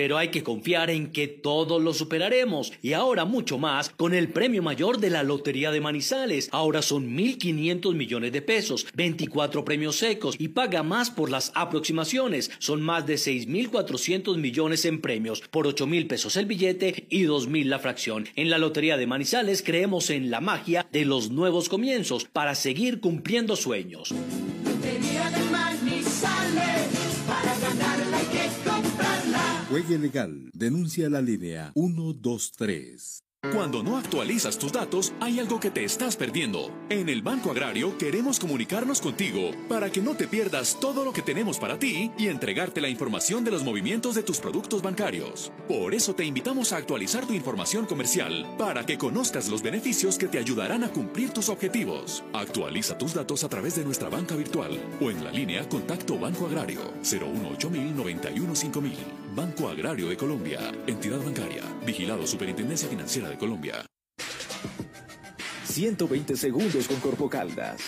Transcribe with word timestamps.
pero 0.00 0.16
hay 0.16 0.28
que 0.28 0.42
confiar 0.42 0.88
en 0.88 1.12
que 1.12 1.28
todos 1.28 1.82
lo 1.82 1.92
superaremos 1.92 2.72
y 2.80 2.94
ahora 2.94 3.26
mucho 3.26 3.58
más 3.58 3.90
con 3.90 4.14
el 4.14 4.30
premio 4.30 4.62
mayor 4.62 4.98
de 4.98 5.10
la 5.10 5.22
Lotería 5.22 5.70
de 5.70 5.82
Manizales. 5.82 6.48
Ahora 6.52 6.80
son 6.80 7.14
1.500 7.14 7.94
millones 7.94 8.32
de 8.32 8.40
pesos, 8.40 8.86
24 8.94 9.62
premios 9.62 9.96
secos 9.96 10.36
y 10.38 10.48
paga 10.48 10.82
más 10.82 11.10
por 11.10 11.30
las 11.30 11.52
aproximaciones. 11.54 12.50
Son 12.60 12.80
más 12.80 13.06
de 13.06 13.16
6.400 13.16 14.38
millones 14.38 14.86
en 14.86 15.02
premios, 15.02 15.42
por 15.50 15.66
8.000 15.66 16.06
pesos 16.08 16.34
el 16.36 16.46
billete 16.46 17.04
y 17.10 17.24
2.000 17.24 17.64
la 17.66 17.78
fracción. 17.78 18.26
En 18.36 18.48
la 18.48 18.56
Lotería 18.56 18.96
de 18.96 19.06
Manizales 19.06 19.62
creemos 19.62 20.08
en 20.08 20.30
la 20.30 20.40
magia 20.40 20.86
de 20.90 21.04
los 21.04 21.30
nuevos 21.30 21.68
comienzos 21.68 22.24
para 22.24 22.54
seguir 22.54 23.00
cumpliendo 23.00 23.54
sueños. 23.54 24.14
Juegue 29.70 30.00
legal. 30.00 30.50
Denuncia 30.52 31.08
la 31.08 31.22
línea 31.22 31.70
123. 31.74 33.22
Cuando 33.54 33.82
no 33.82 33.96
actualizas 33.96 34.58
tus 34.58 34.70
datos, 34.70 35.14
hay 35.18 35.40
algo 35.40 35.60
que 35.60 35.70
te 35.70 35.82
estás 35.82 36.14
perdiendo. 36.14 36.70
En 36.90 37.08
el 37.08 37.22
Banco 37.22 37.50
Agrario 37.50 37.96
queremos 37.96 38.38
comunicarnos 38.38 39.00
contigo 39.00 39.52
para 39.66 39.90
que 39.90 40.02
no 40.02 40.14
te 40.14 40.28
pierdas 40.28 40.78
todo 40.78 41.06
lo 41.06 41.14
que 41.14 41.22
tenemos 41.22 41.58
para 41.58 41.78
ti 41.78 42.12
y 42.18 42.28
entregarte 42.28 42.82
la 42.82 42.90
información 42.90 43.42
de 43.42 43.50
los 43.50 43.64
movimientos 43.64 44.14
de 44.14 44.22
tus 44.22 44.40
productos 44.40 44.82
bancarios. 44.82 45.52
Por 45.68 45.94
eso 45.94 46.14
te 46.14 46.24
invitamos 46.24 46.74
a 46.74 46.76
actualizar 46.76 47.26
tu 47.26 47.32
información 47.32 47.86
comercial 47.86 48.46
para 48.58 48.84
que 48.84 48.98
conozcas 48.98 49.48
los 49.48 49.62
beneficios 49.62 50.18
que 50.18 50.28
te 50.28 50.38
ayudarán 50.38 50.84
a 50.84 50.90
cumplir 50.90 51.30
tus 51.30 51.48
objetivos. 51.48 52.22
Actualiza 52.34 52.98
tus 52.98 53.14
datos 53.14 53.42
a 53.42 53.48
través 53.48 53.74
de 53.74 53.84
nuestra 53.86 54.10
banca 54.10 54.36
virtual 54.36 54.78
o 55.00 55.10
en 55.10 55.24
la 55.24 55.30
línea 55.30 55.66
Contacto 55.66 56.18
Banco 56.18 56.46
Agrario 56.46 56.82
018 57.02 57.70
915 57.70 58.70
Banco 59.34 59.68
Agrario 59.68 60.08
de 60.08 60.16
Colombia, 60.16 60.60
entidad 60.86 61.18
bancaria, 61.24 61.62
vigilado 61.86 62.26
Superintendencia 62.26 62.88
Financiera 62.88 63.29
de 63.30 63.38
Colombia. 63.38 63.86
120 65.64 66.36
segundos 66.36 66.88
con 66.88 66.98
Corpo 67.00 67.30
Caldas. 67.30 67.80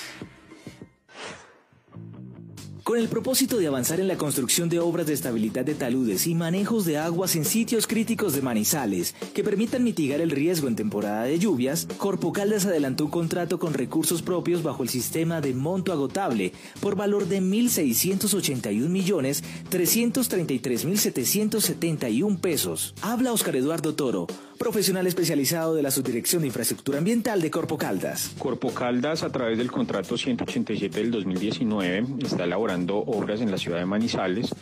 Con 2.84 2.98
el 2.98 3.06
propósito 3.06 3.58
de 3.58 3.69
avanzar 3.69 4.00
en 4.00 4.08
la 4.08 4.16
construcción 4.16 4.69
de 4.69 4.80
obras 4.80 5.06
de 5.06 5.12
estabilidad 5.12 5.64
de 5.64 5.77
taludes 5.77 6.27
y 6.27 6.34
manejos 6.34 6.84
de 6.84 6.98
aguas 6.98 7.36
en 7.36 7.44
sitios 7.44 7.86
críticos 7.86 8.34
de 8.34 8.42
Manizales 8.42 9.14
que 9.34 9.44
permitan 9.44 9.84
mitigar 9.84 10.20
el 10.20 10.33
riesgo 10.33 10.66
en 10.66 10.74
temporada 10.74 11.22
de 11.22 11.39
lluvias, 11.39 11.86
Corpo 11.97 12.33
Caldas 12.33 12.66
adelantó 12.66 13.05
un 13.05 13.12
contrato 13.12 13.61
con 13.61 13.72
recursos 13.72 14.20
propios 14.22 14.64
bajo 14.64 14.83
el 14.83 14.89
sistema 14.89 15.41
de 15.41 15.55
monto 15.55 15.92
agotable 15.92 16.52
por 16.80 16.97
valor 16.97 17.28
de 17.28 17.41
1.681 17.41 18.89
millones 18.89 19.44
333 19.69 20.84
mil 20.84 20.98
771 20.98 22.39
pesos. 22.41 22.94
Habla 23.00 23.33
Oscar 23.33 23.55
Eduardo 23.55 23.94
Toro, 23.94 24.27
profesional 24.58 25.06
especializado 25.06 25.77
de 25.77 25.83
la 25.83 25.92
Subdirección 25.92 26.42
de 26.42 26.48
Infraestructura 26.48 26.98
Ambiental 26.98 27.41
de 27.41 27.50
Corpo 27.52 27.78
Caldas. 27.78 28.33
Corpo 28.39 28.74
Caldas, 28.74 29.22
a 29.22 29.30
través 29.30 29.56
del 29.56 29.70
contrato 29.70 30.19
187 30.19 30.98
del 30.98 31.12
2019, 31.12 32.06
está 32.24 32.42
elaborando 32.42 32.72
obras 33.06 33.41
en 33.41 33.51
la 33.51 33.59
ciudad 33.59 33.78
de 33.78 33.87
Manizales 33.87 34.55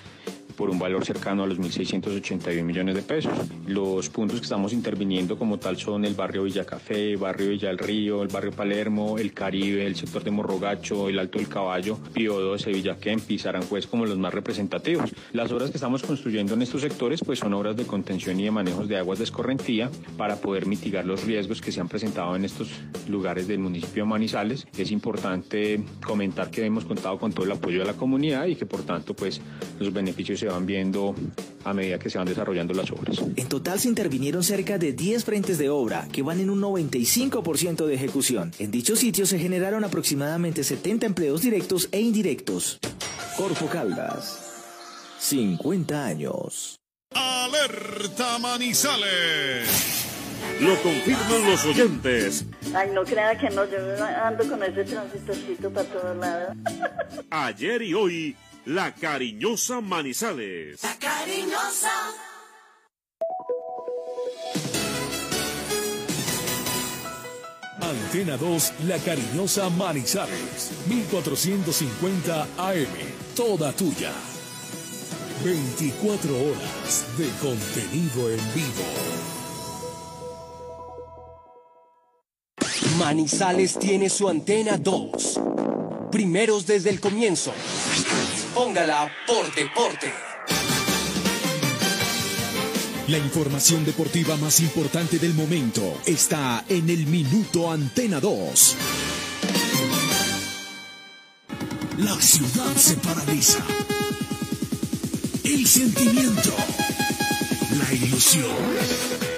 por 0.61 0.69
un 0.69 0.79
valor 0.79 1.07
cercano 1.07 1.45
a 1.45 1.47
los 1.47 1.59
1.681 1.59 2.63
millones 2.63 2.95
de 2.95 3.01
pesos. 3.01 3.33
Los 3.67 4.11
puntos 4.11 4.41
que 4.41 4.45
estamos 4.45 4.75
interviniendo 4.75 5.39
como 5.39 5.59
tal 5.59 5.79
son 5.79 6.05
el 6.05 6.13
barrio 6.13 6.43
Villacafé, 6.43 7.17
barrio 7.17 7.49
Villa 7.49 7.69
del 7.69 7.79
Río, 7.79 8.23
el 8.23 8.29
barrio 8.29 8.53
Palermo, 8.53 9.17
el 9.17 9.33
Caribe, 9.33 9.87
el 9.87 9.97
sector 9.97 10.23
de 10.23 10.31
Morrogacho, 10.31 11.09
el 11.09 11.19
Alto 11.19 11.39
del 11.39 11.49
Caballo, 11.49 11.99
Pío 12.13 12.39
12, 12.39 12.73
Villa 12.73 12.99
Kempis, 12.99 13.47
Aranjuez 13.47 13.87
como 13.87 14.05
los 14.05 14.19
más 14.19 14.35
representativos. 14.35 15.15
Las 15.33 15.51
obras 15.51 15.71
que 15.71 15.79
estamos 15.79 16.03
construyendo 16.03 16.53
en 16.53 16.61
estos 16.61 16.83
sectores 16.83 17.23
pues 17.25 17.39
son 17.39 17.55
obras 17.55 17.75
de 17.75 17.87
contención 17.87 18.39
y 18.39 18.43
de 18.43 18.51
manejos 18.51 18.87
de 18.87 18.99
aguas 18.99 19.17
de 19.17 19.25
escorrentía 19.25 19.91
para 20.19 20.37
poder 20.37 20.67
mitigar 20.67 21.07
los 21.07 21.25
riesgos 21.25 21.63
que 21.63 21.73
se 21.73 21.81
han 21.81 21.89
presentado 21.89 22.37
en 22.37 22.45
estos 22.45 22.69
lugares 23.09 23.49
del 23.49 23.61
municipio 23.61 24.03
de 24.03 24.11
Manizales. 24.11 24.67
Es 24.77 24.91
importante 24.91 25.83
comentar 26.05 26.51
que 26.51 26.67
hemos 26.67 26.85
contado 26.85 27.19
con 27.19 27.33
todo 27.33 27.47
el 27.47 27.53
apoyo 27.53 27.79
de 27.79 27.87
la 27.87 27.95
comunidad 27.95 28.45
y 28.45 28.57
que 28.57 28.67
por 28.67 28.83
tanto 28.83 29.15
pues 29.15 29.41
los 29.79 29.91
beneficios 29.91 30.39
se 30.39 30.50
van 30.51 30.67
viendo 30.67 31.15
a 31.65 31.73
medida 31.75 31.99
que 31.99 32.11
se 32.11 32.19
van 32.19 32.27
desarrollando 32.27 32.75
las 32.75 32.91
obras. 32.91 33.23
En 33.37 33.49
total 33.49 33.79
se 33.79 33.89
intervinieron 33.89 34.43
cerca 34.43 34.79
de 34.79 34.93
10 34.93 35.25
frentes 35.25 35.59
de 35.59 35.69
obra 35.69 36.09
que 36.13 36.23
van 36.23 36.41
en 36.41 36.51
un 36.51 36.61
95% 36.61 37.87
de 37.87 37.95
ejecución. 37.95 38.53
En 38.59 38.71
dichos 38.71 38.99
sitios 38.99 39.29
se 39.29 39.39
generaron 39.39 39.85
aproximadamente 39.85 40.65
70 40.65 41.07
empleos 41.07 41.43
directos 41.43 41.89
e 41.93 42.01
indirectos. 42.01 42.79
Corpo 43.37 43.67
Caldas, 43.67 44.39
50 45.19 46.05
años. 46.05 46.77
Alerta 47.15 48.39
Manizales. 48.39 49.69
Lo 50.61 50.77
confirman 50.83 51.47
los 51.47 51.65
oyentes. 51.65 52.45
Ay, 52.75 52.91
no 52.93 53.03
crea 53.05 53.37
que 53.39 53.51
no, 53.51 53.65
yo 53.65 53.79
ando 54.25 54.49
con 54.49 54.63
ese 54.63 54.85
transitocito 54.85 55.71
para 55.71 55.89
todos 55.89 56.17
lados. 56.17 56.57
Ayer 57.31 57.83
y 57.83 57.95
hoy 57.95 58.37
la 58.67 58.93
Cariñosa 58.95 59.81
Manizales. 59.81 60.83
La 60.83 60.97
Cariñosa. 60.99 61.91
Antena 67.81 68.37
2, 68.37 68.73
La 68.87 68.99
Cariñosa 68.99 69.71
Manizales. 69.71 70.71
1450 70.89 72.43
AM. 72.59 72.87
Toda 73.35 73.73
tuya. 73.73 74.13
24 75.45 76.31
horas 76.37 77.07
de 77.17 77.29
contenido 77.41 78.31
en 78.31 78.55
vivo. 78.55 78.85
Manizales 82.99 83.79
tiene 83.79 84.11
su 84.11 84.29
antena 84.29 84.77
2. 84.77 85.41
Primeros 86.11 86.67
desde 86.67 86.91
el 86.91 86.99
comienzo. 86.99 87.53
Póngala 88.55 89.11
por 89.29 89.55
deporte. 89.55 90.13
La 93.07 93.19
información 93.19 93.85
deportiva 93.85 94.37
más 94.37 94.61
importante 94.61 95.19
del 95.19 95.35
momento 95.35 96.01
está 96.07 96.65
en 96.69 96.91
el 96.91 97.07
Minuto 97.07 97.71
Antena 97.71 98.19
2. 98.19 98.77
La 101.99 102.21
ciudad 102.21 102.75
se 102.77 102.97
paraliza. 102.97 103.65
El 105.45 105.67
sentimiento. 105.67 106.55
La 107.79 107.95
ilusión. 107.95 109.30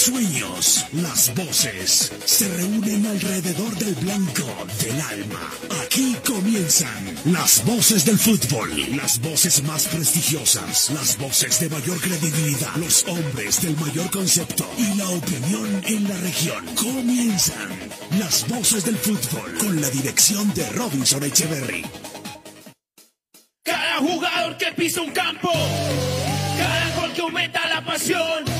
Sueños, 0.00 0.86
las 0.92 1.34
voces 1.34 2.10
se 2.24 2.48
reúnen 2.56 3.04
alrededor 3.04 3.76
del 3.76 3.94
blanco 3.96 4.46
del 4.82 4.98
alma. 4.98 5.50
Aquí 5.84 6.16
comienzan 6.26 7.16
las 7.26 7.62
voces 7.66 8.06
del 8.06 8.18
fútbol, 8.18 8.70
las 8.96 9.20
voces 9.20 9.62
más 9.64 9.86
prestigiosas, 9.88 10.88
las 10.94 11.18
voces 11.18 11.60
de 11.60 11.68
mayor 11.68 12.00
credibilidad, 12.00 12.74
los 12.76 13.04
hombres 13.08 13.60
del 13.60 13.76
mayor 13.76 14.10
concepto 14.10 14.66
y 14.78 14.96
la 14.96 15.10
opinión 15.10 15.82
en 15.84 16.08
la 16.08 16.16
región. 16.20 16.64
Comienzan 16.76 17.68
las 18.18 18.48
voces 18.48 18.86
del 18.86 18.96
fútbol 18.96 19.58
con 19.58 19.82
la 19.82 19.90
dirección 19.90 20.50
de 20.54 20.66
Robinson 20.70 21.22
Echeverry. 21.24 21.84
Cada 23.62 23.98
jugador 23.98 24.56
que 24.56 24.72
pisa 24.72 25.02
un 25.02 25.10
campo, 25.10 25.52
cada 26.56 26.96
gol 26.96 27.12
que 27.12 27.20
aumenta 27.20 27.68
la 27.68 27.84
pasión, 27.84 28.59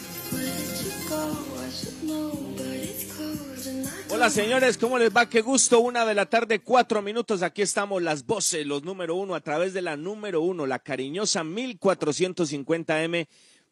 Hola 4.21 4.29
señores, 4.29 4.77
¿cómo 4.77 4.99
les 4.99 5.11
va? 5.11 5.27
Qué 5.27 5.41
gusto, 5.41 5.79
una 5.79 6.05
de 6.05 6.13
la 6.13 6.27
tarde, 6.27 6.59
cuatro 6.59 7.01
minutos. 7.01 7.41
Aquí 7.41 7.63
estamos 7.63 8.03
las 8.03 8.27
voces, 8.27 8.67
los 8.67 8.83
número 8.83 9.15
uno, 9.15 9.33
a 9.33 9.41
través 9.41 9.73
de 9.73 9.81
la 9.81 9.97
número 9.97 10.41
uno, 10.41 10.67
la 10.67 10.77
cariñosa 10.77 11.43
1450M 11.43 13.27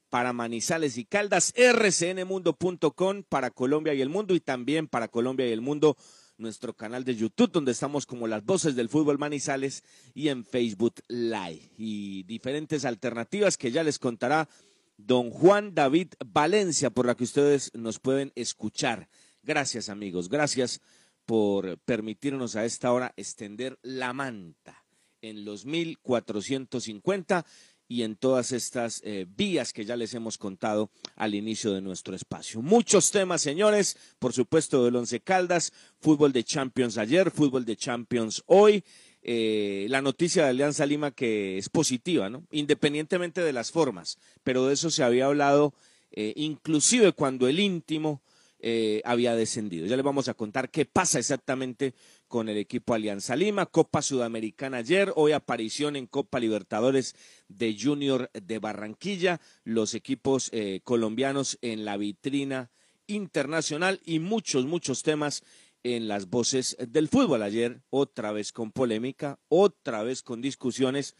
para 0.10 0.34
Manizales 0.34 0.98
y 0.98 1.06
Caldas, 1.06 1.54
rcnmundo.com 1.56 3.22
para 3.30 3.52
Colombia 3.52 3.94
y 3.94 4.02
el 4.02 4.10
mundo 4.10 4.34
y 4.34 4.40
también 4.40 4.88
para 4.88 5.08
Colombia 5.08 5.48
y 5.48 5.52
el 5.52 5.62
mundo 5.62 5.96
nuestro 6.40 6.74
canal 6.74 7.04
de 7.04 7.16
YouTube 7.16 7.52
donde 7.52 7.74
estamos 7.74 8.08
como 8.08 8.26
las 8.26 8.44
voces 8.44 8.76
del 8.76 8.90
fútbol 8.90 9.20
Manizales 9.20 9.84
y 10.16 10.30
en 10.30 10.44
Facebook 10.44 10.96
Live 11.10 11.70
y 11.78 12.24
diferentes 12.24 12.86
alternativas 12.86 13.56
que 13.56 13.70
ya 13.70 13.84
les 13.84 14.00
contará 14.00 14.50
don 14.98 15.30
Juan 15.30 15.76
David 15.76 16.08
Valencia 16.26 16.90
por 16.90 17.06
la 17.06 17.14
que 17.14 17.26
ustedes 17.26 17.72
nos 17.76 18.00
pueden 18.00 18.32
escuchar. 18.34 19.10
Gracias 19.50 19.90
amigos, 19.90 20.30
gracias 20.30 20.80
por 21.26 21.80
permitirnos 21.80 22.56
a 22.56 22.66
esta 22.66 22.94
hora 22.94 23.14
extender 23.18 23.80
la 23.82 24.14
manta 24.14 24.86
en 25.24 25.44
los 25.44 25.66
1450 25.66 27.44
y 27.88 28.04
en 28.04 28.16
todas 28.16 28.52
estas 28.52 29.02
eh, 29.04 29.26
vías 29.28 29.74
que 29.74 29.86
ya 29.86 29.96
les 29.96 30.14
hemos 30.14 30.38
contado 30.38 30.92
al 31.16 31.34
inicio 31.34 31.74
de 31.74 31.82
nuestro 31.82 32.16
espacio. 32.16 32.62
Muchos 32.62 33.10
temas, 33.10 33.42
señores, 33.42 33.98
por 34.20 34.34
supuesto 34.34 34.86
del 34.86 34.98
Once 34.98 35.20
Caldas, 35.20 35.74
fútbol 36.00 36.32
de 36.32 36.44
Champions 36.44 37.00
ayer, 37.00 37.32
fútbol 37.32 37.66
de 37.66 37.76
Champions 37.76 38.44
hoy, 38.46 38.84
eh, 39.24 39.88
la 39.90 40.04
noticia 40.04 40.44
de 40.44 40.50
Alianza 40.50 40.86
Lima 40.86 41.10
que 41.10 41.58
es 41.58 41.70
positiva, 41.70 42.30
¿no? 42.30 42.46
Independientemente 42.52 43.42
de 43.42 43.54
las 43.54 43.72
formas, 43.72 44.20
pero 44.44 44.68
de 44.68 44.76
eso 44.76 44.92
se 44.92 45.02
había 45.02 45.26
hablado 45.26 45.74
eh, 46.12 46.34
inclusive 46.36 47.14
cuando 47.14 47.48
el 47.48 47.60
íntimo 47.60 48.22
eh, 48.60 49.02
había 49.06 49.36
descendido. 49.36 49.88
Ya 49.88 49.96
les 49.96 50.04
vamos 50.04 50.28
a 50.28 50.34
contar 50.34 50.70
qué 50.70 50.86
pasa 50.86 51.18
exactamente 51.20 51.94
con 52.28 52.50
el 52.50 52.58
equipo 52.58 52.94
Alianza 52.94 53.36
Lima, 53.36 53.66
Copa 53.66 54.02
Sudamericana 54.02 54.78
ayer, 54.78 55.14
hoy 55.16 55.32
aparición 55.32 55.96
en 55.96 56.08
Copa 56.08 56.40
Libertadores 56.40 57.16
de 57.48 57.76
Junior 57.80 58.30
de 58.34 58.60
Barranquilla, 58.60 59.40
los 59.64 59.94
equipos 59.94 60.50
eh, 60.52 60.82
colombianos 60.84 61.58
en 61.62 61.86
la 61.86 61.98
vitrina 61.98 62.70
internacional 63.08 64.02
y 64.06 64.20
muchos, 64.20 64.66
muchos 64.66 65.04
temas 65.04 65.44
en 65.84 66.08
las 66.08 66.30
voces 66.30 66.76
del 66.80 67.08
fútbol. 67.08 67.44
Ayer 67.44 67.82
otra 67.90 68.32
vez 68.32 68.52
con 68.52 68.72
polémica, 68.72 69.40
otra 69.48 70.04
vez 70.04 70.22
con 70.22 70.42
discusiones, 70.42 71.16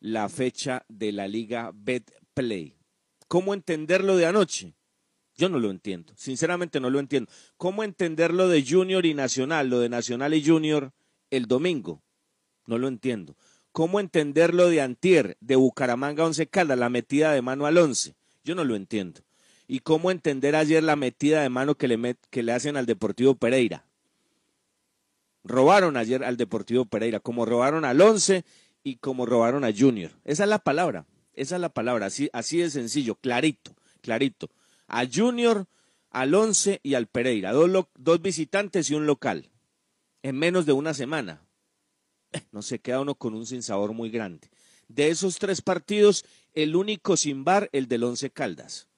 la 0.00 0.28
fecha 0.28 0.84
de 0.88 1.12
la 1.12 1.28
Liga 1.28 1.72
Betplay. 1.74 2.76
¿Cómo 3.28 3.54
entenderlo 3.54 4.16
de 4.16 4.26
anoche? 4.26 4.74
Yo 5.40 5.48
no 5.48 5.58
lo 5.58 5.70
entiendo, 5.70 6.12
sinceramente 6.16 6.80
no 6.80 6.90
lo 6.90 7.00
entiendo. 7.00 7.30
¿Cómo 7.56 7.82
entender 7.82 8.34
lo 8.34 8.46
de 8.46 8.62
Junior 8.62 9.06
y 9.06 9.14
Nacional, 9.14 9.70
lo 9.70 9.80
de 9.80 9.88
Nacional 9.88 10.34
y 10.34 10.44
Junior 10.44 10.92
el 11.30 11.46
domingo? 11.46 12.02
No 12.66 12.76
lo 12.76 12.88
entiendo. 12.88 13.36
¿Cómo 13.72 14.00
entender 14.00 14.52
lo 14.52 14.68
de 14.68 14.82
Antier, 14.82 15.38
de 15.40 15.56
Bucaramanga 15.56 16.26
Once 16.26 16.46
Caldas, 16.46 16.78
la 16.78 16.90
metida 16.90 17.32
de 17.32 17.40
mano 17.40 17.64
al 17.64 17.78
once? 17.78 18.16
Yo 18.44 18.54
no 18.54 18.64
lo 18.64 18.76
entiendo. 18.76 19.22
¿Y 19.66 19.78
cómo 19.78 20.10
entender 20.10 20.54
ayer 20.54 20.82
la 20.82 20.94
metida 20.94 21.40
de 21.40 21.48
mano 21.48 21.74
que 21.74 21.88
le, 21.88 22.16
que 22.28 22.42
le 22.42 22.52
hacen 22.52 22.76
al 22.76 22.84
Deportivo 22.84 23.34
Pereira? 23.34 23.86
Robaron 25.42 25.96
ayer 25.96 26.22
al 26.22 26.36
Deportivo 26.36 26.84
Pereira, 26.84 27.18
como 27.18 27.46
robaron 27.46 27.86
al 27.86 27.98
once 28.02 28.44
y 28.84 28.96
como 28.96 29.24
robaron 29.24 29.64
a 29.64 29.72
Junior. 29.74 30.10
Esa 30.26 30.42
es 30.42 30.50
la 30.50 30.58
palabra, 30.58 31.06
esa 31.32 31.54
es 31.54 31.62
la 31.62 31.70
palabra, 31.70 32.04
así, 32.04 32.28
así 32.34 32.58
de 32.58 32.68
sencillo, 32.68 33.14
clarito, 33.14 33.74
clarito 34.02 34.50
a 34.90 35.06
Junior, 35.06 35.66
al 36.10 36.34
Once 36.34 36.80
y 36.82 36.94
al 36.94 37.06
Pereira, 37.06 37.52
dos, 37.52 37.86
dos 37.96 38.20
visitantes 38.20 38.90
y 38.90 38.94
un 38.94 39.06
local, 39.06 39.50
en 40.22 40.36
menos 40.36 40.66
de 40.66 40.72
una 40.72 40.94
semana. 40.94 41.46
No 42.52 42.62
se 42.62 42.78
queda 42.78 43.00
uno 43.00 43.16
con 43.16 43.34
un 43.34 43.46
sinsabor 43.46 43.92
muy 43.92 44.10
grande. 44.10 44.50
De 44.88 45.08
esos 45.08 45.38
tres 45.38 45.62
partidos, 45.62 46.24
el 46.52 46.76
único 46.76 47.16
sin 47.16 47.44
bar, 47.44 47.68
el 47.72 47.88
del 47.88 48.04
Once 48.04 48.30
Caldas. 48.30 48.88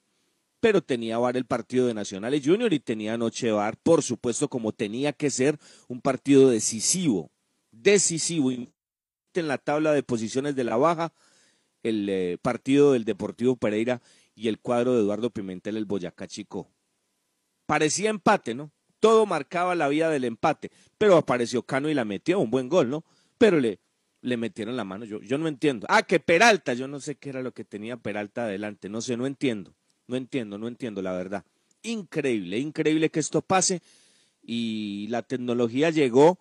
Pero 0.59 0.81
tenía 0.81 1.17
bar 1.17 1.35
el 1.35 1.45
partido 1.45 1.87
de 1.87 1.93
Nacional 1.93 2.35
y 2.35 2.43
Junior 2.43 2.71
y 2.73 2.79
tenía 2.79 3.17
noche 3.17 3.51
bar, 3.51 3.77
por 3.77 4.03
supuesto, 4.03 4.49
como 4.49 4.71
tenía 4.71 5.13
que 5.13 5.29
ser 5.29 5.59
un 5.87 5.99
partido 5.99 6.49
decisivo, 6.49 7.31
decisivo 7.71 8.51
en 8.51 9.47
la 9.47 9.57
tabla 9.57 9.93
de 9.93 10.03
posiciones 10.03 10.55
de 10.55 10.63
la 10.63 10.77
baja, 10.77 11.13
el 11.81 12.07
eh, 12.07 12.37
partido 12.41 12.93
del 12.93 13.03
Deportivo 13.03 13.55
Pereira 13.55 14.01
y 14.35 14.47
el 14.47 14.59
cuadro 14.59 14.93
de 14.93 15.01
Eduardo 15.01 15.29
Pimentel, 15.29 15.77
el 15.77 15.85
Boyacá 15.85 16.27
Chico. 16.27 16.69
Parecía 17.65 18.09
empate, 18.09 18.53
¿no? 18.55 18.71
Todo 18.99 19.25
marcaba 19.25 19.75
la 19.75 19.87
vía 19.87 20.09
del 20.09 20.23
empate, 20.23 20.71
pero 20.97 21.17
apareció 21.17 21.63
Cano 21.63 21.89
y 21.89 21.93
la 21.93 22.05
metió, 22.05 22.39
un 22.39 22.49
buen 22.49 22.69
gol, 22.69 22.89
¿no? 22.89 23.03
Pero 23.37 23.59
le, 23.59 23.79
le 24.21 24.37
metieron 24.37 24.77
la 24.77 24.85
mano, 24.85 25.05
yo, 25.05 25.21
yo 25.21 25.37
no 25.37 25.47
entiendo. 25.47 25.85
Ah, 25.89 26.03
que 26.03 26.19
Peralta, 26.19 26.73
yo 26.73 26.87
no 26.87 26.99
sé 26.99 27.15
qué 27.15 27.29
era 27.29 27.41
lo 27.41 27.53
que 27.53 27.65
tenía 27.65 27.97
Peralta 27.97 28.45
adelante, 28.45 28.89
no 28.89 29.01
sé, 29.01 29.17
no 29.17 29.27
entiendo, 29.27 29.75
no 30.07 30.15
entiendo, 30.15 30.57
no 30.57 30.67
entiendo 30.67 31.01
la 31.01 31.11
verdad. 31.11 31.45
Increíble, 31.81 32.59
increíble 32.59 33.09
que 33.09 33.19
esto 33.19 33.41
pase 33.41 33.81
y 34.41 35.07
la 35.09 35.21
tecnología 35.23 35.89
llegó, 35.89 36.39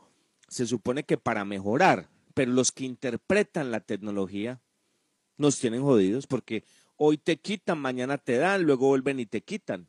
se 0.49 0.67
supone 0.67 1.05
que 1.05 1.17
para 1.17 1.45
mejorar, 1.45 2.09
pero 2.35 2.53
los 2.53 2.73
que 2.73 2.85
interpretan 2.85 3.71
la 3.71 3.81
tecnología 3.81 4.61
nos 5.37 5.59
tienen 5.59 5.83
jodidos 5.83 6.27
porque 6.27 6.65
Hoy 7.05 7.19
te 7.19 7.37
quitan, 7.37 7.81
mañana 7.81 8.17
te 8.17 8.37
dan, 8.37 8.63
luego 8.63 8.87
vuelven 8.87 9.19
y 9.19 9.27
te 9.27 9.41
quitan. 9.41 9.89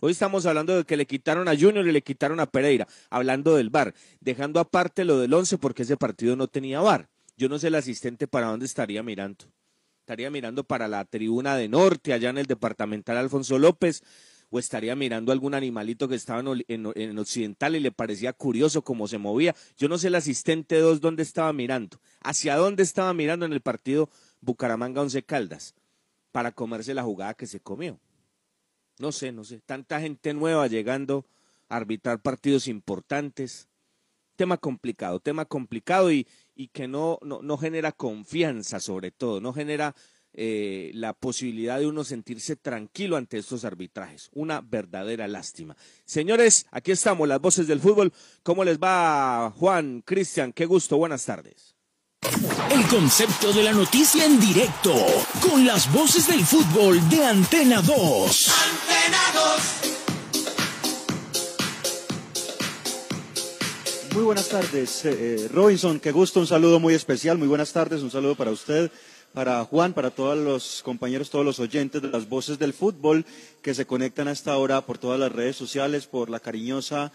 Hoy 0.00 0.12
estamos 0.12 0.46
hablando 0.46 0.76
de 0.76 0.84
que 0.84 0.96
le 0.96 1.04
quitaron 1.04 1.48
a 1.48 1.58
Junior 1.58 1.84
y 1.84 1.90
le 1.90 2.02
quitaron 2.02 2.38
a 2.38 2.46
Pereira, 2.46 2.86
hablando 3.10 3.56
del 3.56 3.70
VAR, 3.70 3.92
dejando 4.20 4.60
aparte 4.60 5.04
lo 5.04 5.18
del 5.18 5.34
once 5.34 5.58
porque 5.58 5.82
ese 5.82 5.96
partido 5.96 6.36
no 6.36 6.46
tenía 6.46 6.80
VAR. 6.80 7.08
Yo 7.36 7.48
no 7.48 7.58
sé 7.58 7.66
el 7.66 7.74
asistente 7.74 8.28
para 8.28 8.46
dónde 8.46 8.66
estaría 8.66 9.02
mirando. 9.02 9.46
Estaría 9.98 10.30
mirando 10.30 10.62
para 10.62 10.86
la 10.86 11.04
tribuna 11.06 11.56
de 11.56 11.68
norte, 11.68 12.12
allá 12.12 12.30
en 12.30 12.38
el 12.38 12.46
departamental 12.46 13.16
Alfonso 13.16 13.58
López, 13.58 14.04
o 14.48 14.60
estaría 14.60 14.94
mirando 14.94 15.32
algún 15.32 15.54
animalito 15.54 16.06
que 16.06 16.14
estaba 16.14 16.40
en, 16.68 17.18
occidental 17.18 17.74
y 17.74 17.80
le 17.80 17.90
parecía 17.90 18.32
curioso 18.32 18.82
cómo 18.82 19.08
se 19.08 19.18
movía. 19.18 19.56
Yo 19.76 19.88
no 19.88 19.98
sé 19.98 20.06
el 20.06 20.14
asistente 20.14 20.78
dos 20.78 21.00
dónde 21.00 21.24
estaba 21.24 21.52
mirando, 21.52 22.00
hacia 22.20 22.54
dónde 22.54 22.84
estaba 22.84 23.12
mirando 23.12 23.44
en 23.44 23.52
el 23.52 23.60
partido 23.60 24.08
Bucaramanga 24.40 25.00
Once 25.00 25.20
Caldas 25.24 25.74
para 26.34 26.50
comerse 26.50 26.94
la 26.94 27.04
jugada 27.04 27.34
que 27.34 27.46
se 27.46 27.60
comió. 27.60 28.00
No 28.98 29.12
sé, 29.12 29.30
no 29.30 29.44
sé. 29.44 29.60
Tanta 29.60 30.00
gente 30.00 30.34
nueva 30.34 30.66
llegando 30.66 31.26
a 31.68 31.76
arbitrar 31.76 32.22
partidos 32.22 32.66
importantes. 32.66 33.68
Tema 34.34 34.56
complicado, 34.56 35.20
tema 35.20 35.44
complicado 35.44 36.10
y, 36.10 36.26
que 36.72 36.88
no, 36.88 37.20
no, 37.22 37.40
no, 37.40 37.56
genera 37.56 37.92
confianza 37.92 38.80
sobre 38.80 39.12
todo, 39.12 39.40
no 39.40 39.52
genera 39.52 39.94
eh, 40.32 40.90
la 40.94 41.12
posibilidad 41.12 41.78
de 41.78 41.86
uno 41.86 42.02
sentirse 42.02 42.56
tranquilo 42.56 43.16
ante 43.16 43.38
estos 43.38 43.64
arbitrajes. 43.64 44.28
Una 44.32 44.60
verdadera 44.60 45.28
lástima. 45.28 45.76
Señores, 46.04 46.66
aquí 46.72 46.90
estamos, 46.90 47.28
las 47.28 47.40
voces 47.40 47.68
del 47.68 47.78
fútbol. 47.78 48.12
¿Cómo 48.42 48.64
les 48.64 48.80
va, 48.80 49.52
Juan, 49.56 50.02
Cristian? 50.04 50.52
Qué 50.52 50.66
gusto, 50.66 50.96
buenas 50.96 51.24
tardes. 51.24 51.73
El 52.70 52.86
concepto 52.86 53.52
de 53.52 53.62
la 53.62 53.72
noticia 53.72 54.24
en 54.24 54.40
directo, 54.40 54.94
con 55.42 55.66
las 55.66 55.92
voces 55.92 56.26
del 56.26 56.42
fútbol 56.44 57.06
de 57.10 57.22
Antena 57.24 57.82
2. 57.82 57.90
Antena 57.90 59.18
2. 59.34 59.44
Muy 64.14 64.22
buenas 64.22 64.48
tardes, 64.48 65.04
eh, 65.04 65.16
eh, 65.18 65.48
Robinson, 65.52 66.00
qué 66.00 66.12
gusto, 66.12 66.40
un 66.40 66.46
saludo 66.46 66.80
muy 66.80 66.94
especial, 66.94 67.36
muy 67.36 67.48
buenas 67.48 67.72
tardes, 67.72 68.00
un 68.00 68.10
saludo 68.10 68.36
para 68.36 68.52
usted, 68.52 68.90
para 69.34 69.62
Juan, 69.64 69.92
para 69.92 70.10
todos 70.10 70.38
los 70.38 70.80
compañeros, 70.82 71.28
todos 71.28 71.44
los 71.44 71.58
oyentes 71.58 72.00
de 72.00 72.08
las 72.08 72.26
voces 72.28 72.58
del 72.58 72.72
fútbol 72.72 73.26
que 73.60 73.74
se 73.74 73.86
conectan 73.86 74.28
a 74.28 74.32
esta 74.32 74.56
hora 74.56 74.86
por 74.86 74.96
todas 74.98 75.20
las 75.20 75.32
redes 75.32 75.56
sociales, 75.56 76.06
por 76.06 76.30
la 76.30 76.40
cariñosa 76.40 77.12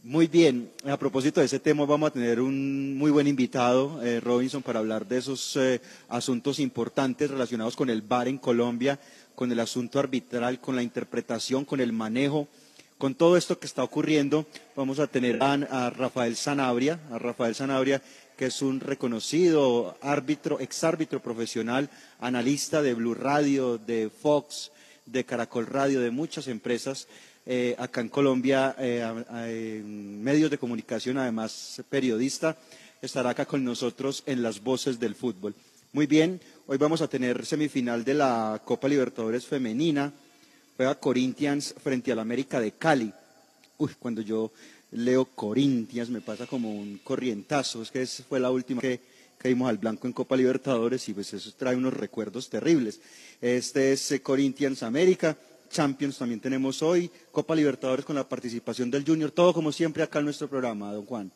Muy 0.02 0.26
bien, 0.26 0.70
a 0.84 0.98
propósito 0.98 1.40
de 1.40 1.46
ese 1.46 1.58
tema 1.58 1.86
vamos 1.86 2.08
a 2.08 2.12
tener 2.12 2.38
un 2.38 2.94
muy 2.98 3.10
buen 3.10 3.26
invitado, 3.26 4.02
eh, 4.02 4.20
Robinson, 4.20 4.62
para 4.62 4.80
hablar 4.80 5.08
de 5.08 5.16
esos 5.16 5.56
eh, 5.56 5.80
asuntos 6.10 6.58
importantes 6.58 7.30
relacionados 7.30 7.74
con 7.74 7.88
el 7.88 8.02
VAR 8.02 8.28
en 8.28 8.36
Colombia, 8.36 9.00
con 9.34 9.50
el 9.50 9.60
asunto 9.60 9.98
arbitral, 9.98 10.60
con 10.60 10.76
la 10.76 10.82
interpretación, 10.82 11.64
con 11.64 11.80
el 11.80 11.94
manejo 11.94 12.48
con 12.98 13.14
todo 13.14 13.36
esto 13.36 13.58
que 13.58 13.66
está 13.66 13.82
ocurriendo, 13.82 14.46
vamos 14.76 14.98
a 14.98 15.06
tener 15.06 15.42
a, 15.42 15.90
Rafael 15.90 16.36
Sanabria, 16.36 17.00
a 17.10 17.18
Rafael 17.18 17.54
Sanabria, 17.54 18.00
que 18.36 18.46
es 18.46 18.62
un 18.62 18.80
reconocido 18.80 19.96
árbitro, 20.00 20.60
exárbitro 20.60 21.20
profesional, 21.20 21.90
analista 22.20 22.82
de 22.82 22.94
Blue 22.94 23.14
Radio, 23.14 23.78
de 23.78 24.10
Fox, 24.10 24.70
de 25.06 25.24
Caracol 25.24 25.66
Radio, 25.66 26.00
de 26.00 26.10
muchas 26.10 26.48
empresas 26.48 27.08
eh, 27.46 27.76
acá 27.78 28.00
en 28.00 28.08
Colombia, 28.08 28.74
eh, 28.78 29.82
medios 29.84 30.50
de 30.50 30.58
comunicación, 30.58 31.18
además 31.18 31.82
periodista, 31.90 32.56
estará 33.02 33.30
acá 33.30 33.44
con 33.44 33.62
nosotros 33.64 34.22
en 34.26 34.42
las 34.42 34.62
voces 34.62 34.98
del 34.98 35.14
fútbol. 35.14 35.54
Muy 35.92 36.06
bien, 36.06 36.40
hoy 36.66 36.78
vamos 36.78 37.02
a 37.02 37.08
tener 37.08 37.44
semifinal 37.44 38.04
de 38.04 38.14
la 38.14 38.62
Copa 38.64 38.88
Libertadores 38.88 39.46
Femenina 39.46 40.12
juega 40.76 40.94
Corinthians 40.94 41.74
frente 41.82 42.12
al 42.12 42.18
América 42.18 42.60
de 42.60 42.72
Cali. 42.72 43.12
Uy, 43.78 43.92
cuando 43.98 44.20
yo 44.20 44.52
leo 44.92 45.24
Corinthians 45.24 46.08
me 46.10 46.20
pasa 46.20 46.46
como 46.46 46.72
un 46.72 46.98
corrientazo, 46.98 47.82
es 47.82 47.90
que 47.90 48.06
fue 48.06 48.40
la 48.40 48.50
última 48.50 48.80
que 48.80 49.00
caímos 49.38 49.68
al 49.68 49.78
blanco 49.78 50.06
en 50.06 50.12
Copa 50.12 50.36
Libertadores 50.36 51.08
y 51.08 51.12
pues 51.14 51.34
eso 51.34 51.52
trae 51.56 51.76
unos 51.76 51.92
recuerdos 51.92 52.48
terribles. 52.48 53.00
Este 53.40 53.92
es 53.92 54.12
eh, 54.12 54.22
Corinthians 54.22 54.82
América, 54.82 55.36
Champions 55.70 56.18
también 56.18 56.40
tenemos 56.40 56.82
hoy, 56.82 57.10
Copa 57.32 57.54
Libertadores 57.54 58.04
con 58.04 58.16
la 58.16 58.28
participación 58.28 58.90
del 58.90 59.04
Junior, 59.04 59.30
todo 59.30 59.52
como 59.52 59.72
siempre 59.72 60.02
acá 60.02 60.20
en 60.20 60.26
nuestro 60.26 60.48
programa, 60.48 60.92
don 60.92 61.04
Juan. 61.04 61.30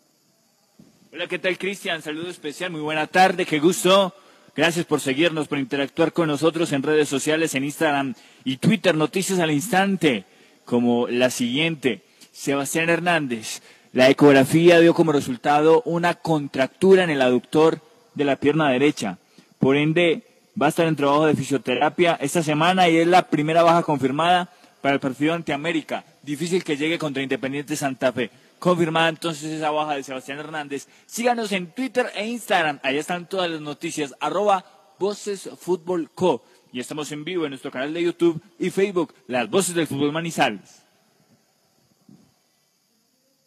Hola, 1.12 1.26
¿qué 1.26 1.38
tal 1.38 1.58
Cristian? 1.58 2.00
Saludo 2.00 2.28
especial, 2.28 2.70
muy 2.70 2.80
buena 2.80 3.06
tarde, 3.06 3.44
qué 3.44 3.58
gusto. 3.58 4.14
Gracias 4.56 4.86
por 4.86 5.00
seguirnos, 5.00 5.48
por 5.48 5.58
interactuar 5.58 6.12
con 6.12 6.28
nosotros 6.28 6.72
en 6.72 6.82
redes 6.82 7.08
sociales, 7.08 7.54
en 7.54 7.64
Instagram 7.64 8.14
y 8.44 8.56
Twitter, 8.56 8.94
noticias 8.94 9.38
al 9.38 9.50
instante, 9.50 10.24
como 10.64 11.06
la 11.08 11.30
siguiente. 11.30 12.02
Sebastián 12.32 12.90
Hernández, 12.90 13.62
la 13.92 14.10
ecografía 14.10 14.80
dio 14.80 14.94
como 14.94 15.12
resultado 15.12 15.82
una 15.84 16.14
contractura 16.14 17.04
en 17.04 17.10
el 17.10 17.22
aductor 17.22 17.80
de 18.14 18.24
la 18.24 18.36
pierna 18.36 18.70
derecha. 18.70 19.18
Por 19.58 19.76
ende, 19.76 20.22
va 20.60 20.66
a 20.66 20.68
estar 20.70 20.86
en 20.86 20.96
trabajo 20.96 21.26
de 21.26 21.34
fisioterapia 21.34 22.18
esta 22.20 22.42
semana 22.42 22.88
y 22.88 22.96
es 22.96 23.06
la 23.06 23.28
primera 23.28 23.62
baja 23.62 23.82
confirmada 23.82 24.50
para 24.80 24.94
el 24.94 25.00
partido 25.00 25.34
ante 25.34 25.52
América. 25.52 26.04
Difícil 26.22 26.64
que 26.64 26.76
llegue 26.76 26.98
contra 26.98 27.22
Independiente 27.22 27.76
Santa 27.76 28.12
Fe. 28.12 28.30
Confirmada 28.58 29.08
entonces 29.08 29.52
esa 29.52 29.70
baja 29.70 29.94
de 29.94 30.02
Sebastián 30.02 30.38
Hernández. 30.38 30.88
Síganos 31.06 31.52
en 31.52 31.72
Twitter 31.72 32.10
e 32.14 32.26
Instagram. 32.26 32.80
Ahí 32.82 32.98
están 32.98 33.28
todas 33.28 33.50
las 33.50 33.60
noticias. 33.60 34.14
Arroba 34.20 34.64
Voces 34.98 35.48
Fútbol 35.58 36.10
Co. 36.10 36.42
Y 36.72 36.80
estamos 36.80 37.10
en 37.12 37.24
vivo 37.24 37.44
en 37.44 37.50
nuestro 37.50 37.70
canal 37.70 37.94
de 37.94 38.02
YouTube 38.02 38.42
y 38.58 38.70
Facebook, 38.70 39.14
Las 39.26 39.48
Voces 39.48 39.74
del 39.74 39.86
Fútbol 39.86 40.12
Manizales. 40.12 40.82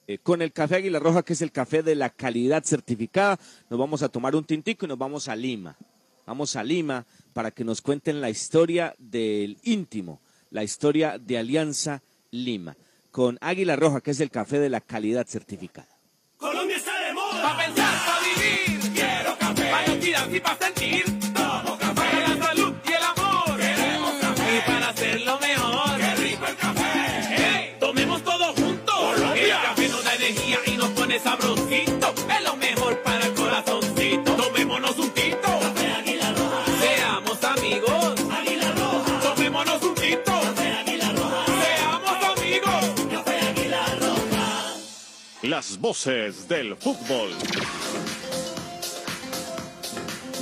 Eh, 0.08 0.18
con 0.18 0.41
el 0.41 0.51
café 0.51 0.77
Águila 0.77 1.00
Roja, 1.00 1.24
que 1.24 1.34
es 1.34 1.41
el 1.41 1.51
café 1.51 1.84
de 1.84 1.96
la 1.96 2.10
calidad 2.10 2.63
certificada, 2.63 3.39
nos 3.70 3.80
vamos 3.80 4.01
a 4.01 4.10
tomar 4.10 4.36
un 4.36 4.44
tintico 4.44 4.86
y 4.86 4.89
nos 4.89 4.98
vamos 4.98 5.27
a 5.27 5.36
Lima. 5.36 5.77
Vamos 6.25 6.56
a 6.56 6.63
Lima 6.63 7.06
para 7.34 7.51
que 7.51 7.63
nos 7.63 7.82
cuenten 7.82 8.22
la 8.22 8.30
historia 8.30 8.96
del 8.98 9.58
íntimo, 9.63 10.22
la 10.50 10.63
historia 10.63 11.18
de 11.18 11.38
Alianza 11.38 12.01
Lima, 12.32 12.75
con 13.12 13.38
Águila 13.41 13.75
Roja, 13.75 14.01
que 14.01 14.12
es 14.12 14.20
el 14.20 14.32
café 14.32 14.60
de 14.60 14.70
la 14.70 14.82
calidad 14.82 15.27
certificada. 15.27 15.88
Colombia 16.38 16.77
está 16.77 17.00
de 17.06 17.13
moda. 17.13 17.41
Pa' 17.44 17.58
pensar, 17.65 18.06
pa' 18.06 18.20
vivir. 18.22 18.94
Quiero 18.94 19.38
café. 19.38 19.70
Para 19.70 20.36
y 20.36 20.39
para 20.39 20.58
sentir. 20.58 21.11
Voces 45.80 46.48
del 46.48 46.75
fútbol. 46.75 47.32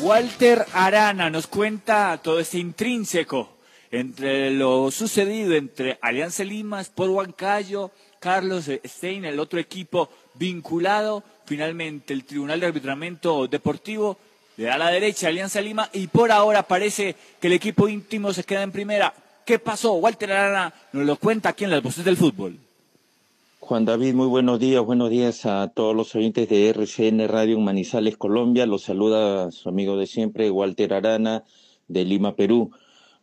Walter 0.01 0.65
Arana 0.73 1.29
nos 1.29 1.47
cuenta 1.47 2.19
todo 2.23 2.39
este 2.39 2.57
intrínseco 2.57 3.57
entre 3.91 4.51
lo 4.51 4.91
sucedido 4.91 5.55
entre 5.55 5.99
Alianza 6.01 6.43
Lima, 6.43 6.81
Sport 6.81 7.11
Huancayo, 7.11 7.91
Carlos 8.19 8.69
Stein, 8.85 9.25
el 9.25 9.39
otro 9.39 9.59
equipo 9.59 10.09
vinculado. 10.35 11.23
Finalmente, 11.45 12.13
el 12.13 12.25
Tribunal 12.25 12.59
de 12.59 12.67
Arbitramiento 12.67 13.47
Deportivo 13.47 14.17
le 14.57 14.65
da 14.65 14.75
a 14.75 14.77
la 14.77 14.91
derecha 14.91 15.27
a 15.27 15.29
Alianza 15.29 15.61
Lima 15.61 15.89
y 15.93 16.07
por 16.07 16.31
ahora 16.31 16.63
parece 16.63 17.15
que 17.39 17.47
el 17.47 17.53
equipo 17.53 17.87
íntimo 17.87 18.33
se 18.33 18.43
queda 18.43 18.63
en 18.63 18.71
primera. 18.71 19.13
¿Qué 19.45 19.59
pasó? 19.59 19.93
Walter 19.93 20.31
Arana 20.31 20.73
nos 20.93 21.05
lo 21.05 21.15
cuenta 21.15 21.49
aquí 21.49 21.63
en 21.63 21.71
las 21.71 21.83
voces 21.83 22.05
del 22.05 22.17
fútbol. 22.17 22.59
Juan 23.69 23.85
David, 23.85 24.15
muy 24.15 24.25
buenos 24.25 24.59
días, 24.59 24.83
buenos 24.83 25.11
días 25.11 25.45
a 25.45 25.67
todos 25.67 25.95
los 25.95 26.15
oyentes 26.15 26.49
de 26.49 26.69
RCN 26.69 27.27
Radio 27.27 27.59
Manizales, 27.59 28.17
Colombia. 28.17 28.65
Los 28.65 28.81
saluda 28.81 29.51
su 29.51 29.69
amigo 29.69 29.95
de 29.95 30.07
siempre, 30.07 30.49
Walter 30.49 30.91
Arana, 30.91 31.43
de 31.87 32.03
Lima, 32.03 32.35
Perú. 32.35 32.71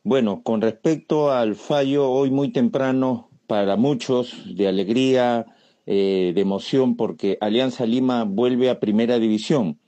Bueno, 0.04 0.42
con 0.44 0.60
respecto 0.60 1.32
al 1.32 1.56
fallo, 1.56 2.08
hoy 2.08 2.30
muy 2.30 2.52
temprano, 2.52 3.28
para 3.48 3.74
muchos, 3.74 4.36
de 4.54 4.68
alegría, 4.68 5.46
eh, 5.84 6.30
de 6.32 6.40
emoción, 6.40 6.94
porque 6.94 7.38
Alianza 7.40 7.84
Lima 7.84 8.22
vuelve 8.22 8.70
a 8.70 8.78
Primera 8.78 9.18
División. 9.18 9.80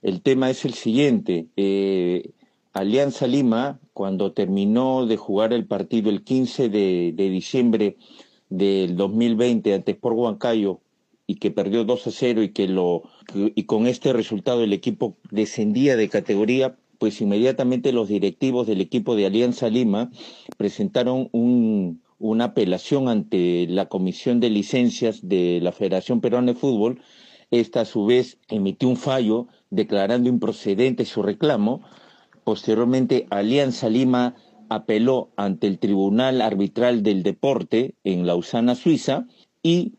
El 0.00 0.22
tema 0.22 0.48
es 0.48 0.64
el 0.64 0.72
siguiente. 0.72 1.48
Eh, 1.58 2.30
Alianza 2.72 3.26
Lima, 3.26 3.80
cuando 3.92 4.32
terminó 4.32 5.04
de 5.04 5.18
jugar 5.18 5.52
el 5.52 5.66
partido 5.66 6.08
el 6.08 6.24
15 6.24 6.70
de, 6.70 7.12
de 7.14 7.28
diciembre 7.28 7.98
del 8.48 8.96
2020 8.96 9.74
ante 9.74 9.92
Sport 9.92 10.16
Huancayo 10.16 10.80
y 11.26 11.36
que 11.36 11.50
perdió 11.50 11.84
2 11.84 12.06
a 12.06 12.10
0 12.10 12.42
y 12.42 12.50
que 12.50 12.68
lo 12.68 13.02
y 13.34 13.64
con 13.64 13.86
este 13.86 14.12
resultado 14.12 14.62
el 14.62 14.72
equipo 14.72 15.16
descendía 15.30 15.96
de 15.96 16.08
categoría, 16.08 16.76
pues 16.98 17.20
inmediatamente 17.20 17.92
los 17.92 18.08
directivos 18.08 18.66
del 18.66 18.80
equipo 18.80 19.16
de 19.16 19.26
Alianza 19.26 19.68
Lima 19.68 20.10
presentaron 20.56 21.28
un, 21.32 22.00
una 22.18 22.44
apelación 22.46 23.08
ante 23.08 23.66
la 23.68 23.86
Comisión 23.86 24.40
de 24.40 24.50
Licencias 24.50 25.28
de 25.28 25.60
la 25.60 25.72
Federación 25.72 26.20
Peruana 26.20 26.52
de 26.52 26.58
Fútbol. 26.58 27.00
Esta 27.50 27.82
a 27.82 27.84
su 27.84 28.06
vez 28.06 28.38
emitió 28.48 28.88
un 28.88 28.96
fallo 28.96 29.48
declarando 29.70 30.28
improcedente 30.28 31.04
su 31.04 31.22
reclamo. 31.22 31.82
Posteriormente, 32.44 33.26
Alianza 33.30 33.88
Lima 33.88 34.36
apeló 34.68 35.30
ante 35.36 35.66
el 35.66 35.78
Tribunal 35.78 36.40
Arbitral 36.40 37.02
del 37.02 37.22
Deporte 37.22 37.94
en 38.04 38.26
Lausana, 38.26 38.74
Suiza, 38.74 39.26
y 39.62 39.94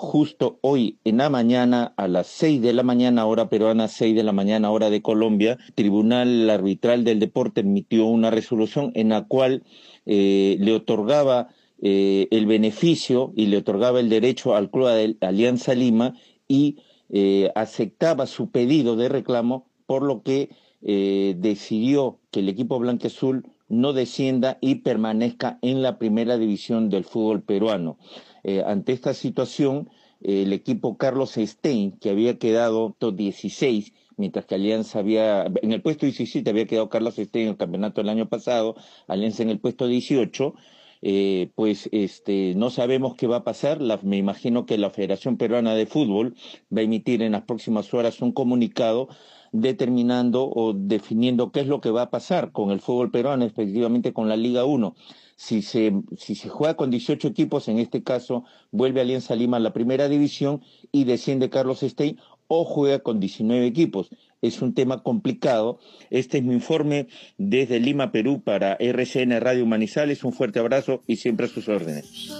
justo 0.00 0.58
hoy 0.62 0.96
en 1.04 1.18
la 1.18 1.28
mañana, 1.28 1.92
a 1.96 2.08
las 2.08 2.26
seis 2.26 2.62
de 2.62 2.72
la 2.72 2.82
mañana, 2.82 3.26
hora 3.26 3.50
peruana, 3.50 3.86
seis 3.86 4.16
de 4.16 4.22
la 4.22 4.32
mañana, 4.32 4.70
hora 4.70 4.88
de 4.88 5.02
Colombia, 5.02 5.58
Tribunal 5.74 6.48
Arbitral 6.48 7.04
del 7.04 7.20
Deporte 7.20 7.60
emitió 7.60 8.06
una 8.06 8.30
resolución 8.30 8.92
en 8.94 9.10
la 9.10 9.26
cual 9.26 9.62
eh, 10.06 10.56
le 10.58 10.72
otorgaba 10.72 11.48
eh, 11.82 12.28
el 12.30 12.46
beneficio 12.46 13.32
y 13.36 13.46
le 13.46 13.58
otorgaba 13.58 14.00
el 14.00 14.08
derecho 14.08 14.54
al 14.54 14.70
Club 14.70 14.88
de 14.88 15.16
Alianza 15.20 15.74
Lima 15.74 16.14
y 16.48 16.78
eh, 17.10 17.50
aceptaba 17.54 18.26
su 18.26 18.50
pedido 18.50 18.96
de 18.96 19.10
reclamo, 19.10 19.66
por 19.86 20.02
lo 20.02 20.22
que 20.22 20.48
decidió 20.82 22.20
que 22.30 22.40
el 22.40 22.48
equipo 22.48 22.78
blanqueazul 22.78 23.44
no 23.70 23.94
descienda 23.94 24.58
y 24.60 24.76
permanezca 24.76 25.58
en 25.62 25.80
la 25.80 25.98
primera 25.98 26.36
división 26.36 26.90
del 26.90 27.04
fútbol 27.04 27.42
peruano. 27.42 27.96
Eh, 28.42 28.62
ante 28.66 28.92
esta 28.92 29.14
situación, 29.14 29.88
eh, 30.20 30.42
el 30.42 30.52
equipo 30.52 30.98
Carlos 30.98 31.34
Stein, 31.36 31.92
que 31.92 32.10
había 32.10 32.38
quedado 32.38 32.96
16, 33.00 33.94
mientras 34.16 34.44
que 34.44 34.56
Alianza 34.56 34.98
había, 34.98 35.46
en 35.62 35.72
el 35.72 35.80
puesto 35.80 36.04
17 36.04 36.50
había 36.50 36.66
quedado 36.66 36.90
Carlos 36.90 37.14
Stein 37.14 37.46
en 37.46 37.52
el 37.52 37.56
campeonato 37.56 38.00
del 38.02 38.10
año 38.10 38.28
pasado, 38.28 38.74
Alianza 39.06 39.42
en 39.42 39.50
el 39.50 39.60
puesto 39.60 39.86
18, 39.86 40.54
eh, 41.02 41.50
pues 41.54 41.88
este, 41.92 42.54
no 42.56 42.68
sabemos 42.68 43.14
qué 43.14 43.26
va 43.26 43.36
a 43.36 43.44
pasar. 43.44 43.80
Me 44.02 44.18
imagino 44.18 44.66
que 44.66 44.76
la 44.78 44.90
Federación 44.90 45.36
Peruana 45.36 45.74
de 45.74 45.86
Fútbol 45.86 46.34
va 46.74 46.80
a 46.80 46.84
emitir 46.84 47.22
en 47.22 47.32
las 47.32 47.42
próximas 47.42 47.92
horas 47.94 48.20
un 48.20 48.32
comunicado 48.32 49.08
determinando 49.52 50.48
o 50.48 50.72
definiendo 50.72 51.50
qué 51.52 51.60
es 51.60 51.66
lo 51.66 51.80
que 51.80 51.90
va 51.90 52.02
a 52.02 52.10
pasar 52.10 52.52
con 52.52 52.70
el 52.70 52.80
fútbol 52.80 53.10
peruano, 53.10 53.44
efectivamente 53.44 54.12
con 54.12 54.28
la 54.28 54.36
Liga 54.36 54.64
1. 54.64 54.94
Si 55.36 55.62
se, 55.62 55.92
si 56.18 56.34
se 56.34 56.48
juega 56.48 56.76
con 56.76 56.90
18 56.90 57.28
equipos, 57.28 57.68
en 57.68 57.78
este 57.78 58.02
caso 58.02 58.44
vuelve 58.70 59.00
Alianza 59.00 59.34
Lima 59.34 59.56
a 59.56 59.60
la 59.60 59.72
primera 59.72 60.08
división 60.08 60.62
y 60.92 61.04
desciende 61.04 61.48
Carlos 61.48 61.80
Stein 61.80 62.18
o 62.46 62.64
juega 62.64 62.98
con 62.98 63.20
19 63.20 63.64
equipos. 63.64 64.10
Es 64.42 64.60
un 64.60 64.74
tema 64.74 65.02
complicado. 65.02 65.78
Este 66.10 66.38
es 66.38 66.44
mi 66.44 66.54
informe 66.54 67.06
desde 67.38 67.78
Lima, 67.78 68.10
Perú, 68.10 68.42
para 68.42 68.74
RCN 68.74 69.40
Radio 69.40 69.66
Manizales. 69.66 70.24
Un 70.24 70.32
fuerte 70.32 70.58
abrazo 70.58 71.02
y 71.06 71.16
siempre 71.16 71.46
a 71.46 71.48
sus 71.48 71.68
órdenes. 71.68 72.30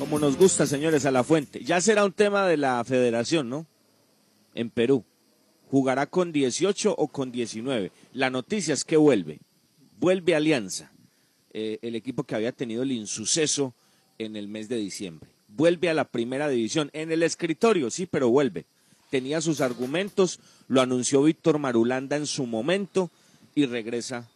Como 0.00 0.18
nos 0.18 0.36
gusta, 0.36 0.66
señores, 0.66 1.06
a 1.06 1.10
la 1.10 1.22
fuente. 1.22 1.62
Ya 1.62 1.80
será 1.80 2.04
un 2.04 2.12
tema 2.12 2.48
de 2.48 2.56
la 2.56 2.82
federación, 2.84 3.48
¿no? 3.48 3.66
En 4.54 4.70
Perú. 4.70 5.04
¿Jugará 5.70 6.06
con 6.06 6.32
18 6.32 6.94
o 6.96 7.08
con 7.08 7.30
19? 7.30 7.92
La 8.12 8.30
noticia 8.30 8.74
es 8.74 8.84
que 8.84 8.96
vuelve. 8.96 9.40
Vuelve 9.98 10.34
Alianza, 10.34 10.90
eh, 11.52 11.78
el 11.82 11.94
equipo 11.94 12.24
que 12.24 12.34
había 12.34 12.52
tenido 12.52 12.82
el 12.82 12.92
insuceso 12.92 13.74
en 14.18 14.36
el 14.36 14.48
mes 14.48 14.68
de 14.68 14.76
diciembre. 14.76 15.30
Vuelve 15.48 15.88
a 15.88 15.94
la 15.94 16.04
primera 16.04 16.48
división. 16.48 16.90
En 16.92 17.12
el 17.12 17.22
escritorio, 17.22 17.90
sí, 17.90 18.06
pero 18.06 18.30
vuelve. 18.30 18.66
Tenía 19.10 19.40
sus 19.40 19.60
argumentos, 19.60 20.40
lo 20.68 20.80
anunció 20.80 21.22
Víctor 21.22 21.58
Marulanda 21.58 22.16
en 22.16 22.26
su 22.26 22.46
momento 22.46 23.10
y 23.54 23.66
regresa 23.66 24.28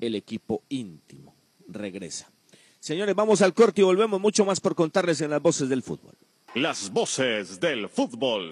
el 0.00 0.14
equipo 0.14 0.62
íntimo. 0.68 1.34
Regresa. 1.68 2.30
Señores, 2.80 3.14
vamos 3.14 3.42
al 3.42 3.52
corte 3.52 3.80
y 3.80 3.84
volvemos 3.84 4.20
mucho 4.20 4.44
más 4.44 4.60
por 4.60 4.74
contarles 4.74 5.20
en 5.20 5.30
las 5.30 5.42
voces 5.42 5.68
del 5.68 5.82
fútbol. 5.82 6.14
Las 6.54 6.90
voces 6.90 7.60
del 7.60 7.88
fútbol. 7.88 8.50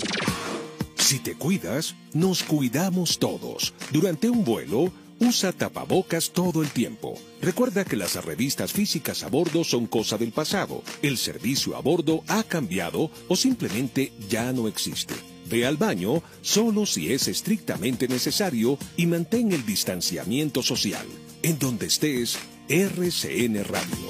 Si 1.05 1.19
te 1.19 1.35
cuidas, 1.35 1.97
nos 2.15 2.43
cuidamos 2.43 3.19
todos. 3.19 3.75
Durante 3.93 4.31
un 4.31 4.43
vuelo, 4.43 4.91
Usa 5.21 5.53
tapabocas 5.53 6.31
todo 6.31 6.63
el 6.63 6.71
tiempo. 6.71 7.15
Recuerda 7.43 7.85
que 7.85 7.95
las 7.95 8.17
revistas 8.25 8.73
físicas 8.73 9.23
a 9.23 9.29
bordo 9.29 9.65
son 9.65 9.87
cosa 9.87 10.17
del 10.17 10.33
pasado. 10.33 10.83
El 11.03 11.19
servicio 11.19 11.77
a 11.77 11.81
bordo 11.81 12.25
ha 12.27 12.43
cambiado 12.43 13.11
o 13.29 13.37
simplemente 13.37 14.15
ya 14.31 14.51
no 14.53 14.67
existe. 14.67 15.15
Ve 15.47 15.67
al 15.67 15.77
baño 15.77 16.23
solo 16.41 16.87
si 16.87 17.13
es 17.13 17.29
estrictamente 17.29 18.09
necesario 18.09 18.79
y 18.97 19.05
mantén 19.05 19.53
el 19.53 19.65
distanciamiento 19.67 20.63
social. 20.63 21.07
En 21.43 21.59
donde 21.59 21.87
estés, 21.87 22.39
RCN 22.69 23.63
Radio. 23.63 24.09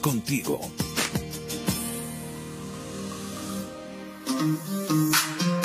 Contigo. 0.00 0.58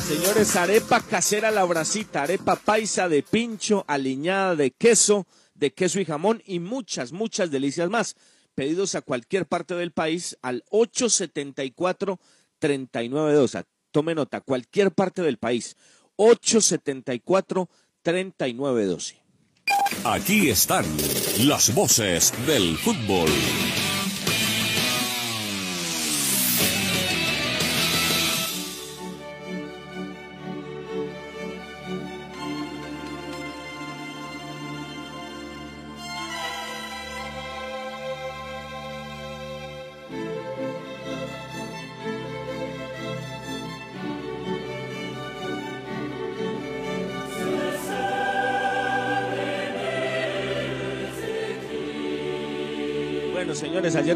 Señores, 0.10 0.56
arepa 0.56 1.02
casera 1.02 1.52
la 1.52 1.66
bracita, 1.66 2.24
arepa 2.24 2.56
paisa 2.56 3.08
de 3.08 3.22
pincho, 3.22 3.86
aliñada 3.88 4.56
de 4.56 4.72
queso, 4.72 5.28
de 5.54 5.72
queso 5.72 6.00
y 6.00 6.06
jamón 6.06 6.42
y 6.48 6.58
muchas, 6.58 7.12
muchas 7.12 7.52
delicias 7.52 7.92
más. 7.92 8.16
Pedidos 8.56 8.96
a 8.96 9.04
cualquier 9.04 9.46
parte 9.46 9.76
del 9.76 9.92
país 9.92 10.36
al 10.42 10.64
874-392. 10.72 13.66
Tome 13.92 14.16
nota, 14.16 14.42
cualquier 14.42 14.92
parte 14.92 15.22
del 15.22 15.38
país. 15.38 15.78
874-3912. 16.18 19.14
Aquí 20.06 20.50
están 20.50 20.86
las 21.46 21.72
voces 21.76 22.34
del 22.48 22.80
fútbol. 22.80 23.30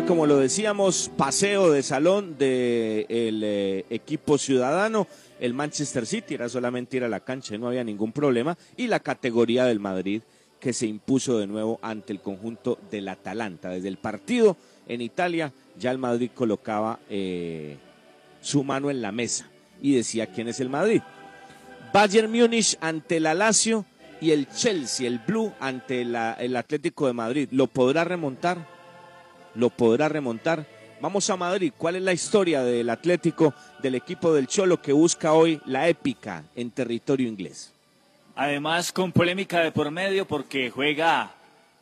Como 0.07 0.25
lo 0.27 0.37
decíamos, 0.37 1.09
paseo 1.17 1.71
de 1.71 1.81
salón 1.81 2.37
del 2.37 3.41
eh, 3.43 3.85
equipo 3.89 4.37
ciudadano. 4.37 5.07
El 5.39 5.53
Manchester 5.53 6.05
City 6.05 6.35
era 6.35 6.49
solamente 6.49 6.97
ir 6.97 7.03
a 7.03 7.09
la 7.09 7.19
cancha, 7.21 7.57
no 7.57 7.67
había 7.67 7.83
ningún 7.83 8.11
problema. 8.11 8.57
Y 8.77 8.87
la 8.87 8.99
categoría 8.99 9.65
del 9.65 9.79
Madrid 9.79 10.21
que 10.59 10.73
se 10.73 10.87
impuso 10.87 11.39
de 11.39 11.47
nuevo 11.47 11.79
ante 11.81 12.13
el 12.13 12.21
conjunto 12.21 12.79
del 12.91 13.07
Atalanta. 13.09 13.69
Desde 13.69 13.87
el 13.89 13.97
partido 13.97 14.55
en 14.87 15.01
Italia 15.01 15.51
ya 15.77 15.91
el 15.91 15.97
Madrid 15.97 16.31
colocaba 16.33 16.99
eh, 17.09 17.77
su 18.41 18.63
mano 18.63 18.89
en 18.89 19.01
la 19.01 19.11
mesa 19.11 19.49
y 19.81 19.95
decía 19.95 20.27
quién 20.27 20.47
es 20.47 20.59
el 20.59 20.69
Madrid. 20.69 21.01
Bayern 21.93 22.31
Múnich 22.31 22.77
ante 22.81 23.17
el 23.17 23.23
Lazio 23.23 23.85
y 24.21 24.31
el 24.31 24.47
Chelsea, 24.49 25.07
el 25.07 25.19
Blue 25.19 25.51
ante 25.59 26.05
la- 26.05 26.33
el 26.33 26.55
Atlético 26.55 27.07
de 27.07 27.13
Madrid. 27.13 27.49
¿Lo 27.51 27.67
podrá 27.67 28.03
remontar? 28.05 28.72
¿Lo 29.55 29.69
podrá 29.69 30.09
remontar? 30.09 30.65
Vamos 31.01 31.29
a 31.29 31.35
Madrid. 31.35 31.73
¿Cuál 31.77 31.97
es 31.97 32.01
la 32.01 32.13
historia 32.13 32.63
del 32.63 32.89
Atlético, 32.89 33.53
del 33.81 33.95
equipo 33.95 34.33
del 34.33 34.47
Cholo 34.47 34.81
que 34.81 34.93
busca 34.93 35.33
hoy 35.33 35.61
la 35.65 35.89
épica 35.89 36.45
en 36.55 36.71
territorio 36.71 37.27
inglés? 37.27 37.73
Además, 38.35 38.91
con 38.91 39.11
polémica 39.11 39.59
de 39.59 39.71
por 39.71 39.91
medio 39.91 40.25
porque 40.25 40.71
juega 40.71 41.33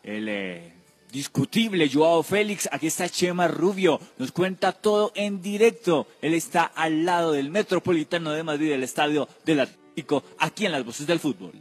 el 0.04 0.28
eh, 0.28 0.74
discutible 1.12 1.90
Joao 1.92 2.24
Félix. 2.24 2.68
Aquí 2.72 2.88
está 2.88 3.08
Chema 3.08 3.48
Rubio. 3.48 4.00
Nos 4.18 4.32
cuenta 4.32 4.72
todo 4.72 5.12
en 5.16 5.42
directo. 5.42 6.08
Él 6.22 6.34
está 6.34 6.64
al 6.64 7.06
lado 7.06 7.32
del 7.34 7.50
Metropolitano 7.52 8.32
de 8.32 8.44
Madrid, 8.44 8.72
del 8.72 8.84
Estadio 8.84 9.30
del 9.46 9.62
Atlético, 9.62 10.24
aquí 10.40 10.66
en 10.66 10.72
las 10.72 10.84
voces 10.84 11.08
del 11.08 11.20
fútbol. 11.20 11.54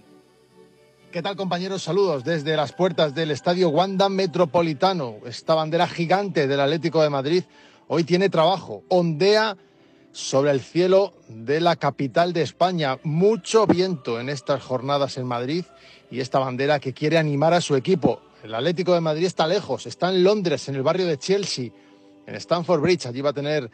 ¿Qué 1.10 1.22
tal 1.22 1.34
compañeros? 1.34 1.82
Saludos 1.82 2.22
desde 2.22 2.56
las 2.56 2.72
puertas 2.72 3.16
del 3.16 3.32
Estadio 3.32 3.68
Wanda 3.70 4.08
Metropolitano. 4.08 5.16
Esta 5.26 5.56
bandera 5.56 5.88
gigante 5.88 6.46
del 6.46 6.60
Atlético 6.60 7.02
de 7.02 7.10
Madrid 7.10 7.42
hoy 7.88 8.04
tiene 8.04 8.28
trabajo. 8.30 8.84
Ondea 8.86 9.56
sobre 10.12 10.52
el 10.52 10.60
cielo 10.60 11.14
de 11.26 11.60
la 11.60 11.74
capital 11.74 12.32
de 12.32 12.42
España. 12.42 12.96
Mucho 13.02 13.66
viento 13.66 14.20
en 14.20 14.28
estas 14.28 14.62
jornadas 14.62 15.16
en 15.16 15.26
Madrid 15.26 15.64
y 16.12 16.20
esta 16.20 16.38
bandera 16.38 16.78
que 16.78 16.94
quiere 16.94 17.18
animar 17.18 17.54
a 17.54 17.60
su 17.60 17.74
equipo. 17.74 18.22
El 18.44 18.54
Atlético 18.54 18.94
de 18.94 19.00
Madrid 19.00 19.26
está 19.26 19.48
lejos, 19.48 19.86
está 19.86 20.10
en 20.10 20.22
Londres, 20.22 20.68
en 20.68 20.76
el 20.76 20.82
barrio 20.82 21.06
de 21.06 21.18
Chelsea, 21.18 21.72
en 22.24 22.34
Stamford 22.36 22.82
Bridge. 22.82 23.06
Allí 23.06 23.20
va 23.20 23.30
a 23.30 23.32
tener 23.32 23.68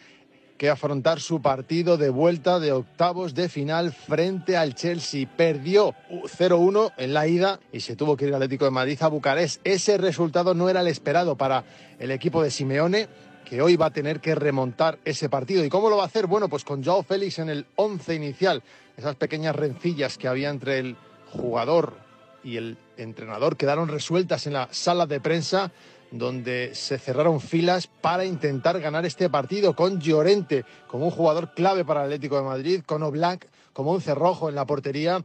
que 0.57 0.71
afrontar 0.71 1.21
su 1.21 1.43
partido 1.43 1.97
de 1.97 2.09
vuelta 2.09 2.59
de 2.59 2.73
octavos 2.73 3.35
de 3.35 3.49
final 3.49 3.93
frente 3.93 4.57
al 4.57 4.75
Chelsea. 4.75 5.29
Perdió 5.37 5.95
0-1 6.11 6.93
en 6.97 7.15
la 7.15 7.27
ida 7.27 7.61
y 7.73 7.81
se 7.81 7.97
tuvo 7.97 8.17
que 8.17 8.25
ir 8.25 8.29
el 8.29 8.37
Atlético 8.37 8.65
de 8.65 8.71
Madrid 8.71 8.99
a 9.01 9.09
Bucarest. 9.09 9.61
Ese 9.65 9.99
resultado 9.99 10.55
no 10.55 10.69
era 10.69 10.81
el 10.81 10.87
esperado 10.87 11.37
para 11.37 11.65
el 11.99 12.11
equipo 12.11 12.43
de 12.43 12.51
Simeone 12.51 13.09
que 13.45 13.63
hoy 13.63 13.77
va 13.77 13.87
a 13.87 13.93
tener 13.93 14.21
que 14.21 14.35
remontar 14.35 14.99
ese 15.05 15.29
partido. 15.29 15.65
¿Y 15.65 15.69
cómo 15.69 15.89
lo 15.89 15.97
va 15.97 16.03
a 16.03 16.07
hacer? 16.07 16.27
Bueno, 16.27 16.49
pues 16.49 16.65
con 16.65 16.85
Joao 16.85 17.03
Félix 17.03 17.39
en 17.39 17.49
el 17.49 17.67
once 17.77 18.15
inicial. 18.15 18.63
Esas 18.97 19.15
pequeñas 19.15 19.55
rencillas 19.55 20.19
que 20.19 20.27
había 20.27 20.51
entre 20.51 20.81
el 20.81 20.97
jugador 21.33 21.95
y 22.43 22.57
el 22.57 22.77
entrenador 22.97 23.57
quedaron 23.57 23.89
resueltas 23.89 24.47
en 24.47 24.55
la 24.55 24.69
sala 24.73 25.07
de 25.07 25.21
prensa 25.21 25.73
donde 26.11 26.75
se 26.75 26.99
cerraron 26.99 27.41
filas 27.41 27.87
para 27.87 28.25
intentar 28.25 28.81
ganar 28.81 29.07
este 29.07 29.29
partido 29.29 29.75
con 29.75 30.01
Llorente 30.01 30.65
como 30.87 31.07
un 31.07 31.11
jugador 31.11 31.53
clave 31.55 31.85
para 31.85 32.01
el 32.01 32.07
Atlético 32.07 32.37
de 32.37 32.43
Madrid, 32.43 32.83
con 32.85 33.03
Oblak 33.03 33.49
como 33.73 33.93
un 33.93 34.01
cerrojo 34.01 34.49
en 34.49 34.55
la 34.55 34.67
portería 34.67 35.23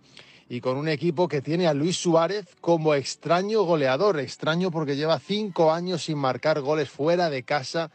y 0.49 0.59
con 0.59 0.75
un 0.75 0.89
equipo 0.89 1.29
que 1.29 1.41
tiene 1.41 1.67
a 1.67 1.73
Luis 1.73 1.95
Suárez 1.95 2.45
como 2.59 2.93
extraño 2.93 3.63
goleador, 3.63 4.19
extraño 4.19 4.69
porque 4.69 4.97
lleva 4.97 5.17
cinco 5.19 5.71
años 5.71 6.03
sin 6.03 6.17
marcar 6.17 6.59
goles 6.59 6.89
fuera 6.89 7.29
de 7.29 7.43
casa 7.43 7.89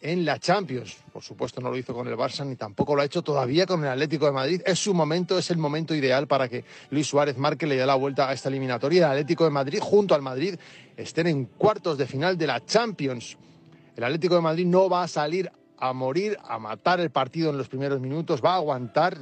en 0.00 0.24
la 0.24 0.38
Champions. 0.38 0.96
Por 1.12 1.22
supuesto 1.22 1.60
no 1.60 1.70
lo 1.70 1.76
hizo 1.76 1.92
con 1.92 2.06
el 2.06 2.16
Barça 2.16 2.46
ni 2.46 2.54
tampoco 2.54 2.94
lo 2.94 3.02
ha 3.02 3.04
hecho 3.04 3.22
todavía 3.22 3.66
con 3.66 3.82
el 3.82 3.90
Atlético 3.90 4.26
de 4.26 4.32
Madrid. 4.32 4.62
Es 4.64 4.78
su 4.78 4.94
momento, 4.94 5.38
es 5.38 5.50
el 5.50 5.58
momento 5.58 5.94
ideal 5.94 6.28
para 6.28 6.48
que 6.48 6.64
Luis 6.90 7.08
Suárez 7.08 7.36
marque 7.36 7.66
le 7.66 7.76
dé 7.76 7.84
la 7.84 7.96
vuelta 7.96 8.28
a 8.28 8.32
esta 8.32 8.48
eliminatoria. 8.48 9.06
El 9.06 9.12
Atlético 9.12 9.44
de 9.44 9.50
Madrid 9.50 9.80
junto 9.82 10.14
al 10.14 10.22
Madrid 10.22 10.54
estén 10.98 11.28
en 11.28 11.44
cuartos 11.46 11.96
de 11.96 12.06
final 12.06 12.36
de 12.36 12.46
la 12.46 12.64
Champions. 12.64 13.38
El 13.96 14.04
Atlético 14.04 14.34
de 14.34 14.40
Madrid 14.40 14.66
no 14.66 14.88
va 14.88 15.04
a 15.04 15.08
salir 15.08 15.50
a 15.80 15.92
morir, 15.92 16.36
a 16.42 16.58
matar 16.58 16.98
el 16.98 17.10
partido 17.10 17.50
en 17.50 17.56
los 17.56 17.68
primeros 17.68 18.00
minutos, 18.00 18.42
va 18.44 18.54
a 18.54 18.56
aguantar, 18.56 19.16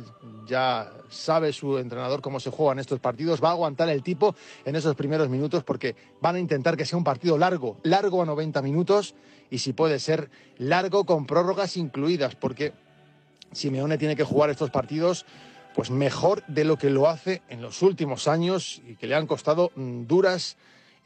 ya 0.46 0.90
sabe 1.10 1.52
su 1.52 1.76
entrenador 1.76 2.22
cómo 2.22 2.40
se 2.40 2.50
juegan 2.50 2.78
estos 2.78 2.98
partidos, 2.98 3.44
va 3.44 3.48
a 3.48 3.52
aguantar 3.52 3.90
el 3.90 4.02
tipo 4.02 4.34
en 4.64 4.74
esos 4.74 4.94
primeros 4.94 5.28
minutos 5.28 5.64
porque 5.64 5.94
van 6.22 6.36
a 6.36 6.38
intentar 6.38 6.78
que 6.78 6.86
sea 6.86 6.96
un 6.96 7.04
partido 7.04 7.36
largo, 7.36 7.76
largo 7.82 8.22
a 8.22 8.24
90 8.24 8.62
minutos 8.62 9.14
y 9.50 9.58
si 9.58 9.74
puede 9.74 9.98
ser 9.98 10.30
largo 10.56 11.04
con 11.04 11.26
prórrogas 11.26 11.76
incluidas, 11.76 12.36
porque 12.36 12.72
Simeone 13.52 13.98
tiene 13.98 14.16
que 14.16 14.24
jugar 14.24 14.48
estos 14.48 14.70
partidos 14.70 15.26
pues 15.74 15.90
mejor 15.90 16.42
de 16.46 16.64
lo 16.64 16.78
que 16.78 16.88
lo 16.88 17.06
hace 17.06 17.42
en 17.50 17.60
los 17.60 17.82
últimos 17.82 18.28
años 18.28 18.80
y 18.86 18.96
que 18.96 19.06
le 19.06 19.14
han 19.14 19.26
costado 19.26 19.72
mm, 19.76 20.06
duras 20.06 20.56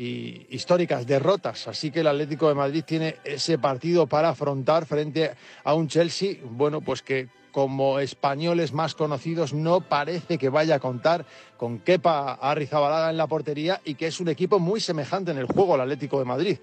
y 0.01 0.47
históricas 0.49 1.07
derrotas. 1.07 1.69
Así 1.69 1.91
que 1.91 2.01
el 2.01 2.07
Atlético 2.07 2.49
de 2.49 2.55
Madrid 2.55 2.85
tiene 2.87 3.17
ese 3.23 3.59
partido 3.59 4.07
para 4.07 4.31
afrontar 4.31 4.87
frente 4.87 5.33
a 5.63 5.75
un 5.75 5.89
Chelsea, 5.89 6.37
bueno, 6.43 6.81
pues 6.81 7.03
que 7.03 7.29
como 7.53 7.99
españoles 7.99 8.73
más 8.73 8.95
conocidos 8.95 9.53
no 9.53 9.83
parece 9.83 10.39
que 10.39 10.49
vaya 10.49 10.77
a 10.77 10.79
contar 10.79 11.27
con 11.59 11.81
Kepa 11.81 12.33
Arrizabalaga 12.33 13.11
en 13.11 13.19
la 13.19 13.27
portería 13.27 13.83
y 13.85 13.95
que 13.95 14.07
es 14.07 14.21
un 14.21 14.29
equipo 14.29 14.59
muy 14.59 14.81
semejante 14.81 15.33
en 15.33 15.39
el 15.39 15.45
juego 15.45 15.75
al 15.75 15.83
Atlético 15.83 16.19
de 16.19 16.25
Madrid. 16.25 16.59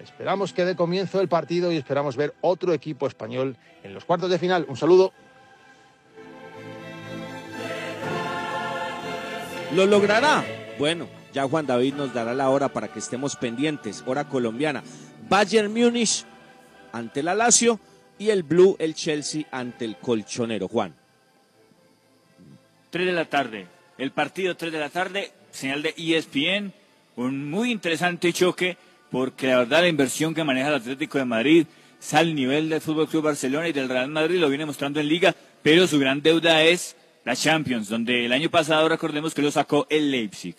Esperamos 0.00 0.54
que 0.54 0.64
dé 0.64 0.74
comienzo 0.74 1.20
el 1.20 1.28
partido 1.28 1.70
y 1.70 1.76
esperamos 1.76 2.16
ver 2.16 2.32
otro 2.40 2.72
equipo 2.72 3.06
español 3.06 3.58
en 3.82 3.92
los 3.92 4.06
cuartos 4.06 4.30
de 4.30 4.38
final. 4.38 4.64
Un 4.66 4.78
saludo. 4.78 5.12
¿Lo 9.74 9.84
logrará? 9.84 10.42
Bueno, 10.78 11.17
ya 11.32 11.48
Juan 11.48 11.66
David 11.66 11.94
nos 11.94 12.14
dará 12.14 12.34
la 12.34 12.48
hora 12.48 12.68
para 12.68 12.88
que 12.88 12.98
estemos 12.98 13.36
pendientes. 13.36 14.02
Hora 14.06 14.28
colombiana. 14.28 14.82
Bayern 15.28 15.72
Múnich 15.72 16.24
ante 16.92 17.22
la 17.22 17.34
Lazio 17.34 17.78
y 18.18 18.30
el 18.30 18.42
Blue, 18.42 18.76
el 18.78 18.94
Chelsea 18.94 19.44
ante 19.50 19.84
el 19.84 19.96
Colchonero. 19.96 20.68
Juan. 20.68 20.94
3 22.90 23.06
de 23.06 23.12
la 23.12 23.24
tarde. 23.26 23.66
El 23.98 24.12
partido 24.12 24.56
3 24.56 24.72
de 24.72 24.78
la 24.78 24.88
tarde, 24.88 25.32
señal 25.50 25.82
de 25.82 25.94
ESPN. 25.96 26.72
Un 27.16 27.50
muy 27.50 27.70
interesante 27.70 28.32
choque 28.32 28.76
porque 29.10 29.48
la 29.48 29.58
verdad 29.58 29.80
la 29.80 29.88
inversión 29.88 30.34
que 30.34 30.44
maneja 30.44 30.68
el 30.68 30.74
Atlético 30.74 31.18
de 31.18 31.24
Madrid 31.24 31.66
sale 31.98 32.30
al 32.30 32.34
nivel 32.34 32.68
del 32.68 32.80
Fútbol 32.80 33.08
Club 33.08 33.24
Barcelona 33.24 33.68
y 33.68 33.72
del 33.72 33.88
Real 33.88 34.08
Madrid, 34.08 34.38
lo 34.38 34.48
viene 34.48 34.66
mostrando 34.66 35.00
en 35.00 35.08
Liga, 35.08 35.34
pero 35.62 35.86
su 35.86 35.98
gran 35.98 36.22
deuda 36.22 36.62
es 36.62 36.96
la 37.24 37.34
Champions, 37.34 37.88
donde 37.88 38.24
el 38.24 38.32
año 38.32 38.50
pasado 38.50 38.88
recordemos 38.88 39.34
que 39.34 39.42
lo 39.42 39.50
sacó 39.50 39.86
el 39.90 40.10
Leipzig. 40.10 40.54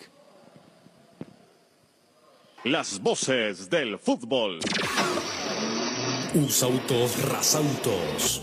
Las 2.64 3.00
voces 3.00 3.70
del 3.70 3.98
fútbol. 3.98 4.58
Usautos 6.34 7.24
Rasautos. 7.24 8.42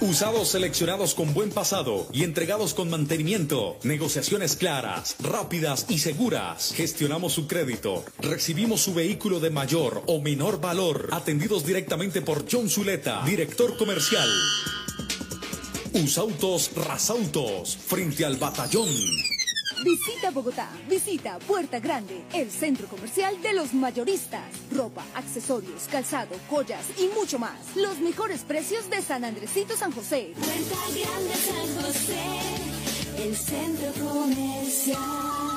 Usados 0.00 0.46
seleccionados 0.46 1.16
con 1.16 1.34
buen 1.34 1.50
pasado 1.50 2.06
y 2.12 2.22
entregados 2.22 2.72
con 2.72 2.88
mantenimiento. 2.88 3.78
Negociaciones 3.82 4.54
claras, 4.54 5.16
rápidas 5.18 5.86
y 5.88 5.98
seguras. 5.98 6.72
Gestionamos 6.76 7.32
su 7.32 7.48
crédito. 7.48 8.04
Recibimos 8.20 8.82
su 8.82 8.94
vehículo 8.94 9.40
de 9.40 9.50
mayor 9.50 10.04
o 10.06 10.20
menor 10.20 10.60
valor. 10.60 11.08
Atendidos 11.10 11.66
directamente 11.66 12.22
por 12.22 12.44
John 12.48 12.68
Zuleta, 12.68 13.24
director 13.26 13.76
comercial. 13.76 14.28
Usautos 15.94 16.70
Rasautos, 16.76 17.76
frente 17.76 18.24
al 18.24 18.36
batallón. 18.36 18.88
Visita 19.84 20.30
Bogotá, 20.30 20.70
visita 20.88 21.38
Puerta 21.46 21.78
Grande, 21.78 22.24
el 22.32 22.50
centro 22.50 22.88
comercial 22.88 23.40
de 23.42 23.52
los 23.52 23.74
mayoristas. 23.74 24.42
Ropa, 24.72 25.04
accesorios, 25.14 25.88
calzado, 25.92 26.34
joyas 26.48 26.86
y 26.98 27.08
mucho 27.08 27.38
más. 27.38 27.76
Los 27.76 27.98
mejores 27.98 28.44
precios 28.44 28.88
de 28.88 29.02
San 29.02 29.26
Andresito 29.26 29.76
San 29.76 29.92
José. 29.92 30.32
Puerta 30.38 30.80
Grande 30.88 31.34
San 31.34 31.84
José, 31.84 33.24
el 33.24 33.36
centro 33.36 33.92
comercial. 34.02 35.53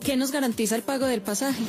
¿Qué 0.03 0.17
nos 0.17 0.33
garantiza 0.33 0.75
el 0.75 0.81
pago 0.81 1.05
del 1.05 1.21
pasaje? 1.21 1.63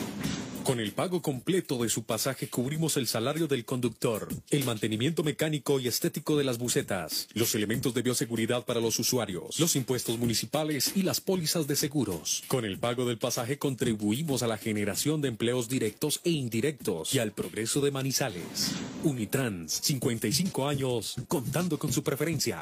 Con 0.65 0.79
el 0.79 0.93
pago 0.93 1.23
completo 1.23 1.83
de 1.83 1.89
su 1.89 2.05
pasaje 2.05 2.49
cubrimos 2.49 2.97
el 2.97 3.09
salario 3.09 3.49
del 3.49 3.65
conductor, 3.65 4.29
el 4.51 4.65
mantenimiento 4.65 5.25
mecánico 5.25 5.81
y 5.81 5.89
estético 5.89 6.37
de 6.37 6.45
las 6.45 6.59
bucetas, 6.59 7.29
los 7.35 7.55
elementos 7.57 7.95
de 7.95 8.03
bioseguridad 8.03 8.65
para 8.65 8.81
los 8.81 8.99
usuarios, 9.01 9.59
los 9.59 9.75
impuestos 9.75 10.19
municipales 10.19 10.93
y 10.95 11.03
las 11.03 11.21
pólizas 11.21 11.67
de 11.67 11.75
seguros. 11.75 12.45
Con 12.47 12.65
el 12.65 12.79
pago 12.79 13.07
del 13.07 13.19
pasaje 13.19 13.59
contribuimos 13.59 14.45
a 14.45 14.47
la 14.47 14.57
generación 14.57 15.21
de 15.21 15.29
empleos 15.29 15.69
directos 15.69 16.21
e 16.23 16.31
indirectos 16.31 17.13
y 17.13 17.19
al 17.19 17.33
progreso 17.33 17.81
de 17.81 17.91
Manizales. 17.91 18.71
Unitrans, 19.03 19.73
55 19.83 20.69
años, 20.69 21.17
contando 21.27 21.77
con 21.77 21.93
su 21.93 22.05
preferencia. 22.05 22.61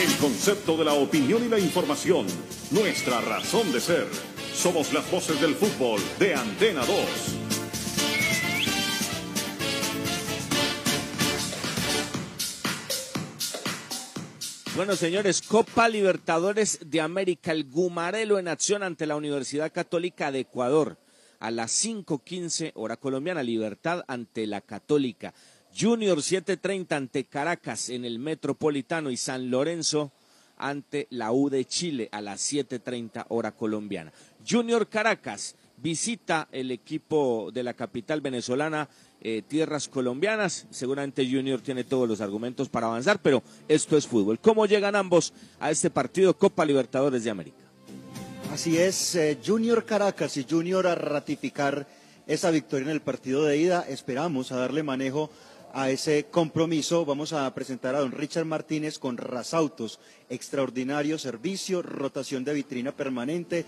El 0.00 0.16
concepto 0.16 0.76
de 0.76 0.84
la 0.84 0.94
opinión 0.94 1.44
y 1.44 1.48
la 1.48 1.58
información. 1.58 2.26
Nuestra 2.70 3.20
razón 3.20 3.72
de 3.72 3.80
ser. 3.80 4.31
Somos 4.62 4.92
las 4.92 5.10
voces 5.10 5.40
del 5.40 5.56
fútbol 5.56 6.00
de 6.20 6.36
Antena 6.36 6.86
2. 6.86 6.96
Bueno, 14.76 14.94
señores, 14.94 15.42
Copa 15.42 15.88
Libertadores 15.88 16.78
de 16.86 17.00
América, 17.00 17.50
el 17.50 17.68
Gumarelo 17.68 18.38
en 18.38 18.46
acción 18.46 18.84
ante 18.84 19.06
la 19.06 19.16
Universidad 19.16 19.72
Católica 19.72 20.30
de 20.30 20.38
Ecuador. 20.38 20.96
A 21.40 21.50
las 21.50 21.72
5.15 21.84 22.70
hora 22.76 22.96
colombiana, 22.96 23.42
Libertad 23.42 24.04
ante 24.06 24.46
la 24.46 24.60
Católica. 24.60 25.34
Junior 25.76 26.18
7.30 26.18 26.92
ante 26.92 27.24
Caracas 27.24 27.88
en 27.88 28.04
el 28.04 28.20
Metropolitano 28.20 29.10
y 29.10 29.16
San 29.16 29.50
Lorenzo 29.50 30.12
ante 30.62 31.08
la 31.10 31.32
U 31.32 31.50
de 31.50 31.64
Chile 31.64 32.08
a 32.12 32.20
las 32.20 32.40
7.30 32.52 33.26
hora 33.28 33.52
colombiana. 33.52 34.12
Junior 34.48 34.88
Caracas 34.88 35.56
visita 35.76 36.48
el 36.52 36.70
equipo 36.70 37.50
de 37.52 37.62
la 37.62 37.74
capital 37.74 38.20
venezolana, 38.20 38.88
eh, 39.20 39.42
tierras 39.46 39.88
colombianas. 39.88 40.66
Seguramente 40.70 41.28
Junior 41.28 41.60
tiene 41.60 41.84
todos 41.84 42.08
los 42.08 42.20
argumentos 42.20 42.68
para 42.68 42.86
avanzar, 42.86 43.20
pero 43.20 43.42
esto 43.68 43.96
es 43.96 44.06
fútbol. 44.06 44.38
¿Cómo 44.38 44.66
llegan 44.66 44.94
ambos 44.94 45.32
a 45.58 45.70
este 45.70 45.90
partido 45.90 46.36
Copa 46.36 46.64
Libertadores 46.64 47.24
de 47.24 47.30
América? 47.30 47.56
Así 48.52 48.76
es, 48.78 49.14
eh, 49.14 49.38
Junior 49.44 49.84
Caracas 49.84 50.36
y 50.36 50.46
Junior 50.48 50.86
a 50.86 50.94
ratificar 50.94 51.86
esa 52.26 52.50
victoria 52.50 52.84
en 52.84 52.90
el 52.92 53.00
partido 53.00 53.44
de 53.44 53.56
ida. 53.56 53.84
Esperamos 53.88 54.52
a 54.52 54.56
darle 54.56 54.82
manejo 54.82 55.30
a 55.72 55.90
ese 55.90 56.26
compromiso. 56.30 57.04
Vamos 57.04 57.32
a 57.32 57.52
presentar 57.54 57.94
a 57.94 58.00
don 58.00 58.12
Richard 58.12 58.44
Martínez 58.44 58.98
con 58.98 59.16
Rasautos, 59.16 60.00
extraordinario 60.28 61.18
servicio, 61.18 61.82
rotación 61.82 62.44
de 62.44 62.54
vitrina 62.54 62.92
permanente, 62.92 63.64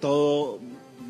todo 0.00 0.58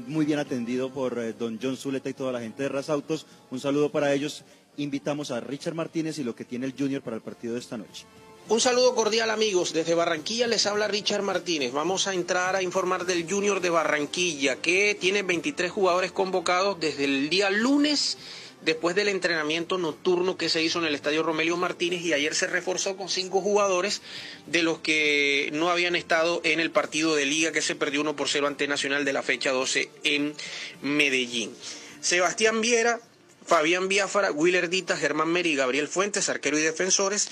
muy 0.07 0.25
bien 0.27 0.39
atendido 0.39 0.91
por 0.91 1.19
eh, 1.19 1.33
don 1.33 1.59
John 1.63 1.77
Zuleta 1.77 2.11
y 2.11 2.15
toda 2.15 2.33
la 2.33 2.41
gente 2.41 2.65
de 2.65 2.69
Rasautos. 2.69 3.27
Un 3.51 3.61
saludo 3.61 3.91
para 3.91 4.13
ellos. 4.13 4.45
Invitamos 4.77 5.31
a 5.31 5.41
Richard 5.41 5.75
Martínez 5.75 6.19
y 6.19 6.25
lo 6.25 6.35
que 6.35 6.45
tiene 6.45 6.67
el 6.67 6.75
Junior 6.77 7.03
para 7.03 7.17
el 7.17 7.23
partido 7.23 7.55
de 7.55 7.61
esta 7.61 7.77
noche. 7.77 8.05
Un 8.49 8.61
saludo 8.61 8.97
cordial 8.97 9.31
amigos, 9.31 9.73
desde 9.73 9.95
Barranquilla 9.95 10.49
les 10.49 10.67
habla 10.67 10.89
Richard 10.89 11.23
Martínez. 11.23 11.73
Vamos 11.73 12.09
a 12.09 12.15
entrar 12.15 12.57
a 12.57 12.63
informar 12.63 13.07
del 13.07 13.31
Junior 13.31 13.61
de 13.61 13.71
Barranquilla 13.71 14.57
que 14.57 14.97
tiene 14.99 15.23
23 15.23 15.71
jugadores 15.71 16.11
convocados 16.11 16.81
desde 16.81 17.05
el 17.05 17.31
día 17.31 17.49
lunes 17.51 18.19
después 18.63 18.95
del 18.95 19.09
entrenamiento 19.09 19.79
nocturno 19.79 20.37
que 20.37 20.49
se 20.49 20.63
hizo 20.63 20.79
en 20.79 20.87
el 20.87 20.95
Estadio 20.95 21.23
Romelio 21.23 21.57
Martínez 21.57 22.03
y 22.03 22.13
ayer 22.13 22.35
se 22.35 22.47
reforzó 22.47 22.97
con 22.97 23.09
cinco 23.09 23.41
jugadores 23.41 24.03
de 24.47 24.63
los 24.63 24.79
que 24.79 25.51
no 25.53 25.71
habían 25.71 25.97
estado 25.97 26.41
en 26.45 26.61
el 26.61 26.71
partido 26.71 27.15
de 27.15 27.27
liga 27.27 27.53
que 27.53 27.63
se 27.63 27.75
perdió 27.75 28.01
1 28.03 28.17
por 28.17 28.29
0 28.29 28.47
ante 28.47 28.69
Nacional 28.69 29.05
de 29.05 29.13
la 29.13 29.23
fecha 29.23 29.51
12 29.53 29.91
en 30.05 30.35
Medellín. 30.83 31.55
Sebastián 32.01 32.61
Viera, 32.61 33.01
Fabián 33.47 33.89
Biafara, 33.89 34.33
Willer 34.33 34.69
Dita, 34.69 34.97
Germán 34.97 35.29
Meri 35.29 35.57
Gabriel 35.57 35.89
Fuentes, 35.89 36.29
arquero 36.29 36.59
y 36.59 36.63
defensores. 36.63 37.29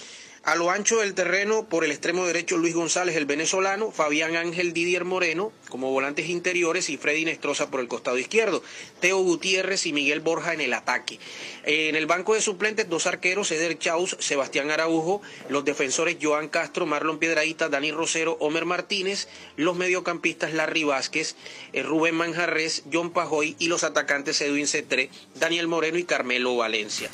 A 0.49 0.55
lo 0.55 0.71
ancho 0.71 1.01
del 1.01 1.13
terreno, 1.13 1.69
por 1.69 1.85
el 1.85 1.91
extremo 1.91 2.27
derecho, 2.27 2.57
Luis 2.57 2.75
González, 2.75 3.17
el 3.17 3.27
venezolano, 3.27 3.91
Fabián 3.91 4.35
Ángel 4.35 4.73
Didier 4.73 5.05
Moreno, 5.05 5.53
como 5.69 5.91
volantes 5.91 6.31
interiores, 6.31 6.89
y 6.89 6.97
Freddy 6.97 7.27
Nestroza 7.27 7.71
por 7.71 7.81
el 7.81 7.87
costado 7.87 8.17
izquierdo, 8.17 8.63
Teo 8.99 9.19
Gutiérrez 9.19 9.85
y 9.85 9.93
Miguel 9.93 10.21
Borja 10.21 10.55
en 10.55 10.63
el 10.63 10.73
ataque. 10.73 11.19
En 11.65 11.97
el 11.97 12.07
banco 12.07 12.33
de 12.33 12.41
suplentes, 12.41 12.89
dos 12.89 13.07
arqueros, 13.07 13.53
Eder 13.53 13.79
Chaus, 13.79 14.17
Sebastián 14.21 14.71
Araujo, 14.71 15.21
los 15.51 15.67
defensores 15.67 16.17
Joan 16.19 16.49
Castro, 16.49 16.87
Marlon 16.87 17.19
Piedradita, 17.19 17.69
Dani 17.69 17.93
Rosero, 17.93 18.39
Homer 18.41 18.65
Martínez, 18.65 19.29
los 19.57 19.77
mediocampistas 19.77 20.55
Larry 20.55 20.85
Vázquez, 20.85 21.37
eh, 21.75 21.83
Rubén 21.83 22.15
Manjarres, 22.15 22.85
John 22.91 23.11
Pajoy 23.11 23.55
y 23.59 23.69
los 23.69 23.85
atacantes 23.85 24.41
Edwin 24.41 24.67
Cetré, 24.67 25.11
Daniel 25.35 25.69
Moreno 25.69 25.99
y 25.99 26.05
Carmelo 26.05 26.57
Valencia. 26.57 27.11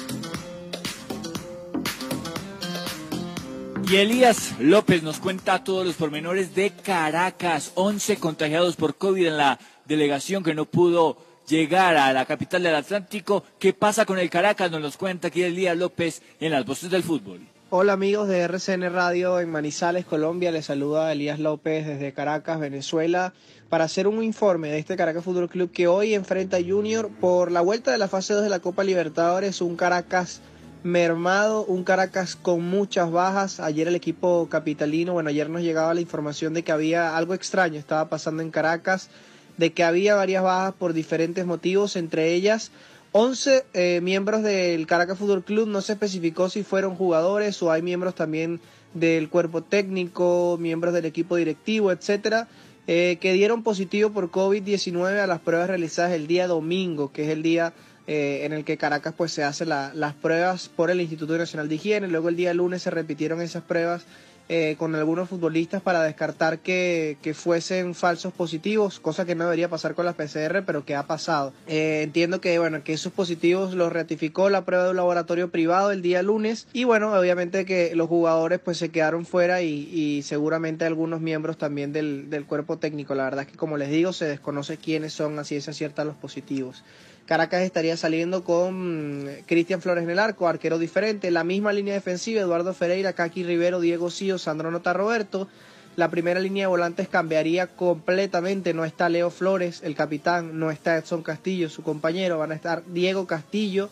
Y 3.86 3.96
Elías 3.96 4.54
López 4.60 5.02
nos 5.02 5.18
cuenta 5.18 5.62
todos 5.62 5.84
los 5.84 5.96
pormenores 5.96 6.54
de 6.54 6.70
Caracas. 6.70 7.72
11 7.74 8.16
contagiados 8.16 8.76
por 8.76 8.96
COVID 8.96 9.26
en 9.26 9.36
la 9.36 9.58
delegación 9.84 10.42
que 10.42 10.54
no 10.54 10.64
pudo 10.64 11.18
llegar 11.46 11.96
a 11.96 12.12
la 12.14 12.24
capital 12.24 12.62
del 12.62 12.76
Atlántico. 12.76 13.44
¿Qué 13.58 13.74
pasa 13.74 14.06
con 14.06 14.18
el 14.18 14.30
Caracas? 14.30 14.70
Nos 14.70 14.80
los 14.80 14.96
cuenta 14.96 15.28
aquí 15.28 15.42
Elías 15.42 15.76
López 15.76 16.22
en 16.40 16.52
las 16.52 16.64
voces 16.64 16.90
del 16.90 17.02
fútbol. 17.02 17.40
Hola 17.68 17.92
amigos 17.92 18.26
de 18.28 18.38
RCN 18.40 18.90
Radio 18.90 19.38
en 19.38 19.50
Manizales, 19.50 20.06
Colombia. 20.06 20.50
Les 20.50 20.64
saluda 20.64 21.12
Elías 21.12 21.38
López 21.38 21.86
desde 21.86 22.14
Caracas, 22.14 22.60
Venezuela, 22.60 23.34
para 23.68 23.84
hacer 23.84 24.06
un 24.06 24.22
informe 24.22 24.68
de 24.68 24.78
este 24.78 24.96
Caracas 24.96 25.24
Fútbol 25.24 25.50
Club 25.50 25.70
que 25.70 25.88
hoy 25.88 26.14
enfrenta 26.14 26.56
a 26.56 26.62
Junior 26.62 27.10
por 27.20 27.52
la 27.52 27.60
vuelta 27.60 27.92
de 27.92 27.98
la 27.98 28.08
fase 28.08 28.32
2 28.32 28.44
de 28.44 28.48
la 28.48 28.60
Copa 28.60 28.82
Libertadores. 28.82 29.60
Un 29.60 29.76
Caracas 29.76 30.40
mermado, 30.84 31.64
un 31.64 31.82
Caracas 31.82 32.36
con 32.36 32.62
muchas 32.62 33.10
bajas. 33.10 33.58
Ayer 33.58 33.88
el 33.88 33.96
equipo 33.96 34.48
capitalino, 34.48 35.14
bueno, 35.14 35.30
ayer 35.30 35.50
nos 35.50 35.62
llegaba 35.62 35.94
la 35.94 36.02
información 36.02 36.54
de 36.54 36.62
que 36.62 36.70
había 36.70 37.16
algo 37.16 37.34
extraño, 37.34 37.78
estaba 37.78 38.08
pasando 38.08 38.42
en 38.42 38.50
Caracas, 38.50 39.08
de 39.56 39.72
que 39.72 39.82
había 39.82 40.14
varias 40.14 40.42
bajas 40.42 40.74
por 40.74 40.92
diferentes 40.92 41.46
motivos, 41.46 41.96
entre 41.96 42.34
ellas 42.34 42.70
11 43.16 43.64
eh, 43.74 44.00
miembros 44.02 44.42
del 44.42 44.86
Caracas 44.86 45.18
Fútbol 45.18 45.44
Club, 45.44 45.68
no 45.68 45.80
se 45.80 45.92
especificó 45.92 46.50
si 46.50 46.64
fueron 46.64 46.96
jugadores 46.96 47.62
o 47.62 47.70
hay 47.70 47.80
miembros 47.80 48.14
también 48.14 48.60
del 48.92 49.28
cuerpo 49.28 49.62
técnico, 49.62 50.58
miembros 50.60 50.92
del 50.92 51.04
equipo 51.04 51.36
directivo, 51.36 51.92
etcétera, 51.92 52.48
eh, 52.88 53.18
que 53.20 53.32
dieron 53.32 53.62
positivo 53.62 54.10
por 54.10 54.30
COVID-19 54.30 55.20
a 55.20 55.26
las 55.28 55.40
pruebas 55.40 55.68
realizadas 55.68 56.12
el 56.12 56.26
día 56.26 56.46
domingo, 56.46 57.12
que 57.12 57.22
es 57.22 57.28
el 57.28 57.42
día 57.42 57.72
eh, 58.06 58.42
en 58.44 58.52
el 58.52 58.64
que 58.64 58.76
Caracas 58.76 59.14
pues 59.16 59.32
se 59.32 59.44
hace 59.44 59.64
la- 59.64 59.92
las 59.94 60.14
pruebas 60.14 60.68
por 60.68 60.90
el 60.90 61.00
Instituto 61.00 61.36
Nacional 61.38 61.68
de 61.68 61.76
Higiene. 61.76 62.08
Luego 62.08 62.28
el 62.28 62.36
día 62.36 62.52
lunes 62.54 62.82
se 62.82 62.90
repitieron 62.90 63.40
esas 63.40 63.62
pruebas 63.62 64.04
eh, 64.50 64.76
con 64.78 64.94
algunos 64.94 65.30
futbolistas 65.30 65.80
para 65.80 66.02
descartar 66.02 66.58
que, 66.58 67.16
que 67.22 67.32
fuesen 67.32 67.94
falsos 67.94 68.30
positivos, 68.34 69.00
cosa 69.00 69.24
que 69.24 69.34
no 69.34 69.44
debería 69.44 69.70
pasar 69.70 69.94
con 69.94 70.04
las 70.04 70.16
PCR, 70.16 70.62
pero 70.66 70.84
que 70.84 70.94
ha 70.94 71.04
pasado. 71.04 71.54
Eh, 71.66 72.02
entiendo 72.02 72.42
que 72.42 72.58
bueno 72.58 72.84
que 72.84 72.92
esos 72.92 73.10
positivos 73.10 73.72
los 73.72 73.90
ratificó 73.90 74.50
la 74.50 74.66
prueba 74.66 74.84
de 74.84 74.90
un 74.90 74.96
laboratorio 74.96 75.48
privado 75.50 75.92
el 75.92 76.02
día 76.02 76.22
lunes 76.22 76.66
y 76.74 76.84
bueno 76.84 77.10
obviamente 77.18 77.64
que 77.64 77.96
los 77.96 78.06
jugadores 78.06 78.60
pues 78.62 78.76
se 78.76 78.90
quedaron 78.90 79.24
fuera 79.24 79.62
y, 79.62 80.20
seguramente 80.22 80.84
algunos 80.84 81.22
miembros 81.22 81.56
también 81.56 81.94
del, 81.94 82.28
del 82.28 82.44
cuerpo 82.44 82.76
técnico. 82.76 83.14
La 83.14 83.24
verdad 83.24 83.46
es 83.46 83.50
que 83.52 83.56
como 83.56 83.78
les 83.78 83.88
digo 83.88 84.12
se 84.12 84.26
desconoce 84.26 84.76
quiénes 84.76 85.14
son 85.14 85.38
a 85.38 85.44
ciencia 85.44 85.72
cierta 85.72 86.04
los 86.04 86.16
positivos. 86.16 86.84
Caracas 87.26 87.62
estaría 87.62 87.96
saliendo 87.96 88.44
con 88.44 89.22
mm, 89.24 89.28
Cristian 89.46 89.80
Flores 89.80 90.04
en 90.04 90.10
el 90.10 90.18
arco, 90.18 90.46
arquero 90.46 90.78
diferente, 90.78 91.30
la 91.30 91.44
misma 91.44 91.72
línea 91.72 91.94
defensiva, 91.94 92.40
Eduardo 92.40 92.74
Ferreira, 92.74 93.14
Kaki 93.14 93.44
Rivero, 93.44 93.80
Diego 93.80 94.10
Sío, 94.10 94.38
Sandro 94.38 94.70
Nota 94.70 94.92
Roberto. 94.92 95.48
La 95.96 96.10
primera 96.10 96.40
línea 96.40 96.64
de 96.64 96.68
volantes 96.68 97.08
cambiaría 97.08 97.68
completamente, 97.68 98.74
no 98.74 98.84
está 98.84 99.08
Leo 99.08 99.30
Flores, 99.30 99.80
el 99.84 99.94
capitán, 99.94 100.58
no 100.58 100.70
está 100.72 100.96
Edson 100.96 101.22
Castillo, 101.22 101.70
su 101.70 101.82
compañero, 101.82 102.38
van 102.38 102.50
a 102.50 102.56
estar 102.56 102.82
Diego 102.86 103.26
Castillo 103.26 103.88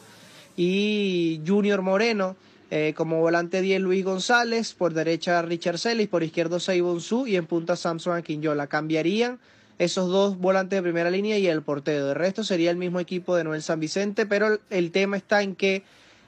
y 0.57 1.41
Junior 1.47 1.81
Moreno. 1.83 2.37
eh, 2.75 2.95
como 2.97 3.21
volante 3.21 3.61
10 3.61 3.83
Luis 3.83 4.03
González, 4.03 4.73
por 4.73 4.95
derecha 4.95 5.43
Richard 5.43 5.79
Celis, 5.79 6.09
por 6.09 6.23
izquierdo 6.23 6.59
Seibon 6.59 7.03
Su 7.03 7.27
y 7.27 7.37
en 7.37 7.45
punta 7.45 7.77
Samson 7.77 8.17
Aquinyola. 8.17 8.67
Cambiarían 8.67 9.39
esos 9.79 10.09
dos 10.09 10.39
volantes 10.39 10.79
de 10.79 10.83
primera 10.83 11.11
línea 11.11 11.39
y 11.39 11.47
el 11.47 11.63
portero. 11.63 12.07
De 12.07 12.15
resto 12.15 12.45
sería 12.45 12.71
el 12.71 12.77
mismo 12.77 13.01
equipo 13.01 13.37
de 13.37 13.45
Noel 13.45 13.63
San 13.63 13.81
Vicente, 13.81 14.27
pero 14.27 14.59
el, 14.71 14.91
tema 14.93 15.17
está 15.17 15.43
en 15.43 15.55
que 15.55 15.83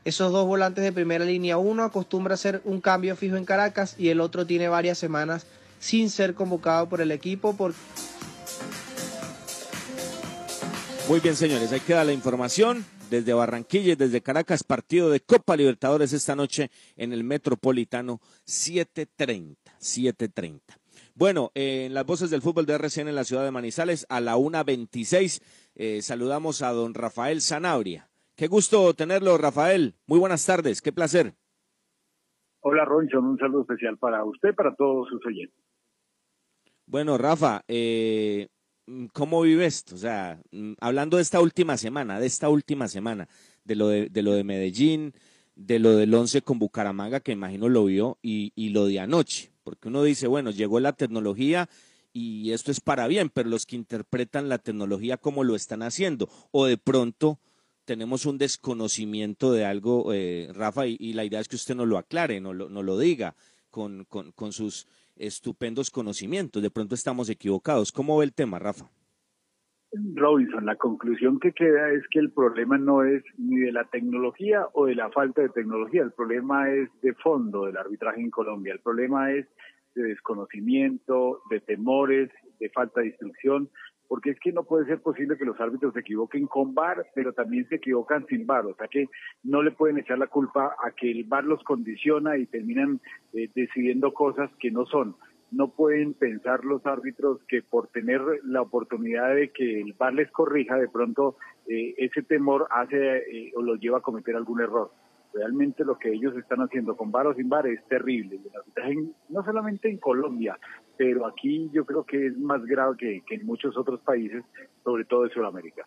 esos 0.05 0.33
dos 0.33 0.47
volantes 0.47 0.85
de 0.85 0.93
primera 0.93 1.25
línea, 1.25 1.57
uno 1.57 1.85
acostumbra 1.85 2.33
a 2.33 2.35
hacer 2.35 2.61
un 2.65 2.81
cambio 2.81 3.17
fijo 3.17 3.37
en 3.37 3.45
Caracas 3.45 3.95
y 3.99 4.09
el 4.09 4.21
otro 4.21 4.47
tiene 4.47 4.69
varias 4.69 4.99
semanas 4.99 5.47
sin 5.81 6.11
ser 6.11 6.35
convocado 6.35 6.89
por 6.89 7.01
el 7.01 7.11
equipo 7.11 7.55
Muy 11.09 11.21
bien, 11.21 11.37
señores, 11.37 11.73
ahí 11.73 11.81
queda 11.81 12.05
la 12.05 12.13
información. 12.13 12.85
Desde 13.11 13.35
Barranquilla 13.35 13.93
y 13.93 13.97
desde 13.97 14.23
Caracas, 14.23 14.65
partido 14.65 15.11
de 15.11 15.21
Copa 15.21 15.57
Libertadores 15.57 16.13
esta 16.13 16.35
noche 16.35 16.71
en 16.97 17.13
el 17.13 17.23
Metropolitano 17.23 18.21
7.30. 18.47 19.57
7.30. 19.79 20.61
Bueno, 21.17 21.53
eh, 21.55 21.85
en 21.87 21.95
las 21.95 22.05
voces 22.05 22.31
del 22.31 22.43
fútbol 22.43 22.67
de 22.67 22.75
RCN 22.75 23.09
en 23.09 23.15
la 23.15 23.23
ciudad 23.23 23.45
de 23.45 23.53
Manizales, 23.53 24.05
a 24.09 24.21
la 24.21 24.37
1.26, 24.37 25.41
eh, 25.77 26.03
saludamos 26.03 26.61
a 26.61 26.73
don 26.73 26.93
Rafael 26.93 27.41
Zanabria. 27.41 28.11
Qué 28.35 28.49
gusto 28.49 28.95
tenerlo, 28.95 29.39
Rafael. 29.39 29.95
Muy 30.09 30.19
buenas 30.19 30.45
tardes, 30.45 30.83
qué 30.83 30.93
placer. 30.93 31.35
Hola 32.63 32.85
Ronchon, 32.85 33.25
un 33.27 33.39
saludo 33.39 33.61
especial 33.61 33.97
para 33.97 34.25
usted 34.25 34.49
y 34.49 34.53
para 34.55 34.75
todos 34.75 35.09
sus 35.09 35.25
oyentes. 35.25 35.63
Bueno, 36.87 37.17
Rafa, 37.17 37.63
eh, 37.69 38.49
¿cómo 39.13 39.43
vive 39.43 39.67
esto? 39.67 39.95
O 39.95 39.99
sea, 39.99 40.43
mm, 40.51 40.73
hablando 40.81 41.19
de 41.19 41.23
esta 41.23 41.41
última 41.41 41.77
semana, 41.77 42.19
de 42.19 42.27
esta 42.27 42.49
última 42.49 42.89
semana, 42.89 43.29
de 43.63 43.77
lo 43.77 43.87
de, 43.87 44.09
de 44.09 44.23
lo 44.23 44.33
de 44.33 44.43
Medellín, 44.43 45.13
de 45.55 45.79
lo 45.79 45.93
del 45.93 46.13
once 46.13 46.43
con 46.43 46.59
Bucaramanga, 46.59 47.21
que 47.21 47.31
imagino 47.31 47.69
lo 47.69 47.85
vio, 47.85 48.19
y, 48.21 48.53
y 48.57 48.71
lo 48.71 48.87
de 48.87 48.99
anoche, 48.99 49.54
porque 49.65 49.89
uno 49.89 50.03
dice, 50.03 50.29
bueno, 50.29 50.51
llegó 50.51 50.79
la 50.79 50.93
tecnología 50.93 51.69
y 52.13 52.53
esto 52.53 52.71
es 52.71 52.81
para 52.81 53.09
bien, 53.09 53.31
pero 53.31 53.49
los 53.49 53.67
que 53.67 53.75
interpretan 53.75 54.49
la 54.49 54.59
tecnología 54.59 55.17
como 55.17 55.43
lo 55.43 55.57
están 55.57 55.83
haciendo, 55.83 56.29
o 56.53 56.67
de 56.67 56.79
pronto 56.79 57.41
tenemos 57.85 58.25
un 58.27 58.39
desconocimiento 58.39 59.53
de 59.53 59.65
algo, 59.65 60.13
eh, 60.13 60.49
Rafa, 60.55 60.87
y, 60.87 61.13
la 61.13 61.25
idea 61.25 61.41
es 61.41 61.49
que 61.49 61.57
usted 61.57 61.75
nos 61.75 61.89
lo 61.89 61.99
aclare, 61.99 62.41
nos 62.41 62.55
lo, 62.55 62.99
diga 62.99 63.35
con, 63.69 64.05
con 64.07 64.53
sus 64.53 64.87
estupendos 65.17 65.91
conocimientos. 65.91 66.63
De 66.63 66.71
pronto 66.71 66.95
estamos 66.95 67.29
equivocados. 67.29 67.93
¿Cómo 67.93 68.17
ve 68.17 68.25
el 68.25 68.33
tema, 68.33 68.59
Rafa? 68.59 68.91
Robinson, 70.15 70.67
la 70.67 70.77
conclusión 70.77 71.39
que 71.39 71.53
queda 71.53 71.91
es 71.91 72.03
que 72.09 72.19
el 72.19 72.31
problema 72.31 72.79
no 72.79 73.05
es 73.05 73.23
ni 73.39 73.61
de 73.61 73.73
la 73.73 73.85
tecnología 73.85 74.67
o 74.73 74.87
de 74.87 74.95
la 74.95 75.11
falta 75.11 75.43
de 75.43 75.49
tecnología, 75.51 76.03
el 76.03 76.13
problema 76.13 76.71
es 76.71 76.89
de 77.03 77.15
fondo 77.15 77.67
del 77.67 77.77
arbitraje 77.77 78.21
en 78.21 78.31
Colombia, 78.31 78.73
el 78.73 78.81
problema 78.81 79.33
es 79.33 79.47
de 79.95 80.03
desconocimiento, 80.03 81.43
de 81.51 81.61
temores, 81.61 82.31
de 82.59 82.71
falta 82.71 83.01
de 83.01 83.09
instrucción, 83.09 83.71
porque 84.09 84.31
es 84.31 84.41
que 84.41 84.53
no 84.53 84.65
puede 84.65 84.87
ser 84.87 85.01
posible 85.01 85.37
que 85.37 85.45
los 85.45 85.61
árbitros 85.61 85.95
se 85.95 86.01
equivoquen 86.01 86.47
con 86.47 86.75
VAR, 86.75 87.07
pero 87.15 87.33
también 87.33 87.67
se 87.69 87.77
equivocan 87.77 88.27
sin 88.27 88.47
VAR, 88.47 88.67
o 88.67 88.75
sea 88.75 88.89
que 88.89 89.09
no 89.43 89.63
le 89.63 89.71
pueden 89.71 89.99
echar 89.99 90.19
la 90.19 90.27
culpa 90.27 90.75
a 90.85 90.91
que 90.91 91.11
el 91.11 91.25
VAR 91.25 91.45
los 91.45 91.63
condiciona 91.63 92.37
y 92.37 92.47
terminan 92.47 93.01
eh, 93.33 93.49
decidiendo 93.55 94.13
cosas 94.13 94.51
que 94.59 94.71
no 94.71 94.87
son. 94.87 95.17
No 95.55 95.69
pueden 95.69 96.15
pensar 96.15 96.65
los 96.65 96.85
árbitros 96.85 97.39
que 97.47 97.63
por 97.63 97.87
tener 97.89 98.21
la 98.43 98.61
oportunidad 98.61 99.37
de 99.37 99.51
que 99.51 99.81
el 99.81 99.93
VAR 99.93 100.13
les 100.13 100.29
corrija, 100.33 100.77
de 100.77 100.89
pronto 100.89 101.37
eh, 101.69 101.95
ese 101.97 102.23
temor 102.23 102.67
hace 102.73 103.19
eh, 103.19 103.53
o 103.55 103.63
los 103.63 103.79
lleva 103.79 103.99
a 103.99 104.03
cometer 104.03 104.35
algún 104.35 104.61
error. 104.61 104.91
Realmente 105.33 105.85
lo 105.85 105.97
que 105.97 106.13
ellos 106.13 106.37
están 106.37 106.59
haciendo 106.59 106.97
con 106.97 107.13
VAR 107.13 107.29
o 107.29 107.35
sin 107.35 107.49
VAR 107.49 107.69
es 107.69 107.87
terrible. 107.87 108.41
No 109.29 109.45
solamente 109.45 109.89
en 109.89 109.99
Colombia, 109.99 110.59
pero 110.97 111.25
aquí 111.25 111.71
yo 111.73 111.85
creo 111.85 112.05
que 112.05 112.27
es 112.27 112.37
más 112.37 112.65
grave 112.65 112.97
que, 112.97 113.23
en 113.35 113.47
muchos 113.47 113.77
otros 113.77 114.01
países, 114.01 114.43
sobre 114.83 115.05
todo 115.05 115.23
de 115.23 115.31
Sudamérica. 115.31 115.87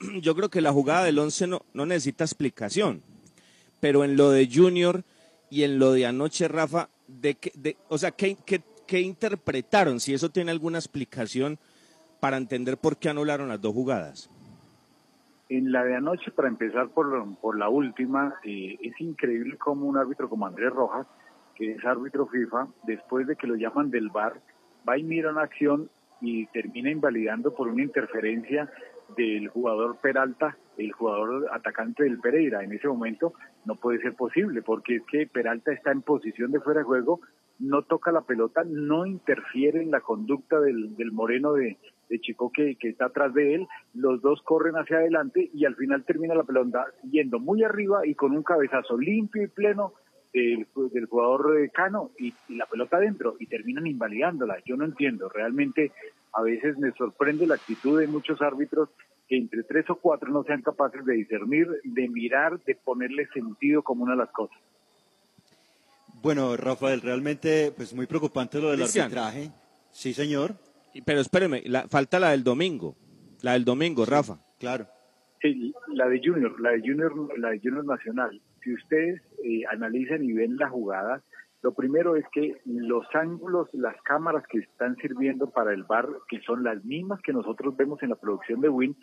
Yo 0.22 0.34
creo 0.34 0.48
que 0.48 0.62
la 0.62 0.72
jugada 0.72 1.04
del 1.04 1.18
11 1.18 1.46
no, 1.48 1.60
no 1.74 1.86
necesita 1.86 2.24
explicación, 2.24 3.02
pero 3.78 4.04
en 4.04 4.16
lo 4.16 4.30
de 4.30 4.48
Junior 4.52 5.04
y 5.50 5.64
en 5.64 5.78
lo 5.78 5.92
de 5.92 6.06
anoche, 6.06 6.48
Rafa, 6.48 6.88
de, 7.20 7.34
qué- 7.34 7.52
de, 7.54 7.76
o 7.88 7.98
sea, 7.98 8.10
¿qué, 8.10 8.36
qué, 8.46 8.62
qué 8.86 9.00
interpretaron? 9.00 10.00
Si 10.00 10.14
eso 10.14 10.30
tiene 10.30 10.50
alguna 10.50 10.78
explicación 10.78 11.58
para 12.20 12.36
entender 12.36 12.76
por 12.78 12.96
qué 12.96 13.08
anularon 13.08 13.48
las 13.48 13.60
dos 13.60 13.72
jugadas. 13.72 14.30
En 15.48 15.70
la 15.70 15.84
de 15.84 15.96
anoche, 15.96 16.30
para 16.30 16.48
empezar 16.48 16.88
por, 16.88 17.36
por 17.36 17.58
la 17.58 17.68
última, 17.68 18.34
eh, 18.44 18.78
es 18.80 18.98
increíble 19.00 19.58
cómo 19.58 19.86
un 19.86 19.98
árbitro 19.98 20.28
como 20.28 20.46
Andrés 20.46 20.70
Rojas, 20.72 21.06
que 21.54 21.72
es 21.72 21.84
árbitro 21.84 22.26
FIFA, 22.26 22.68
después 22.84 23.26
de 23.26 23.36
que 23.36 23.46
lo 23.46 23.56
llaman 23.56 23.90
del 23.90 24.08
VAR, 24.08 24.40
va 24.88 24.96
y 24.96 25.02
mira 25.02 25.30
una 25.30 25.42
acción 25.42 25.90
y 26.20 26.46
termina 26.46 26.90
invalidando 26.90 27.54
por 27.54 27.68
una 27.68 27.82
interferencia 27.82 28.70
del 29.16 29.48
jugador 29.48 29.96
Peralta, 29.96 30.56
el 30.78 30.92
jugador 30.92 31.48
atacante 31.52 32.04
del 32.04 32.18
Pereira. 32.18 32.64
En 32.64 32.72
ese 32.72 32.88
momento 32.88 33.34
no 33.64 33.76
puede 33.76 34.00
ser 34.00 34.14
posible, 34.14 34.62
porque 34.62 34.96
es 34.96 35.02
que 35.10 35.26
Peralta 35.26 35.72
está 35.72 35.92
en 35.92 36.02
posición 36.02 36.52
de 36.52 36.60
fuera 36.60 36.80
de 36.80 36.84
juego, 36.84 37.20
no 37.58 37.82
toca 37.82 38.10
la 38.10 38.22
pelota, 38.22 38.62
no 38.64 39.06
interfiere 39.06 39.82
en 39.82 39.90
la 39.90 40.00
conducta 40.00 40.60
del, 40.60 40.96
del 40.96 41.12
moreno 41.12 41.52
de, 41.52 41.76
de 42.08 42.20
Chico 42.20 42.50
que, 42.52 42.76
que 42.76 42.90
está 42.90 43.06
atrás 43.06 43.32
de 43.34 43.54
él, 43.54 43.68
los 43.94 44.20
dos 44.20 44.42
corren 44.42 44.74
hacia 44.74 44.98
adelante 44.98 45.50
y 45.54 45.64
al 45.64 45.76
final 45.76 46.04
termina 46.04 46.34
la 46.34 46.44
pelota 46.44 46.86
yendo 47.10 47.38
muy 47.38 47.62
arriba 47.62 48.06
y 48.06 48.14
con 48.14 48.32
un 48.32 48.42
cabezazo 48.42 48.98
limpio 48.98 49.44
y 49.44 49.48
pleno 49.48 49.94
del, 50.32 50.66
jugador 51.08 51.58
eh, 51.58 51.70
Cano 51.70 52.10
y, 52.18 52.32
y 52.48 52.56
la 52.56 52.66
pelota 52.66 52.96
adentro 52.96 53.36
y 53.38 53.46
terminan 53.46 53.86
invalidándola. 53.86 54.58
Yo 54.64 54.76
no 54.76 54.84
entiendo, 54.84 55.28
realmente 55.28 55.92
a 56.32 56.42
veces 56.42 56.78
me 56.78 56.92
sorprende 56.92 57.46
la 57.46 57.54
actitud 57.54 58.00
de 58.00 58.06
muchos 58.06 58.40
árbitros 58.40 58.88
que 59.28 59.36
entre 59.38 59.62
tres 59.62 59.88
o 59.90 59.96
cuatro 59.96 60.30
no 60.30 60.42
sean 60.44 60.62
capaces 60.62 61.04
de 61.04 61.14
discernir, 61.14 61.68
de 61.84 62.08
mirar, 62.08 62.60
de 62.64 62.74
ponerle 62.74 63.26
sentido 63.28 63.82
común 63.82 64.10
a 64.10 64.16
las 64.16 64.30
cosas. 64.30 64.58
Bueno, 66.22 66.56
Rafael, 66.56 67.00
realmente 67.00 67.72
pues 67.76 67.92
muy 67.94 68.06
preocupante 68.06 68.60
lo 68.60 68.70
del 68.70 68.80
Cristian. 68.80 69.04
arbitraje. 69.06 69.50
Sí, 69.90 70.12
señor. 70.14 70.54
Y- 70.94 71.02
Pero 71.02 71.20
espéreme, 71.20 71.62
la, 71.66 71.88
falta 71.88 72.20
la 72.20 72.30
del 72.30 72.44
domingo. 72.44 72.94
La 73.42 73.54
del 73.54 73.64
domingo, 73.64 74.04
Rafa. 74.04 74.38
Claro. 74.58 74.86
Sí, 75.40 75.74
la 75.88 76.08
de 76.08 76.20
Junior, 76.24 76.60
la 76.60 76.70
de 76.70 76.80
Junior, 76.80 77.38
la 77.38 77.50
de 77.50 77.58
Junior 77.58 77.84
Nacional. 77.84 78.40
Si 78.62 78.72
ustedes 78.72 79.20
eh, 79.42 79.62
analizan 79.72 80.22
y 80.24 80.32
ven 80.32 80.56
la 80.56 80.68
jugada, 80.68 81.20
lo 81.62 81.72
primero 81.72 82.16
es 82.16 82.24
que 82.32 82.60
los 82.64 83.06
ángulos, 83.14 83.68
las 83.72 84.00
cámaras 84.02 84.44
que 84.48 84.58
están 84.58 84.96
sirviendo 84.96 85.48
para 85.50 85.72
el 85.72 85.84
bar, 85.84 86.08
que 86.28 86.40
son 86.40 86.64
las 86.64 86.84
mismas 86.84 87.22
que 87.22 87.32
nosotros 87.32 87.76
vemos 87.76 88.02
en 88.02 88.10
la 88.10 88.16
producción 88.16 88.60
de 88.60 88.68
Win, 88.68 88.96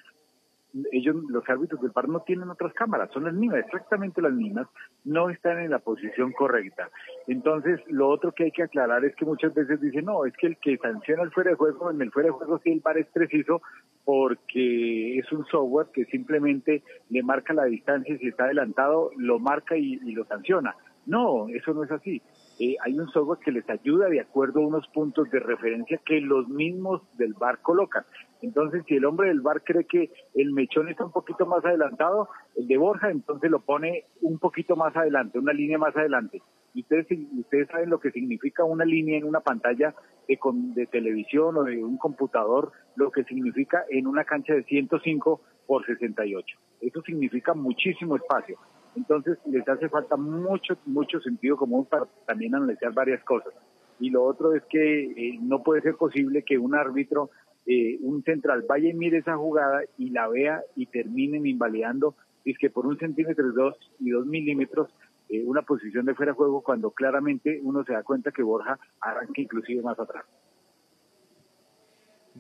ellos, 0.92 1.16
los 1.30 1.48
árbitros 1.50 1.82
del 1.82 1.92
bar 1.92 2.08
no 2.08 2.20
tienen 2.22 2.50
otras 2.50 2.74
cámaras, 2.74 3.10
son 3.12 3.24
las 3.24 3.34
mismas, 3.34 3.66
exactamente 3.66 4.22
las 4.22 4.34
mismas, 4.34 4.68
no 5.04 5.30
están 5.30 5.60
en 5.60 5.72
la 5.72 5.80
posición 5.80 6.32
correcta. 6.32 6.90
Entonces, 7.28 7.80
lo 7.88 8.10
otro 8.10 8.34
que 8.34 8.46
hay 8.46 8.52
que 8.52 8.64
aclarar 8.64 9.04
es 9.04 9.16
que 9.16 9.26
muchas 9.26 9.54
veces 9.54 9.82
dicen, 9.82 10.06
no, 10.06 10.26
es 10.26 10.34
que 10.38 10.48
el 10.48 10.58
que 10.58 10.78
sanciona 10.78 11.24
el 11.24 11.32
fuera 11.32 11.52
de 11.52 11.56
juego, 11.56 11.90
en 11.90 12.02
el 12.02 12.12
fuera 12.12 12.28
de 12.28 12.34
juego 12.34 12.60
sí 12.64 12.72
el 12.72 12.82
bar 12.82 12.98
es 12.98 13.08
preciso 13.08 13.62
porque 14.06 15.18
es 15.18 15.32
un 15.32 15.46
software 15.46 15.88
que 15.94 16.06
simplemente 16.06 16.84
le 17.10 17.24
marca 17.24 17.54
la 17.54 17.66
distancia 17.66 18.14
y 18.14 18.20
si 18.20 18.28
está 18.28 18.46
adelantado, 18.46 19.12
lo 19.18 19.40
marca 19.40 19.76
y, 19.76 20.00
y 20.04 20.12
lo 20.12 20.26
sanciona. 20.26 20.76
No, 21.06 21.48
eso 21.50 21.74
no 21.74 21.84
es 21.84 21.92
así. 21.92 22.22
Eh, 22.60 22.76
hay 22.84 23.00
un 23.00 23.08
software 23.10 23.40
que 23.40 23.52
les 23.52 23.68
ayuda 23.70 24.10
de 24.10 24.20
acuerdo 24.20 24.60
a 24.60 24.68
unos 24.68 24.88
puntos 24.90 25.30
de 25.32 25.40
referencia 25.40 26.00
que 26.06 26.20
los 26.22 26.48
mismos 26.50 27.02
del 27.18 27.34
bar 27.34 27.60
colocan. 27.62 28.04
Entonces, 28.42 28.84
si 28.88 28.96
el 28.96 29.06
hombre 29.06 29.30
del 29.30 29.42
bar 29.42 29.64
cree 29.64 29.86
que 29.86 30.12
el 30.36 30.52
mechón 30.54 30.90
está 30.90 31.06
un 31.06 31.12
poquito 31.12 31.46
más 31.46 31.64
adelantado, 31.66 32.30
el 32.56 32.68
de 32.68 32.78
Borja, 32.78 33.10
entonces 33.12 33.50
lo 33.50 33.60
pone 33.62 34.06
un 34.22 34.40
poquito 34.40 34.76
más 34.76 34.96
adelante, 34.96 35.40
una 35.40 35.54
línea 35.54 35.78
más 35.78 35.96
adelante. 35.96 36.42
Y 36.74 36.82
ustedes, 36.82 37.08
ustedes 37.38 37.68
saben 37.70 37.90
lo 37.90 38.00
que 38.00 38.12
significa 38.12 38.64
una 38.64 38.86
línea 38.86 39.18
en 39.18 39.24
una 39.26 39.40
pantalla 39.40 39.96
de, 40.28 40.38
con- 40.38 40.74
de 40.74 40.86
televisión 40.86 41.58
o 41.58 41.64
de 41.64 41.84
un 41.84 41.98
computador, 41.98 42.72
lo 42.96 43.10
que 43.12 43.24
significa 43.24 43.84
en 43.90 44.06
una 44.08 44.24
cancha 44.24 44.54
de 44.54 44.64
105 44.64 45.42
por 45.66 45.86
68. 45.86 46.58
Eso 46.82 47.02
significa 47.02 47.54
muchísimo 47.54 48.16
espacio. 48.16 48.58
Entonces, 48.96 49.38
les 49.46 49.68
hace 49.68 49.90
falta 49.90 50.16
mucho, 50.16 50.78
mucho 50.86 51.20
sentido 51.22 51.58
común 51.58 51.86
para 51.86 52.06
también 52.26 52.56
analizar 52.56 52.94
varias 52.94 53.24
cosas. 53.24 53.54
Y 54.00 54.10
lo 54.10 54.24
otro 54.24 54.54
es 54.54 54.64
que 54.70 55.04
eh, 55.04 55.40
no 55.42 55.62
puede 55.62 55.82
ser 55.82 55.96
posible 55.96 56.44
que 56.44 56.58
un 56.58 56.76
árbitro, 56.76 57.30
eh, 57.66 57.98
un 58.02 58.24
central, 58.24 58.66
vaya 58.68 58.90
y 58.90 58.94
mire 58.94 59.18
esa 59.18 59.38
jugada 59.38 59.82
y 59.98 60.10
la 60.10 60.28
vea 60.28 60.64
y 60.76 60.86
terminen 60.86 61.46
invalidando, 61.46 62.16
es 62.46 62.58
que 62.58 62.70
por 62.70 62.86
un 62.86 62.98
centímetro 62.98 63.52
dos, 63.52 63.76
y 64.00 64.10
dos 64.12 64.26
milímetros, 64.26 64.90
eh, 65.28 65.44
una 65.46 65.62
posición 65.62 66.06
de 66.06 66.16
fuera 66.16 66.32
de 66.32 66.38
juego 66.38 66.62
cuando 66.62 66.92
claramente 66.92 67.60
uno 67.62 67.84
se 67.84 67.94
da 67.94 68.04
cuenta 68.04 68.32
que 68.32 68.42
Borja 68.42 68.80
arranca 69.02 69.42
inclusive 69.42 69.82
más 69.82 70.00
atrás. 70.00 70.26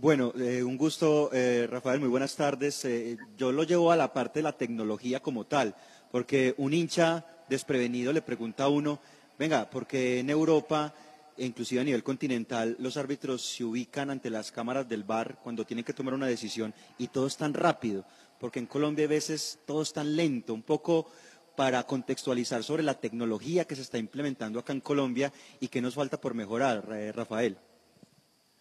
Bueno, 0.01 0.31
eh, 0.39 0.63
un 0.63 0.77
gusto, 0.77 1.29
eh, 1.33 1.67
Rafael, 1.69 1.99
muy 1.99 2.07
buenas 2.07 2.33
tardes. 2.37 2.85
Eh, 2.85 3.17
yo 3.35 3.51
lo 3.51 3.63
llevo 3.63 3.91
a 3.91 3.97
la 3.97 4.13
parte 4.13 4.39
de 4.39 4.43
la 4.43 4.57
tecnología 4.57 5.19
como 5.19 5.45
tal, 5.45 5.75
porque 6.11 6.55
un 6.57 6.73
hincha 6.73 7.25
desprevenido 7.47 8.13
le 8.13 8.21
pregunta 8.21 8.65
a 8.65 8.69
uno, 8.69 8.99
venga, 9.37 9.69
porque 9.69 10.19
en 10.19 10.29
Europa, 10.29 10.93
inclusive 11.37 11.81
a 11.81 11.83
nivel 11.83 12.03
continental, 12.03 12.75
los 12.79 12.97
árbitros 12.97 13.41
se 13.41 13.63
ubican 13.63 14.09
ante 14.09 14.29
las 14.29 14.51
cámaras 14.51 14.87
del 14.87 15.03
bar 15.03 15.37
cuando 15.43 15.65
tienen 15.65 15.85
que 15.85 15.93
tomar 15.93 16.13
una 16.13 16.27
decisión 16.27 16.73
y 16.97 17.07
todo 17.07 17.27
es 17.27 17.37
tan 17.37 17.53
rápido, 17.53 18.05
porque 18.39 18.59
en 18.59 18.67
Colombia 18.67 19.05
a 19.05 19.09
veces 19.09 19.59
todo 19.65 19.81
es 19.81 19.93
tan 19.93 20.15
lento, 20.15 20.53
un 20.53 20.63
poco 20.63 21.07
para 21.55 21.83
contextualizar 21.83 22.63
sobre 22.63 22.83
la 22.83 22.93
tecnología 22.93 23.65
que 23.65 23.75
se 23.75 23.81
está 23.81 23.97
implementando 23.97 24.59
acá 24.59 24.71
en 24.71 24.79
Colombia 24.79 25.31
y 25.59 25.67
que 25.67 25.81
nos 25.81 25.95
falta 25.95 26.19
por 26.19 26.33
mejorar, 26.33 26.85
eh, 26.91 27.11
Rafael. 27.11 27.57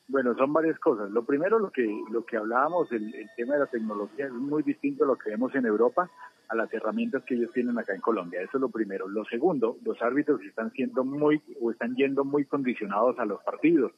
Bueno, 0.09 0.35
son 0.35 0.53
varias 0.53 0.79
cosas. 0.81 1.11
Lo 1.11 1.23
primero, 1.23 1.59
lo 1.59 1.71
que 1.71 1.87
lo 2.11 2.25
que 2.25 2.39
hablábamos, 2.39 2.91
el 2.91 3.31
tema 3.37 3.55
de 3.55 3.61
la 3.61 3.67
tecnología 3.67 4.27
es 4.27 4.33
muy 4.33 4.63
distinto 4.63 5.05
a 5.05 5.07
lo 5.07 5.19
que 5.19 5.31
vemos 5.31 5.55
en 5.55 5.67
Europa, 5.67 6.11
a 6.49 6.55
las 6.55 6.73
herramientas 6.73 7.23
que 7.25 7.35
ellos 7.35 7.51
tienen 7.53 7.79
acá 7.79 7.95
en 7.95 8.01
Colombia. 8.01 8.41
Eso 8.41 8.57
es 8.57 8.61
lo 8.61 8.71
primero. 8.71 9.09
Lo 9.09 9.25
segundo, 9.27 9.77
los 9.85 10.01
árbitros 10.03 10.41
están 10.43 10.71
siendo 10.73 11.05
muy 11.05 11.41
o 11.61 11.71
están 11.71 11.95
yendo 11.95 12.25
muy 12.25 12.45
condicionados 12.45 13.19
a 13.19 13.25
los 13.25 13.43
partidos. 13.43 13.93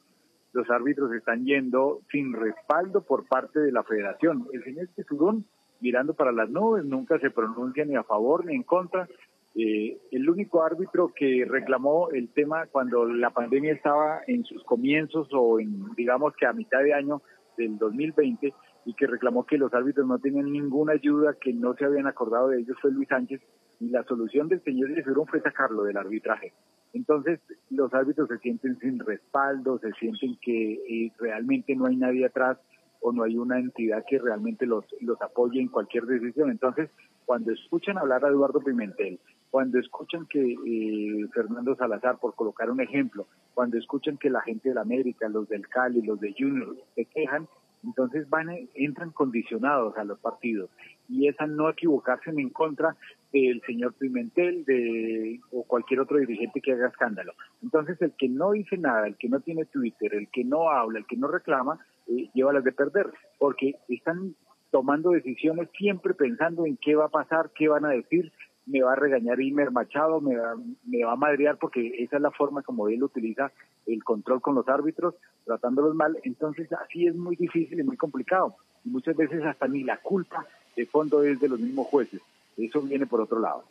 Los 0.52 0.68
árbitros 0.68 1.12
están 1.14 1.44
yendo 1.44 2.00
sin 2.10 2.32
respaldo 2.32 3.02
por 3.02 3.26
parte 3.26 3.60
de 3.60 3.70
la 3.70 3.84
federación. 3.84 4.48
El 4.52 4.64
señor 4.64 4.88
Tesurón, 4.96 5.44
mirando 5.80 6.14
para 6.14 6.32
las 6.32 6.50
nubes, 6.50 6.84
nunca 6.84 7.18
se 7.20 7.30
pronuncia 7.30 7.84
ni 7.84 7.94
a 7.94 8.02
favor 8.02 8.44
ni 8.44 8.56
en 8.56 8.64
contra. 8.64 9.08
Eh, 9.54 9.98
el 10.10 10.28
único 10.28 10.64
árbitro 10.64 11.12
que 11.14 11.44
reclamó 11.48 12.10
el 12.10 12.28
tema 12.28 12.66
cuando 12.66 13.04
la 13.04 13.30
pandemia 13.30 13.72
estaba 13.72 14.20
en 14.26 14.44
sus 14.44 14.62
comienzos 14.64 15.28
o 15.32 15.58
en, 15.60 15.92
digamos 15.96 16.34
que 16.36 16.46
a 16.46 16.52
mitad 16.52 16.80
de 16.80 16.94
año 16.94 17.22
del 17.60 17.78
2020 17.78 18.54
y 18.86 18.94
que 18.94 19.06
reclamó 19.06 19.44
que 19.44 19.58
los 19.58 19.72
árbitros 19.74 20.06
no 20.06 20.18
tenían 20.18 20.50
ninguna 20.50 20.94
ayuda, 20.94 21.36
que 21.40 21.52
no 21.52 21.74
se 21.74 21.84
habían 21.84 22.06
acordado 22.06 22.48
de 22.48 22.60
ellos 22.60 22.76
fue 22.80 22.90
Luis 22.92 23.08
Sánchez 23.08 23.40
y 23.78 23.90
la 23.90 24.04
solución 24.04 24.48
del 24.48 24.62
señor 24.62 24.94
Yesurón 24.94 25.26
fue 25.26 25.40
sacarlo 25.40 25.84
del 25.84 25.96
arbitraje. 25.96 26.52
Entonces 26.92 27.40
los 27.70 27.92
árbitros 27.94 28.28
se 28.28 28.38
sienten 28.38 28.78
sin 28.78 28.98
respaldo, 28.98 29.78
se 29.78 29.92
sienten 29.92 30.36
que 30.42 30.72
eh, 30.72 31.12
realmente 31.18 31.76
no 31.76 31.86
hay 31.86 31.96
nadie 31.96 32.26
atrás 32.26 32.58
o 33.00 33.12
no 33.12 33.22
hay 33.22 33.36
una 33.36 33.58
entidad 33.58 34.04
que 34.08 34.18
realmente 34.18 34.66
los, 34.66 34.84
los 35.00 35.20
apoye 35.22 35.60
en 35.60 35.68
cualquier 35.68 36.04
decisión. 36.04 36.50
Entonces, 36.50 36.90
cuando 37.24 37.52
escuchan 37.52 37.96
hablar 37.96 38.24
a 38.24 38.28
Eduardo 38.28 38.60
Pimentel, 38.60 39.18
cuando 39.50 39.78
escuchan 39.78 40.26
que 40.26 40.40
eh, 40.40 41.26
Fernando 41.32 41.74
Salazar, 41.74 42.18
por 42.18 42.34
colocar 42.34 42.70
un 42.70 42.80
ejemplo, 42.80 43.26
cuando 43.54 43.78
escuchan 43.78 44.16
que 44.16 44.30
la 44.30 44.40
gente 44.42 44.68
de 44.68 44.76
la 44.76 44.82
América, 44.82 45.28
los 45.28 45.48
del 45.48 45.68
Cali, 45.68 46.02
los 46.02 46.20
de 46.20 46.34
Junior, 46.38 46.76
se 46.94 47.04
quejan, 47.06 47.48
entonces 47.84 48.28
van, 48.30 48.50
eh, 48.50 48.68
entran 48.74 49.10
condicionados 49.10 49.96
a 49.96 50.04
los 50.04 50.18
partidos. 50.20 50.70
Y 51.08 51.26
esa 51.26 51.46
no 51.46 51.68
equivocarse 51.68 52.30
en 52.30 52.50
contra 52.50 52.96
del 53.32 53.60
señor 53.62 53.94
Pimentel 53.94 54.64
de, 54.64 55.40
o 55.50 55.64
cualquier 55.64 56.00
otro 56.00 56.18
dirigente 56.18 56.60
que 56.60 56.72
haga 56.72 56.88
escándalo. 56.88 57.32
Entonces, 57.62 58.00
el 58.02 58.12
que 58.12 58.28
no 58.28 58.52
dice 58.52 58.76
nada, 58.76 59.06
el 59.06 59.16
que 59.16 59.28
no 59.28 59.40
tiene 59.40 59.64
Twitter, 59.64 60.14
el 60.14 60.28
que 60.28 60.44
no 60.44 60.70
habla, 60.70 61.00
el 61.00 61.06
que 61.06 61.16
no 61.16 61.26
reclama, 61.26 61.78
eh, 62.06 62.28
lleva 62.34 62.52
las 62.52 62.64
de 62.64 62.72
perder, 62.72 63.06
porque 63.38 63.76
están 63.88 64.34
tomando 64.70 65.10
decisiones 65.10 65.68
siempre 65.76 66.14
pensando 66.14 66.66
en 66.66 66.76
qué 66.76 66.94
va 66.94 67.06
a 67.06 67.10
pasar, 67.10 67.50
qué 67.54 67.68
van 67.68 67.84
a 67.84 67.90
decir, 67.90 68.32
me 68.70 68.82
va 68.82 68.92
a 68.92 68.96
regañar 68.96 69.40
Imer 69.40 69.70
Machado, 69.70 70.20
me 70.20 70.36
va, 70.36 70.54
me 70.84 71.04
va 71.04 71.12
a 71.12 71.16
madrear 71.16 71.58
porque 71.58 71.94
esa 71.98 72.16
es 72.16 72.22
la 72.22 72.30
forma 72.30 72.62
como 72.62 72.88
él 72.88 73.02
utiliza 73.02 73.52
el 73.86 74.02
control 74.04 74.40
con 74.40 74.54
los 74.54 74.68
árbitros, 74.68 75.14
tratándolos 75.44 75.94
mal. 75.94 76.18
Entonces 76.22 76.72
así 76.72 77.06
es 77.06 77.14
muy 77.14 77.36
difícil 77.36 77.80
y 77.80 77.82
muy 77.82 77.96
complicado. 77.96 78.56
Y 78.84 78.90
muchas 78.90 79.16
veces 79.16 79.44
hasta 79.44 79.66
ni 79.66 79.82
la 79.82 79.98
culpa 79.98 80.46
de 80.76 80.86
fondo 80.86 81.22
es 81.24 81.40
de 81.40 81.48
los 81.48 81.58
mismos 81.58 81.88
jueces. 81.88 82.20
Eso 82.56 82.80
viene 82.82 83.06
por 83.06 83.20
otro 83.20 83.40
lado. 83.40 83.64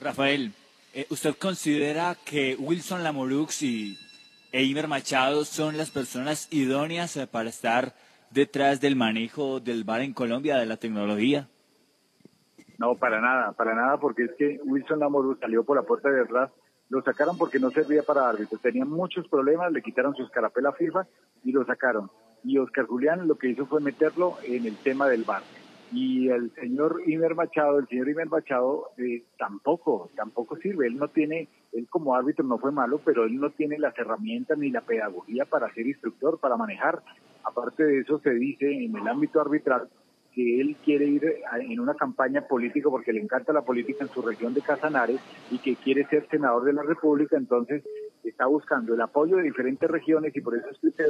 Rafael, 0.00 0.52
eh, 0.94 1.06
¿usted 1.10 1.34
considera 1.36 2.16
que 2.24 2.56
Wilson 2.58 3.04
Lamorux 3.04 3.62
y 3.62 3.96
Eimer 4.52 4.88
Machado 4.88 5.44
son 5.44 5.76
las 5.76 5.90
personas 5.90 6.48
idóneas 6.50 7.16
eh, 7.16 7.26
para 7.26 7.50
estar 7.50 7.94
detrás 8.30 8.80
del 8.80 8.96
manejo 8.96 9.60
del 9.60 9.84
bar 9.84 10.00
en 10.00 10.14
Colombia, 10.14 10.56
de 10.56 10.66
la 10.66 10.78
tecnología? 10.78 11.48
No, 12.80 12.94
para 12.94 13.20
nada, 13.20 13.52
para 13.52 13.74
nada, 13.74 13.98
porque 13.98 14.24
es 14.24 14.30
que 14.38 14.58
Wilson 14.64 15.00
Lamorú 15.00 15.36
salió 15.36 15.64
por 15.64 15.76
la 15.76 15.82
puerta 15.82 16.08
de 16.08 16.22
atrás, 16.22 16.50
lo 16.88 17.02
sacaron 17.02 17.36
porque 17.36 17.58
no 17.58 17.70
servía 17.70 18.02
para 18.02 18.26
árbitros, 18.26 18.58
tenía 18.62 18.86
muchos 18.86 19.28
problemas, 19.28 19.70
le 19.70 19.82
quitaron 19.82 20.14
su 20.14 20.22
escarapela 20.22 20.72
FIFA 20.72 21.06
y 21.44 21.52
lo 21.52 21.62
sacaron. 21.66 22.10
Y 22.42 22.56
Oscar 22.56 22.86
Julián 22.86 23.28
lo 23.28 23.36
que 23.36 23.50
hizo 23.50 23.66
fue 23.66 23.82
meterlo 23.82 24.38
en 24.44 24.64
el 24.64 24.76
tema 24.78 25.08
del 25.08 25.24
bar. 25.24 25.42
Y 25.92 26.30
el 26.30 26.54
señor 26.54 27.02
Imer 27.04 27.34
Machado, 27.34 27.80
el 27.80 27.86
señor 27.86 28.08
Imer 28.08 28.30
Machado 28.30 28.86
eh, 28.96 29.24
tampoco, 29.38 30.08
tampoco 30.16 30.56
sirve. 30.56 30.86
Él 30.86 30.96
no 30.96 31.08
tiene, 31.08 31.48
él 31.72 31.86
como 31.90 32.14
árbitro 32.14 32.46
no 32.46 32.56
fue 32.56 32.72
malo, 32.72 32.98
pero 33.04 33.24
él 33.24 33.36
no 33.36 33.50
tiene 33.50 33.78
las 33.78 33.96
herramientas 33.98 34.56
ni 34.56 34.70
la 34.70 34.80
pedagogía 34.80 35.44
para 35.44 35.70
ser 35.74 35.86
instructor, 35.86 36.40
para 36.40 36.56
manejar. 36.56 37.02
Aparte 37.44 37.84
de 37.84 37.98
eso, 37.98 38.20
se 38.20 38.30
dice 38.30 38.72
en 38.72 38.96
el 38.96 39.06
ámbito 39.06 39.38
arbitral 39.38 39.90
que 40.40 40.60
él 40.60 40.76
quiere 40.84 41.06
ir 41.06 41.22
en 41.60 41.80
una 41.80 41.94
campaña 41.94 42.42
política 42.42 42.88
porque 42.88 43.12
le 43.12 43.20
encanta 43.20 43.52
la 43.52 43.62
política 43.62 44.04
en 44.04 44.10
su 44.10 44.22
región 44.22 44.54
de 44.54 44.62
Casanares 44.62 45.20
y 45.50 45.58
que 45.58 45.76
quiere 45.76 46.06
ser 46.06 46.26
senador 46.30 46.64
de 46.64 46.72
la 46.72 46.82
República, 46.82 47.36
entonces 47.36 47.82
está 48.24 48.46
buscando 48.46 48.94
el 48.94 49.00
apoyo 49.00 49.36
de 49.36 49.42
diferentes 49.42 49.90
regiones 49.90 50.34
y 50.34 50.40
por 50.40 50.56
eso 50.56 50.68
es 50.70 50.78
que 50.78 50.88
usted 50.88 51.04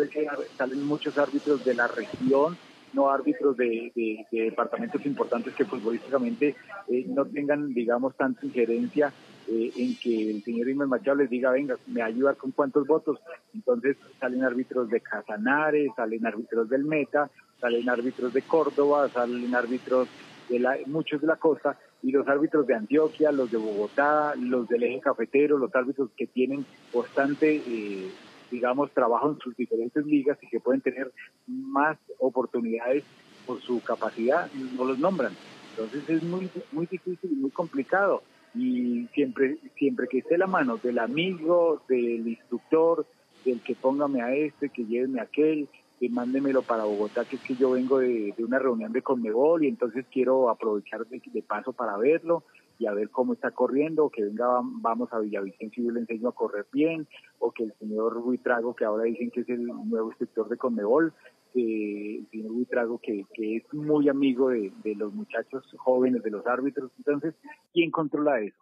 salen 0.56 0.84
muchos 0.86 1.16
árbitros 1.18 1.64
de 1.64 1.74
la 1.74 1.86
región, 1.86 2.56
no 2.92 3.10
árbitros 3.10 3.56
de 3.56 4.26
departamentos 4.32 5.04
importantes 5.06 5.54
que 5.54 5.64
futbolísticamente 5.64 6.56
eh, 6.88 7.04
no 7.08 7.24
tengan, 7.24 7.72
digamos, 7.72 8.16
tanta 8.16 8.44
injerencia 8.44 9.12
eh, 9.48 9.72
en 9.76 9.96
que 9.96 10.30
el 10.30 10.42
señor 10.42 10.68
Imer 10.68 10.88
Machado 10.88 11.18
les 11.18 11.30
diga, 11.30 11.50
venga, 11.50 11.76
me 11.86 12.02
ayuda 12.02 12.34
con 12.34 12.50
cuántos 12.50 12.86
votos. 12.86 13.18
Entonces 13.54 13.96
salen 14.18 14.42
árbitros 14.42 14.88
de 14.88 15.00
Casanares, 15.00 15.90
salen 15.94 16.26
árbitros 16.26 16.68
del 16.68 16.84
Meta, 16.84 17.30
salen 17.60 17.88
árbitros 17.88 18.32
de 18.32 18.42
Córdoba, 18.42 19.08
salen 19.08 19.54
árbitros 19.54 20.08
de 20.48 20.58
la, 20.58 20.76
muchos 20.86 21.20
de 21.20 21.26
la 21.26 21.36
costa 21.36 21.78
y 22.02 22.10
los 22.10 22.26
árbitros 22.26 22.66
de 22.66 22.74
Antioquia, 22.74 23.30
los 23.30 23.50
de 23.50 23.58
Bogotá, 23.58 24.34
los 24.36 24.68
del 24.68 24.82
eje 24.82 25.00
cafetero, 25.00 25.58
los 25.58 25.74
árbitros 25.74 26.10
que 26.16 26.26
tienen 26.26 26.64
constante, 26.92 27.62
eh, 27.66 28.10
digamos, 28.50 28.90
trabajo 28.92 29.30
en 29.30 29.38
sus 29.38 29.56
diferentes 29.56 30.04
ligas 30.06 30.38
y 30.42 30.48
que 30.48 30.60
pueden 30.60 30.80
tener 30.80 31.12
más 31.46 31.98
oportunidades 32.18 33.04
por 33.46 33.60
su 33.60 33.82
capacidad, 33.82 34.50
no 34.76 34.84
los 34.84 34.98
nombran. 34.98 35.32
Entonces 35.70 36.08
es 36.08 36.22
muy, 36.22 36.50
muy 36.72 36.86
difícil 36.86 37.32
y 37.32 37.36
muy 37.36 37.50
complicado. 37.50 38.22
Y 38.54 39.06
siempre, 39.14 39.58
siempre 39.76 40.08
que 40.08 40.18
esté 40.18 40.36
la 40.36 40.46
mano 40.46 40.78
del 40.78 40.98
amigo, 40.98 41.82
del 41.88 42.26
instructor, 42.26 43.06
del 43.44 43.60
que 43.60 43.74
póngame 43.74 44.22
a 44.22 44.34
este, 44.34 44.70
que 44.70 44.84
lléveme 44.84 45.20
a 45.20 45.24
aquel, 45.24 45.68
mándemelo 46.08 46.62
para 46.62 46.84
Bogotá, 46.84 47.24
que 47.26 47.36
es 47.36 47.42
que 47.42 47.54
yo 47.56 47.70
vengo 47.72 47.98
de, 47.98 48.32
de 48.36 48.44
una 48.44 48.58
reunión 48.58 48.92
de 48.92 49.02
Conmebol 49.02 49.64
y 49.64 49.68
entonces 49.68 50.06
quiero 50.10 50.48
aprovechar 50.48 51.06
de, 51.06 51.20
de 51.24 51.42
paso 51.42 51.72
para 51.72 51.96
verlo 51.98 52.44
y 52.78 52.86
a 52.86 52.94
ver 52.94 53.10
cómo 53.10 53.34
está 53.34 53.50
corriendo, 53.50 54.06
o 54.06 54.10
que 54.10 54.24
venga, 54.24 54.46
vam- 54.46 54.78
vamos 54.80 55.12
a 55.12 55.18
Villavicencio 55.18 55.82
y 55.82 55.86
yo 55.86 55.92
le 55.92 56.00
enseño 56.00 56.28
a 56.30 56.34
correr 56.34 56.66
bien, 56.72 57.06
o 57.38 57.52
que 57.52 57.64
el 57.64 57.74
señor 57.74 58.22
Buitrago, 58.22 58.74
que 58.74 58.86
ahora 58.86 59.04
dicen 59.04 59.30
que 59.30 59.40
es 59.42 59.48
el 59.50 59.66
nuevo 59.66 60.08
instructor 60.08 60.48
de 60.48 60.56
Conmebol, 60.56 61.12
que 61.52 62.20
el 62.20 62.26
señor 62.30 62.52
Buitrago, 62.52 62.98
que, 62.98 63.26
que 63.34 63.56
es 63.56 63.74
muy 63.74 64.08
amigo 64.08 64.48
de, 64.48 64.72
de 64.82 64.94
los 64.94 65.12
muchachos 65.12 65.62
jóvenes, 65.76 66.22
de 66.22 66.30
los 66.30 66.46
árbitros, 66.46 66.90
entonces, 66.96 67.34
¿quién 67.74 67.90
controla 67.90 68.40
eso? 68.40 68.56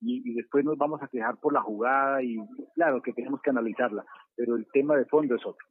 y, 0.00 0.22
y 0.30 0.34
después 0.34 0.64
nos 0.64 0.78
vamos 0.78 1.02
a 1.02 1.08
quejar 1.08 1.38
por 1.40 1.52
la 1.52 1.60
jugada 1.60 2.22
y 2.22 2.38
claro 2.76 3.02
que 3.02 3.12
tenemos 3.12 3.42
que 3.42 3.50
analizarla, 3.50 4.04
pero 4.36 4.54
el 4.54 4.64
tema 4.72 4.96
de 4.96 5.04
fondo 5.06 5.34
es 5.34 5.44
otro. 5.44 5.66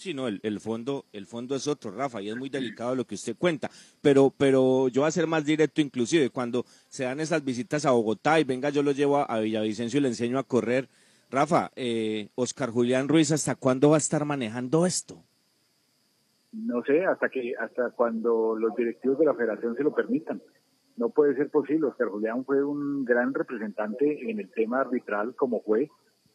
Sí, 0.00 0.14
no, 0.14 0.28
el, 0.28 0.40
el 0.42 0.60
fondo, 0.60 1.04
el 1.12 1.26
fondo 1.26 1.54
es 1.54 1.68
otro, 1.68 1.90
Rafa, 1.90 2.22
y 2.22 2.30
es 2.30 2.34
muy 2.34 2.48
delicado 2.48 2.94
lo 2.94 3.04
que 3.04 3.16
usted 3.16 3.36
cuenta. 3.36 3.70
Pero, 4.00 4.32
pero 4.34 4.88
yo 4.88 5.02
voy 5.02 5.08
a 5.08 5.10
ser 5.10 5.26
más 5.26 5.44
directo, 5.44 5.82
inclusive, 5.82 6.30
cuando 6.30 6.64
se 6.88 7.04
dan 7.04 7.20
esas 7.20 7.44
visitas 7.44 7.84
a 7.84 7.90
Bogotá 7.90 8.40
y 8.40 8.44
venga, 8.44 8.70
yo 8.70 8.82
lo 8.82 8.92
llevo 8.92 9.18
a, 9.18 9.24
a 9.24 9.40
Villavicencio 9.40 9.98
y 9.98 10.00
le 10.00 10.08
enseño 10.08 10.38
a 10.38 10.42
correr. 10.42 10.88
Rafa, 11.30 11.70
eh, 11.76 12.30
Oscar 12.34 12.70
Julián 12.70 13.08
Ruiz, 13.08 13.30
¿hasta 13.30 13.56
cuándo 13.56 13.90
va 13.90 13.96
a 13.96 13.98
estar 13.98 14.24
manejando 14.24 14.86
esto? 14.86 15.22
No 16.52 16.82
sé, 16.84 17.04
hasta 17.04 17.28
que 17.28 17.52
hasta 17.60 17.90
cuando 17.90 18.56
los 18.56 18.74
directivos 18.76 19.18
de 19.18 19.26
la 19.26 19.34
federación 19.34 19.76
se 19.76 19.82
lo 19.82 19.94
permitan. 19.94 20.40
No 20.96 21.10
puede 21.10 21.34
ser 21.34 21.50
posible. 21.50 21.88
Oscar 21.88 22.08
Julián 22.08 22.46
fue 22.46 22.64
un 22.64 23.04
gran 23.04 23.34
representante 23.34 24.30
en 24.30 24.40
el 24.40 24.50
tema 24.50 24.80
arbitral 24.80 25.34
como 25.36 25.60
fue, 25.60 25.90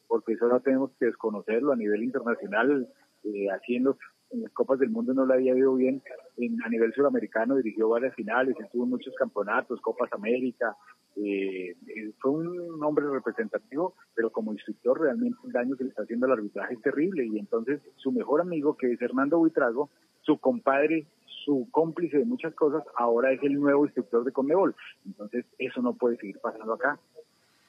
porque 0.07 0.33
eso 0.33 0.47
no 0.49 0.59
tenemos 0.59 0.91
que 0.99 1.07
desconocerlo 1.07 1.73
a 1.73 1.75
nivel 1.75 2.03
internacional. 2.03 2.87
Eh, 3.25 3.49
así 3.49 3.75
en, 3.75 3.85
los, 3.85 3.97
las 4.31 4.51
Copas 4.51 4.79
del 4.79 4.89
Mundo 4.89 5.13
no 5.13 5.25
le 5.25 5.33
había 5.33 5.55
ido 5.55 5.75
bien. 5.75 6.01
En, 6.37 6.61
a 6.63 6.69
nivel 6.69 6.93
sudamericano 6.93 7.55
dirigió 7.55 7.89
varias 7.89 8.13
finales, 8.15 8.55
estuvo 8.59 8.83
en 8.83 8.91
muchos 8.91 9.13
campeonatos, 9.15 9.81
Copas 9.81 10.11
América. 10.13 10.75
Eh, 11.15 11.75
eh, 11.87 12.11
fue 12.19 12.31
un 12.31 12.83
hombre 12.83 13.09
representativo, 13.09 13.95
pero 14.13 14.29
como 14.31 14.51
instructor 14.51 14.99
realmente 14.99 15.37
el 15.45 15.51
daño 15.51 15.77
que 15.77 15.85
le 15.85 15.89
está 15.91 16.03
haciendo 16.03 16.25
al 16.25 16.33
arbitraje 16.33 16.73
es 16.75 16.81
terrible. 16.81 17.25
Y 17.25 17.39
entonces 17.39 17.81
su 17.95 18.11
mejor 18.11 18.41
amigo, 18.41 18.75
que 18.75 18.91
es 18.91 19.01
Hernando 19.01 19.39
Buitrago, 19.39 19.89
su 20.21 20.37
compadre, 20.39 21.07
su 21.45 21.67
cómplice 21.71 22.17
de 22.17 22.25
muchas 22.25 22.53
cosas, 22.55 22.83
ahora 22.97 23.31
es 23.31 23.41
el 23.43 23.53
nuevo 23.53 23.85
instructor 23.85 24.23
de 24.23 24.31
Conmebol. 24.31 24.75
Entonces 25.05 25.45
eso 25.57 25.81
no 25.81 25.93
puede 25.93 26.17
seguir 26.17 26.39
pasando 26.39 26.73
acá 26.73 26.99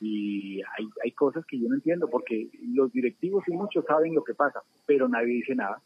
y 0.01 0.61
hay, 0.61 0.89
hay 1.05 1.13
cosas 1.13 1.45
que 1.47 1.59
yo 1.59 1.69
no 1.69 1.75
entiendo 1.75 2.09
porque 2.09 2.49
los 2.75 2.93
directivos 2.93 3.45
y 3.47 3.53
muchos 3.53 3.85
saben 3.87 4.15
lo 4.15 4.25
que 4.25 4.35
pasa, 4.35 4.63
pero 4.85 5.09
nadie 5.09 5.35
dice 5.35 5.55
nada. 5.55 5.83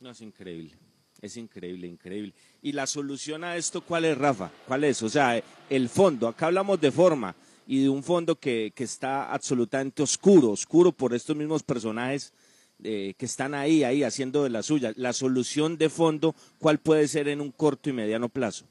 No, 0.00 0.10
es 0.10 0.20
increíble. 0.20 0.72
Es 1.20 1.36
increíble, 1.36 1.86
increíble. 1.86 2.34
¿Y 2.60 2.72
la 2.72 2.86
solución 2.86 3.44
a 3.44 3.56
esto 3.56 3.80
cuál 3.80 4.04
es, 4.04 4.18
Rafa? 4.18 4.50
¿Cuál 4.66 4.84
es? 4.84 5.02
O 5.02 5.08
sea, 5.08 5.42
el 5.70 5.88
fondo. 5.88 6.28
Acá 6.28 6.46
hablamos 6.46 6.80
de 6.80 6.90
forma 6.90 7.34
y 7.66 7.82
de 7.82 7.88
un 7.88 8.02
fondo 8.02 8.36
que, 8.36 8.72
que 8.74 8.84
está 8.84 9.32
absolutamente 9.32 10.02
oscuro, 10.02 10.50
oscuro 10.50 10.92
por 10.92 11.14
estos 11.14 11.34
mismos 11.34 11.62
personajes 11.62 12.34
eh, 12.82 13.14
que 13.16 13.24
están 13.24 13.54
ahí, 13.54 13.84
ahí 13.84 14.02
haciendo 14.02 14.42
de 14.44 14.50
la 14.50 14.62
suya. 14.62 14.92
La 14.96 15.12
solución 15.12 15.78
de 15.78 15.88
fondo, 15.88 16.34
¿cuál 16.58 16.78
puede 16.78 17.08
ser 17.08 17.28
en 17.28 17.40
un 17.40 17.50
corto 17.50 17.88
y 17.88 17.94
mediano 17.94 18.28
plazo? 18.28 18.66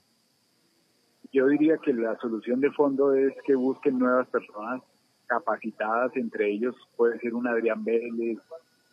Yo 1.34 1.48
diría 1.48 1.78
que 1.78 1.94
la 1.94 2.16
solución 2.20 2.62
de 2.62 2.72
fondo 2.72 3.14
es 3.14 3.34
que 3.46 3.56
busquen 3.56 3.98
nuevas 4.00 4.28
personas 4.28 4.82
capacitadas, 5.26 6.16
entre 6.16 6.52
ellos 6.52 6.76
puede 6.96 7.18
ser 7.20 7.34
un 7.34 7.48
Adrián 7.48 7.84
Vélez, 7.84 8.38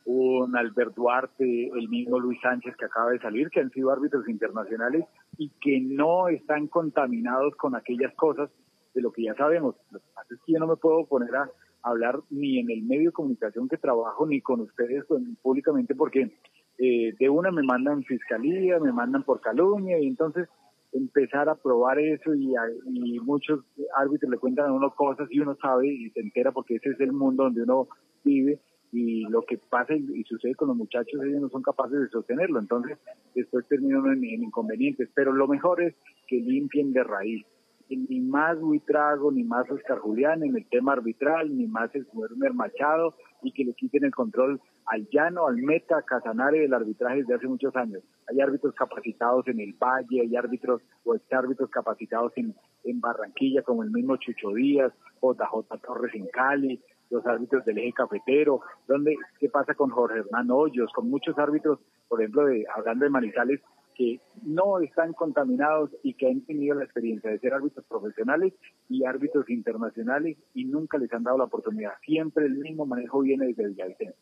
un 0.06 0.56
Albert 0.56 0.94
Duarte, 0.94 1.68
el 1.68 1.88
mismo 1.88 2.18
Luis 2.18 2.40
Sánchez 2.40 2.74
que 2.76 2.86
acaba 2.86 3.10
de 3.10 3.18
salir, 3.18 3.50
que 3.50 3.60
han 3.60 3.70
sido 3.70 3.90
árbitros 3.90 4.26
internacionales 4.28 5.04
y 5.36 5.50
que 5.60 5.80
no 5.80 6.28
están 6.28 6.66
contaminados 6.68 7.54
con 7.56 7.76
aquellas 7.76 8.14
cosas 8.14 8.50
de 8.94 9.02
lo 9.02 9.12
que 9.12 9.24
ya 9.24 9.34
sabemos. 9.34 9.76
Lo 9.90 9.98
que 10.00 10.06
pasa 10.14 10.34
es 10.34 10.40
que 10.46 10.52
yo 10.54 10.58
no 10.58 10.66
me 10.66 10.76
puedo 10.76 11.04
poner 11.06 11.34
a 11.36 11.50
hablar 11.82 12.20
ni 12.30 12.58
en 12.58 12.70
el 12.70 12.82
medio 12.82 13.10
de 13.10 13.12
comunicación 13.12 13.68
que 13.68 13.76
trabajo 13.76 14.26
ni 14.26 14.40
con 14.40 14.60
ustedes 14.60 15.04
con- 15.04 15.36
públicamente 15.42 15.94
porque 15.94 16.32
eh, 16.78 17.14
de 17.18 17.28
una 17.28 17.50
me 17.50 17.62
mandan 17.62 18.02
fiscalía, 18.04 18.78
me 18.80 18.92
mandan 18.92 19.22
por 19.24 19.40
calumnia 19.40 19.98
y 19.98 20.06
entonces 20.06 20.48
empezar 20.92 21.48
a 21.48 21.54
probar 21.54 21.98
eso 21.98 22.34
y, 22.34 22.54
a- 22.56 22.70
y 22.86 23.18
muchos 23.20 23.60
árbitros 23.96 24.30
le 24.30 24.38
cuentan 24.38 24.70
a 24.70 24.72
uno 24.72 24.90
cosas 24.94 25.28
y 25.30 25.40
uno 25.40 25.56
sabe 25.60 25.88
y 25.88 26.10
se 26.10 26.20
entera 26.20 26.52
porque 26.52 26.76
ese 26.76 26.90
es 26.90 27.00
el 27.00 27.12
mundo 27.12 27.44
donde 27.44 27.62
uno 27.62 27.88
vive 28.24 28.60
y 28.92 29.22
lo 29.28 29.42
que 29.42 29.56
pasa 29.56 29.94
y, 29.94 30.24
sucede 30.24 30.56
con 30.56 30.66
los 30.68 30.76
muchachos 30.76 31.22
ellos 31.24 31.40
no 31.40 31.48
son 31.48 31.62
capaces 31.62 32.00
de 32.00 32.08
sostenerlo. 32.08 32.58
Entonces 32.58 32.98
después 33.36 33.66
terminan 33.68 34.04
en, 34.06 34.24
en 34.24 34.42
inconvenientes. 34.42 35.08
Pero 35.14 35.32
lo 35.32 35.46
mejor 35.46 35.80
es 35.80 35.94
que 36.26 36.36
limpien 36.40 36.92
de 36.92 37.04
raíz. 37.04 37.46
Ni 37.88 38.20
más 38.20 38.60
Buitrago, 38.60 39.32
ni 39.32 39.42
más 39.42 39.68
Oscar 39.68 39.98
Julián 39.98 40.44
en 40.44 40.56
el 40.56 40.64
tema 40.68 40.92
arbitral, 40.92 41.56
ni 41.56 41.66
más 41.66 41.92
el 41.96 42.06
señor 42.06 42.54
Machado, 42.54 43.14
y 43.42 43.50
que 43.50 43.64
le 43.64 43.74
quiten 43.74 44.04
el 44.04 44.12
control 44.14 44.60
al 44.86 45.08
llano, 45.10 45.48
al 45.48 45.56
meta, 45.56 46.02
Casanare 46.02 46.60
del 46.60 46.74
arbitraje 46.74 47.18
desde 47.18 47.34
hace 47.34 47.48
muchos 47.48 47.74
años. 47.74 48.02
Hay 48.30 48.40
árbitros 48.40 48.74
capacitados 48.74 49.46
en 49.48 49.60
el 49.60 49.72
Valle, 49.72 50.20
hay 50.20 50.36
árbitros 50.36 50.80
o 51.04 51.16
árbitros 51.30 51.68
capacitados 51.70 52.32
en, 52.36 52.54
Barranquilla, 53.00 53.62
como 53.62 53.82
el 53.82 53.90
mismo 53.90 54.16
Chucho 54.16 54.50
Díaz, 54.54 54.92
JJ 55.20 55.80
Torres 55.82 56.14
en 56.14 56.26
Cali, 56.28 56.80
los 57.10 57.26
árbitros 57.26 57.64
del 57.64 57.78
eje 57.78 57.92
cafetero, 57.92 58.60
donde 58.86 59.16
qué 59.38 59.48
pasa 59.48 59.74
con 59.74 59.90
Jorge 59.90 60.20
Hernán 60.20 60.50
Hoyos, 60.50 60.92
con 60.92 61.10
muchos 61.10 61.36
árbitros, 61.38 61.78
por 62.08 62.20
ejemplo, 62.20 62.44
de, 62.44 62.64
hablando 62.74 63.04
de 63.04 63.10
Manizales, 63.10 63.60
que 63.96 64.20
no 64.44 64.78
están 64.78 65.12
contaminados 65.12 65.90
y 66.02 66.14
que 66.14 66.28
han 66.28 66.40
tenido 66.42 66.76
la 66.76 66.84
experiencia 66.84 67.30
de 67.30 67.38
ser 67.38 67.52
árbitros 67.52 67.84
profesionales 67.86 68.54
y 68.88 69.04
árbitros 69.04 69.50
internacionales 69.50 70.38
y 70.54 70.64
nunca 70.64 70.98
les 70.98 71.12
han 71.12 71.24
dado 71.24 71.38
la 71.38 71.44
oportunidad. 71.44 71.92
Siempre 72.04 72.46
el 72.46 72.58
mismo 72.58 72.86
manejo 72.86 73.20
viene 73.20 73.48
desde 73.48 73.66
Villavicencio. 73.66 74.16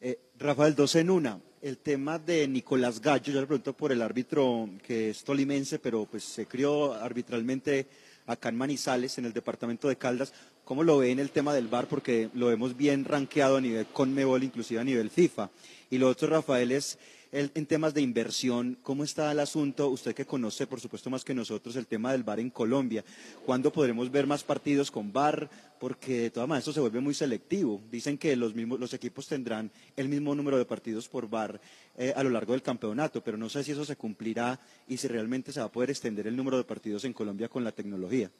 Eh, 0.00 0.18
Rafael, 0.38 0.74
dos 0.74 0.94
en 0.96 1.10
una. 1.10 1.40
El 1.62 1.78
tema 1.78 2.18
de 2.18 2.48
Nicolás 2.48 3.00
Gallo, 3.00 3.32
yo 3.32 3.40
le 3.40 3.46
pregunto 3.46 3.72
por 3.72 3.92
el 3.92 4.02
árbitro 4.02 4.68
que 4.84 5.10
es 5.10 5.22
tolimense, 5.22 5.78
pero 5.78 6.06
pues 6.06 6.24
se 6.24 6.46
crió 6.46 6.92
arbitralmente 6.92 7.86
acá 8.26 8.48
en 8.48 8.56
Manizales, 8.56 9.16
en 9.18 9.26
el 9.26 9.32
departamento 9.32 9.86
de 9.86 9.94
Caldas. 9.94 10.32
¿Cómo 10.64 10.82
lo 10.82 10.98
ve 10.98 11.12
en 11.12 11.20
el 11.20 11.30
tema 11.30 11.54
del 11.54 11.68
VAR? 11.68 11.86
Porque 11.86 12.30
lo 12.34 12.48
vemos 12.48 12.76
bien 12.76 13.04
rankeado 13.04 13.58
a 13.58 13.60
nivel 13.60 13.86
Conmebol, 13.86 14.42
inclusive 14.42 14.80
a 14.80 14.84
nivel 14.84 15.08
FIFA. 15.08 15.50
Y 15.88 15.98
lo 15.98 16.08
otro, 16.08 16.26
Rafael, 16.26 16.72
es 16.72 16.98
en 17.32 17.66
temas 17.66 17.94
de 17.94 18.02
inversión. 18.02 18.76
¿Cómo 18.82 19.04
está 19.04 19.32
el 19.32 19.40
asunto? 19.40 19.88
Usted 19.88 20.14
que 20.14 20.26
conoce, 20.26 20.66
por 20.66 20.80
supuesto, 20.80 21.08
más 21.08 21.24
que 21.24 21.34
nosotros, 21.34 21.74
el 21.76 21.86
tema 21.86 22.12
del 22.12 22.24
VAR 22.24 22.38
en 22.40 22.50
Colombia. 22.50 23.02
¿Cuándo 23.46 23.72
podremos 23.72 24.10
ver 24.10 24.26
más 24.26 24.44
partidos 24.44 24.90
con 24.90 25.12
VAR? 25.12 25.48
Porque 25.80 26.20
de 26.20 26.30
todas 26.30 26.48
maneras 26.48 26.64
esto 26.64 26.74
se 26.74 26.80
vuelve 26.80 27.00
muy 27.00 27.14
selectivo. 27.14 27.80
Dicen 27.90 28.18
que 28.18 28.36
los, 28.36 28.52
equipos 28.92 29.26
tendrán 29.26 29.70
el 29.96 30.10
mismo 30.10 30.34
número 30.34 30.58
de 30.58 30.66
partidos 30.66 31.08
por 31.08 31.28
VAR 31.28 31.58
eh, 31.96 32.12
a 32.14 32.22
lo 32.22 32.28
largo 32.28 32.52
del 32.52 32.62
campeonato, 32.62 33.24
pero 33.24 33.38
no 33.38 33.48
sé 33.48 33.64
si 33.64 33.72
eso 33.72 33.86
se 33.86 33.96
cumplirá 33.96 34.60
y 34.86 34.98
si 34.98 35.08
realmente 35.08 35.52
se 35.52 35.60
va 35.60 35.66
a 35.66 35.72
poder 35.72 35.88
extender 35.88 36.26
el 36.26 36.36
número 36.36 36.58
de 36.58 36.64
partidos 36.64 37.04
en 37.06 37.14
Colombia 37.14 37.48
con 37.48 37.64
la 37.64 37.72
tecnología. 37.72 38.30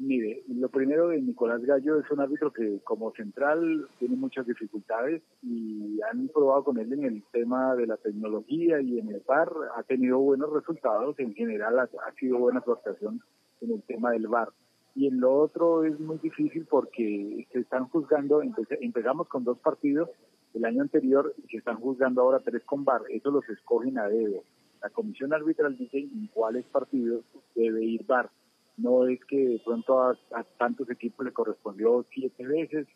Mire, 0.00 0.44
lo 0.46 0.68
primero 0.68 1.08
de 1.08 1.20
Nicolás 1.20 1.60
Gallo 1.62 1.98
es 1.98 2.08
un 2.12 2.20
árbitro 2.20 2.52
que 2.52 2.78
como 2.84 3.10
central 3.14 3.88
tiene 3.98 4.14
muchas 4.14 4.46
dificultades 4.46 5.22
y 5.42 5.98
han 6.08 6.28
probado 6.28 6.62
con 6.62 6.78
él 6.78 6.92
en 6.92 7.04
el 7.04 7.24
tema 7.32 7.74
de 7.74 7.88
la 7.88 7.96
tecnología 7.96 8.80
y 8.80 9.00
en 9.00 9.08
el 9.08 9.22
VAR 9.26 9.50
ha 9.76 9.82
tenido 9.82 10.18
buenos 10.20 10.52
resultados, 10.52 11.18
en 11.18 11.34
general 11.34 11.80
ha, 11.80 11.88
sido 12.16 12.38
buena 12.38 12.60
su 12.62 12.70
actuación 12.72 13.20
en 13.60 13.72
el 13.72 13.82
tema 13.82 14.12
del 14.12 14.28
VAR. 14.28 14.50
Y 14.94 15.08
en 15.08 15.18
lo 15.18 15.34
otro 15.34 15.82
es 15.82 15.98
muy 15.98 16.18
difícil 16.18 16.64
porque 16.70 17.48
se 17.52 17.58
están 17.58 17.88
juzgando, 17.88 18.40
empe- 18.40 18.78
empezamos 18.80 19.26
con 19.26 19.42
dos 19.42 19.58
partidos 19.58 20.08
el 20.54 20.64
año 20.64 20.82
anterior 20.82 21.34
y 21.44 21.48
se 21.48 21.56
están 21.56 21.80
juzgando 21.80 22.22
ahora 22.22 22.38
tres 22.38 22.62
con 22.64 22.84
VAR, 22.84 23.02
eso 23.10 23.32
los 23.32 23.48
escogen 23.48 23.98
a 23.98 24.08
dedo. 24.08 24.44
La 24.80 24.90
comisión 24.90 25.34
arbitral 25.34 25.76
dice 25.76 25.98
en 25.98 26.28
cuáles 26.32 26.64
partidos 26.66 27.24
debe 27.56 27.84
ir 27.84 28.04
VAR 28.06 28.30
no 28.78 29.06
es 29.06 29.22
que 29.24 29.36
de 29.36 29.60
pronto 29.64 30.00
a, 30.00 30.16
tantos 30.56 30.88
equipos 30.90 31.26
le 31.26 31.32
correspondió 31.32 32.04
siete 32.12 32.46
veces 32.46 32.86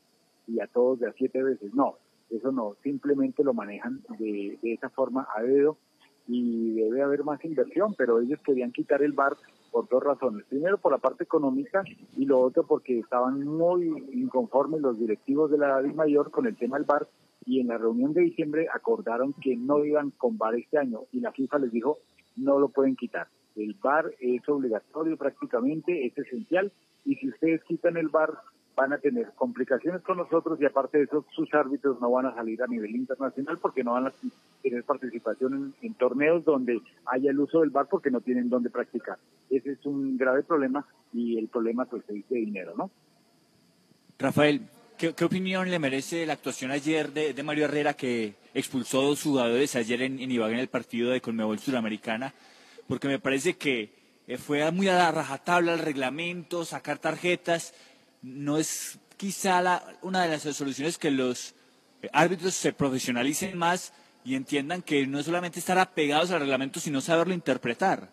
y 0.46 0.60
a 0.60 0.66
todos 0.66 1.00
de 1.00 1.08
a 1.08 1.12
siete 1.12 1.42
veces, 1.42 1.74
no, 1.74 1.96
eso 2.30 2.50
no, 2.52 2.76
simplemente 2.82 3.44
lo 3.44 3.52
manejan 3.52 4.00
de, 4.18 4.58
esa 4.62 4.88
forma 4.90 5.26
a 5.36 5.42
dedo 5.42 5.76
y 6.26 6.74
debe 6.74 7.02
haber 7.02 7.24
más 7.24 7.44
inversión, 7.44 7.94
pero 7.96 8.20
ellos 8.20 8.40
querían 8.44 8.72
quitar 8.72 9.02
el 9.02 9.12
bar 9.12 9.36
por 9.70 9.88
dos 9.88 10.02
razones. 10.02 10.44
Primero 10.46 10.78
por 10.78 10.92
la 10.92 10.98
parte 10.98 11.24
económica 11.24 11.82
y 12.16 12.24
lo 12.26 12.40
otro 12.40 12.64
porque 12.64 13.00
estaban 13.00 13.44
muy 13.44 13.88
inconformes 14.12 14.80
los 14.80 14.98
directivos 14.98 15.50
de 15.50 15.58
la 15.58 15.82
Mayor 15.94 16.30
con 16.30 16.46
el 16.46 16.56
tema 16.56 16.76
del 16.76 16.86
bar 16.86 17.08
y 17.44 17.60
en 17.60 17.68
la 17.68 17.78
reunión 17.78 18.12
de 18.12 18.22
diciembre 18.22 18.68
acordaron 18.72 19.32
que 19.32 19.56
no 19.56 19.84
iban 19.84 20.10
con 20.12 20.38
bar 20.38 20.54
este 20.54 20.78
año 20.78 21.00
y 21.12 21.20
la 21.20 21.32
FIFA 21.32 21.58
les 21.58 21.72
dijo 21.72 21.98
no 22.36 22.58
lo 22.58 22.68
pueden 22.68 22.96
quitar. 22.96 23.26
El 23.56 23.74
bar 23.82 24.10
es 24.20 24.48
obligatorio 24.48 25.16
prácticamente, 25.16 26.06
es 26.06 26.16
esencial 26.16 26.72
y 27.04 27.16
si 27.16 27.28
ustedes 27.28 27.62
quitan 27.64 27.96
el 27.96 28.08
bar 28.08 28.30
van 28.74 28.92
a 28.92 28.98
tener 28.98 29.32
complicaciones 29.34 30.02
con 30.02 30.16
nosotros 30.16 30.58
y 30.60 30.64
aparte 30.64 30.98
de 30.98 31.04
eso 31.04 31.26
sus 31.34 31.52
árbitros 31.52 32.00
no 32.00 32.10
van 32.10 32.26
a 32.26 32.34
salir 32.34 32.62
a 32.62 32.66
nivel 32.66 32.96
internacional 32.96 33.58
porque 33.58 33.84
no 33.84 33.92
van 33.92 34.06
a 34.06 34.12
tener 34.62 34.82
participación 34.84 35.74
en, 35.82 35.94
torneos 35.94 36.44
donde 36.44 36.80
haya 37.06 37.30
el 37.30 37.40
uso 37.40 37.60
del 37.60 37.70
bar 37.70 37.86
porque 37.90 38.10
no 38.10 38.20
tienen 38.20 38.48
dónde 38.48 38.70
practicar. 38.70 39.18
Ese 39.50 39.72
es 39.72 39.84
un 39.84 40.16
grave 40.16 40.42
problema 40.42 40.86
y 41.12 41.38
el 41.38 41.48
problema 41.48 41.84
pues 41.84 42.02
es 42.08 42.28
de 42.28 42.36
dinero, 42.36 42.74
¿no? 42.76 42.90
Rafael, 44.18 44.62
¿qué, 44.96 45.14
qué 45.14 45.24
opinión 45.24 45.70
le 45.70 45.78
merece 45.78 46.24
la 46.24 46.34
actuación 46.34 46.70
ayer 46.70 47.12
de, 47.12 47.42
Mario 47.42 47.66
Herrera 47.66 47.94
que 47.94 48.36
expulsó 48.54 49.02
dos 49.02 49.22
jugadores 49.22 49.76
ayer 49.76 50.02
en, 50.02 50.18
en 50.18 50.30
Ibagué 50.30 50.54
en 50.54 50.60
el 50.60 50.68
partido 50.68 51.10
de 51.10 51.20
Conmebol 51.20 51.58
Suramericana? 51.58 52.32
Porque 52.88 53.08
me 53.08 53.18
parece 53.18 53.54
que 53.56 53.94
eh, 54.26 54.38
fue 54.38 54.70
muy 54.70 54.88
a 54.88 54.94
la 54.96 55.10
rajatabla 55.12 55.72
el 55.74 55.78
reglamento, 55.80 56.64
sacar 56.64 56.98
tarjetas. 56.98 57.74
No 58.22 58.56
es 58.58 58.98
quizá 59.16 59.60
la- 59.62 59.82
una 60.02 60.22
de 60.22 60.28
las 60.30 60.42
soluciones 60.42 60.98
que 60.98 61.10
los 61.10 61.54
eh, 62.02 62.08
árbitros 62.12 62.54
se 62.54 62.72
profesionalicen 62.72 63.56
más 63.56 63.92
y 64.24 64.34
entiendan 64.36 64.82
que 64.82 65.06
no 65.06 65.18
es 65.18 65.26
solamente 65.26 65.58
estar 65.58 65.78
apegados 65.78 66.30
al 66.30 66.40
reglamento, 66.40 66.78
sino 66.80 67.00
saberlo 67.00 67.34
interpretar. 67.34 68.08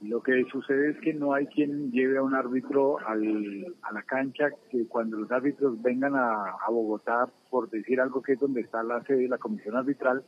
Lo 0.00 0.20
que 0.22 0.44
sucede 0.50 0.90
es 0.90 0.96
que 1.00 1.14
no 1.14 1.32
hay 1.32 1.46
quien 1.46 1.92
lleve 1.92 2.18
a 2.18 2.22
un 2.22 2.34
árbitro 2.34 2.98
al- 3.06 3.74
a 3.82 3.92
la 3.92 4.02
cancha, 4.02 4.50
que 4.70 4.86
cuando 4.88 5.16
los 5.16 5.30
árbitros 5.30 5.80
vengan 5.80 6.16
a, 6.16 6.56
a 6.66 6.70
Bogotá, 6.70 7.28
por 7.50 7.70
decir 7.70 8.00
algo 8.00 8.20
que 8.20 8.32
es 8.32 8.40
donde 8.40 8.62
está 8.62 8.82
la 8.82 9.02
sede 9.04 9.18
de 9.18 9.28
la 9.28 9.38
comisión 9.38 9.76
arbitral, 9.76 10.24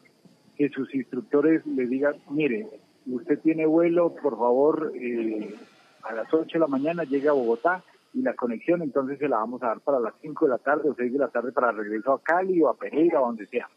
que 0.57 0.68
sus 0.68 0.94
instructores 0.94 1.66
le 1.66 1.86
digan, 1.88 2.14
mire, 2.30 2.68
usted 3.07 3.38
tiene 3.40 3.66
vuelo, 3.66 4.14
por 4.14 4.36
favor, 4.36 4.92
eh, 4.94 5.55
a 6.02 6.14
las 6.14 6.32
8 6.32 6.46
de 6.55 6.59
la 6.59 6.66
mañana 6.66 7.05
llegue 7.05 7.28
a 7.28 7.32
Bogotá 7.32 7.82
y 8.12 8.22
la 8.22 8.34
conexión 8.34 8.82
entonces 8.82 9.18
se 9.18 9.28
la 9.28 9.38
vamos 9.38 9.62
a 9.62 9.68
dar 9.68 9.80
para 9.80 10.00
las 10.00 10.14
5 10.20 10.44
de 10.44 10.50
la 10.50 10.59
tarde 10.59 10.88
o 10.88 10.94
6 10.94 11.12
de 11.12 11.18
la 11.18 11.28
tarde 11.28 11.52
para 11.52 11.72
regreso 11.72 12.12
a 12.12 12.22
Cali 12.22 12.62
o 12.62 12.68
a 12.68 12.74
Pereira 12.74 13.20
o 13.20 13.26
donde 13.26 13.46
sea. 13.46 13.68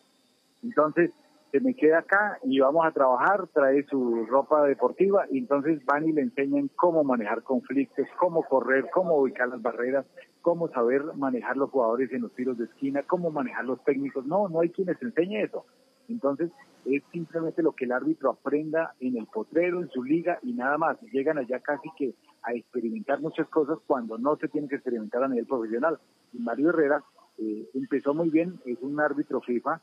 Entonces, 0.64 1.12
se 1.52 1.60
me 1.62 1.74
queda 1.74 2.00
acá 2.00 2.40
y 2.44 2.60
vamos 2.60 2.86
a 2.86 2.92
trabajar, 2.92 3.48
trae 3.54 3.84
su 3.84 4.26
ropa 4.26 4.66
deportiva 4.66 5.26
y 5.32 5.38
entonces 5.40 5.84
van 5.86 6.08
y 6.08 6.12
le 6.12 6.22
enseñan 6.22 6.70
cómo 6.76 7.04
manejar 7.04 7.42
conflictos, 7.44 8.06
cómo 8.20 8.44
correr, 8.44 8.90
cómo 8.92 9.18
ubicar 9.18 9.48
las 9.48 9.62
barreras, 9.62 10.06
cómo 10.42 10.68
saber 10.70 11.04
manejar 11.16 11.58
los 11.58 11.70
jugadores 11.70 12.12
en 12.12 12.24
los 12.24 12.34
tiros 12.34 12.58
de 12.58 12.66
esquina, 12.66 13.04
cómo 13.04 13.32
manejar 13.32 13.66
los 13.66 13.84
técnicos. 13.84 14.26
No, 14.26 14.50
no 14.50 14.60
hay 14.60 14.70
quien 14.70 14.88
les 14.88 15.02
enseñe 15.02 15.42
eso. 15.42 15.66
Entonces, 16.10 16.52
es 16.86 17.04
simplemente 17.12 17.62
lo 17.62 17.74
que 17.74 17.86
el 17.86 17.92
árbitro 17.92 18.30
aprenda 18.30 18.96
en 19.00 19.18
el 19.18 19.28
potrero, 19.28 19.82
en 19.82 19.90
su 19.90 20.04
liga 20.04 20.40
y 20.42 20.54
nada 20.54 20.78
más. 20.78 20.98
Llegan 21.12 21.38
allá 21.38 21.60
casi 21.60 21.90
que 21.98 22.14
a 22.44 22.54
experimentar 22.54 23.20
muchas 23.20 23.48
cosas 23.50 23.78
cuando 23.86 24.18
no 24.18 24.38
se 24.38 24.48
tiene 24.48 24.68
que 24.68 24.76
experimentar 24.76 25.24
a 25.24 25.28
nivel 25.28 25.46
profesional. 25.46 26.00
Y 26.34 26.40
Mario 26.40 26.70
Herrera 26.70 27.04
eh, 27.38 27.70
empezó 27.74 28.14
muy 28.14 28.30
bien, 28.30 28.60
es 28.66 28.78
un 28.82 29.00
árbitro 29.00 29.42
FIFA 29.42 29.82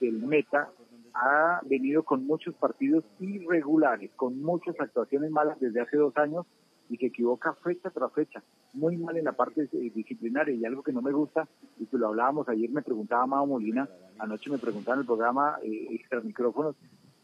del 0.00 0.22
Meta, 0.22 0.70
ha 1.14 1.60
venido 1.64 2.02
con 2.02 2.26
muchos 2.26 2.54
partidos 2.54 3.04
irregulares, 3.20 4.10
con 4.16 4.40
muchas 4.42 4.78
actuaciones 4.78 5.30
malas 5.30 5.58
desde 5.60 5.80
hace 5.80 5.96
dos 5.96 6.16
años 6.16 6.46
y 6.88 6.96
se 6.96 7.06
equivoca 7.06 7.54
fecha 7.54 7.90
tras 7.90 8.12
fecha, 8.12 8.42
muy 8.74 8.96
mal 8.96 9.16
en 9.16 9.24
la 9.24 9.32
parte 9.32 9.68
eh, 9.72 9.90
disciplinaria 9.94 10.54
y 10.54 10.64
algo 10.64 10.82
que 10.82 10.92
no 10.92 11.02
me 11.02 11.12
gusta 11.12 11.48
y 11.78 11.86
que 11.86 11.98
lo 11.98 12.08
hablábamos 12.08 12.48
ayer, 12.48 12.70
me 12.70 12.82
preguntaba 12.82 13.26
Mao 13.26 13.46
Molina, 13.46 13.88
anoche 14.18 14.50
me 14.50 14.58
preguntaba 14.58 14.94
en 14.96 15.00
el 15.00 15.06
programa 15.06 15.58
eh, 15.62 15.88
extra 15.90 16.20
micrófonos, 16.20 16.76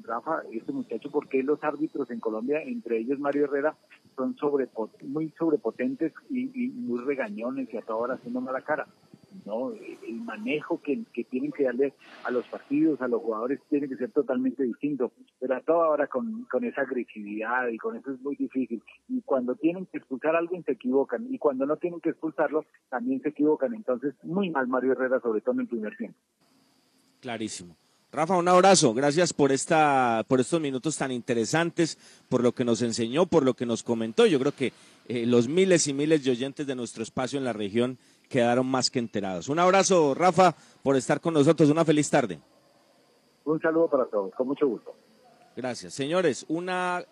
Rafa, 0.04 0.42
este 0.50 0.72
muchacho, 0.72 1.10
¿por 1.12 1.28
qué 1.28 1.44
los 1.44 1.62
árbitros 1.62 2.10
en 2.10 2.18
Colombia, 2.18 2.60
entre 2.62 2.98
ellos 2.98 3.20
Mario 3.20 3.44
Herrera, 3.44 3.76
son 4.16 4.34
sobrepo- 4.34 4.90
muy 5.02 5.30
sobrepotentes 5.38 6.12
y, 6.28 6.50
y 6.64 6.70
muy 6.70 7.00
regañones 7.04 7.72
y 7.72 7.76
a 7.76 7.82
toda 7.82 7.98
hora 7.98 8.14
haciendo 8.14 8.40
mala 8.40 8.62
cara? 8.62 8.86
No, 9.44 9.72
el 9.72 10.20
manejo 10.24 10.80
que, 10.80 11.02
que 11.12 11.24
tienen 11.24 11.52
que 11.52 11.64
darle 11.64 11.94
a 12.24 12.30
los 12.30 12.46
partidos, 12.46 13.00
a 13.00 13.08
los 13.08 13.22
jugadores, 13.22 13.60
tiene 13.68 13.88
que 13.88 13.96
ser 13.96 14.10
totalmente 14.10 14.62
distinto. 14.62 15.12
Pero 15.40 15.56
a 15.56 15.60
toda 15.60 15.88
hora 15.88 16.06
con, 16.06 16.44
con 16.44 16.64
esa 16.64 16.82
agresividad 16.82 17.68
y 17.68 17.78
con 17.78 17.96
eso 17.96 18.12
es 18.12 18.20
muy 18.20 18.36
difícil. 18.36 18.82
Y 19.08 19.22
cuando 19.22 19.54
tienen 19.54 19.86
que 19.86 19.98
expulsar 19.98 20.36
a 20.36 20.38
alguien 20.38 20.64
se 20.64 20.72
equivocan. 20.72 21.26
Y 21.32 21.38
cuando 21.38 21.66
no 21.66 21.76
tienen 21.76 22.00
que 22.00 22.10
expulsarlo, 22.10 22.64
también 22.88 23.20
se 23.22 23.30
equivocan. 23.30 23.74
Entonces, 23.74 24.14
muy 24.22 24.50
mal 24.50 24.68
Mario 24.68 24.92
Herrera, 24.92 25.20
sobre 25.20 25.40
todo 25.40 25.54
en 25.54 25.60
el 25.60 25.68
primer 25.68 25.96
tiempo. 25.96 26.18
Clarísimo. 27.20 27.76
Rafa, 28.14 28.36
un 28.36 28.46
abrazo. 28.46 28.92
Gracias 28.92 29.32
por 29.32 29.52
esta, 29.52 30.22
por 30.28 30.38
estos 30.38 30.60
minutos 30.60 30.98
tan 30.98 31.10
interesantes, 31.10 31.96
por 32.28 32.42
lo 32.42 32.52
que 32.52 32.62
nos 32.62 32.82
enseñó, 32.82 33.24
por 33.24 33.42
lo 33.42 33.54
que 33.54 33.64
nos 33.64 33.82
comentó. 33.82 34.26
Yo 34.26 34.38
creo 34.38 34.52
que 34.52 34.74
eh, 35.08 35.24
los 35.24 35.48
miles 35.48 35.88
y 35.88 35.94
miles 35.94 36.22
de 36.22 36.32
oyentes 36.32 36.66
de 36.66 36.74
nuestro 36.74 37.02
espacio 37.02 37.38
en 37.38 37.44
la 37.46 37.54
región 37.54 37.96
quedaron 38.32 38.66
más 38.66 38.90
que 38.90 38.98
enterados. 38.98 39.50
Un 39.50 39.58
abrazo, 39.58 40.14
Rafa, 40.14 40.56
por 40.82 40.96
estar 40.96 41.20
con 41.20 41.34
nosotros. 41.34 41.68
Una 41.68 41.84
feliz 41.84 42.08
tarde. 42.08 42.40
Un 43.44 43.60
saludo 43.60 43.88
para 43.88 44.06
todos, 44.06 44.34
con 44.34 44.48
mucho 44.48 44.66
gusto. 44.66 44.94
Gracias. 45.54 45.92
Señores, 45.92 46.46
una 46.48 47.04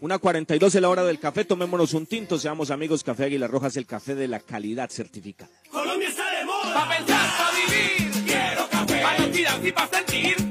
Una 0.00 0.18
42 0.18 0.74
es 0.74 0.80
la 0.80 0.88
hora 0.88 1.04
del 1.04 1.18
café. 1.18 1.44
Tomémonos 1.44 1.92
un 1.92 2.06
tinto. 2.06 2.38
Seamos 2.38 2.70
amigos. 2.70 3.04
Café 3.04 3.24
Águila 3.24 3.46
Rojas, 3.46 3.76
el 3.76 3.86
café 3.86 4.14
de 4.14 4.28
la 4.28 4.40
calidad 4.40 4.88
certificada. 4.88 5.50
Colombia 5.70 6.08
está 6.08 6.24
de 6.38 6.44
moda. 6.46 6.74
Pa' 6.74 6.88
pensar, 6.96 7.30
pa' 7.36 7.50
vivir. 7.52 8.24
Quiero 8.24 8.68
café. 8.70 9.02
Pa' 9.02 9.18
los 9.18 9.66
y 9.66 9.72
pa' 9.72 9.88
sentir. 9.88 10.49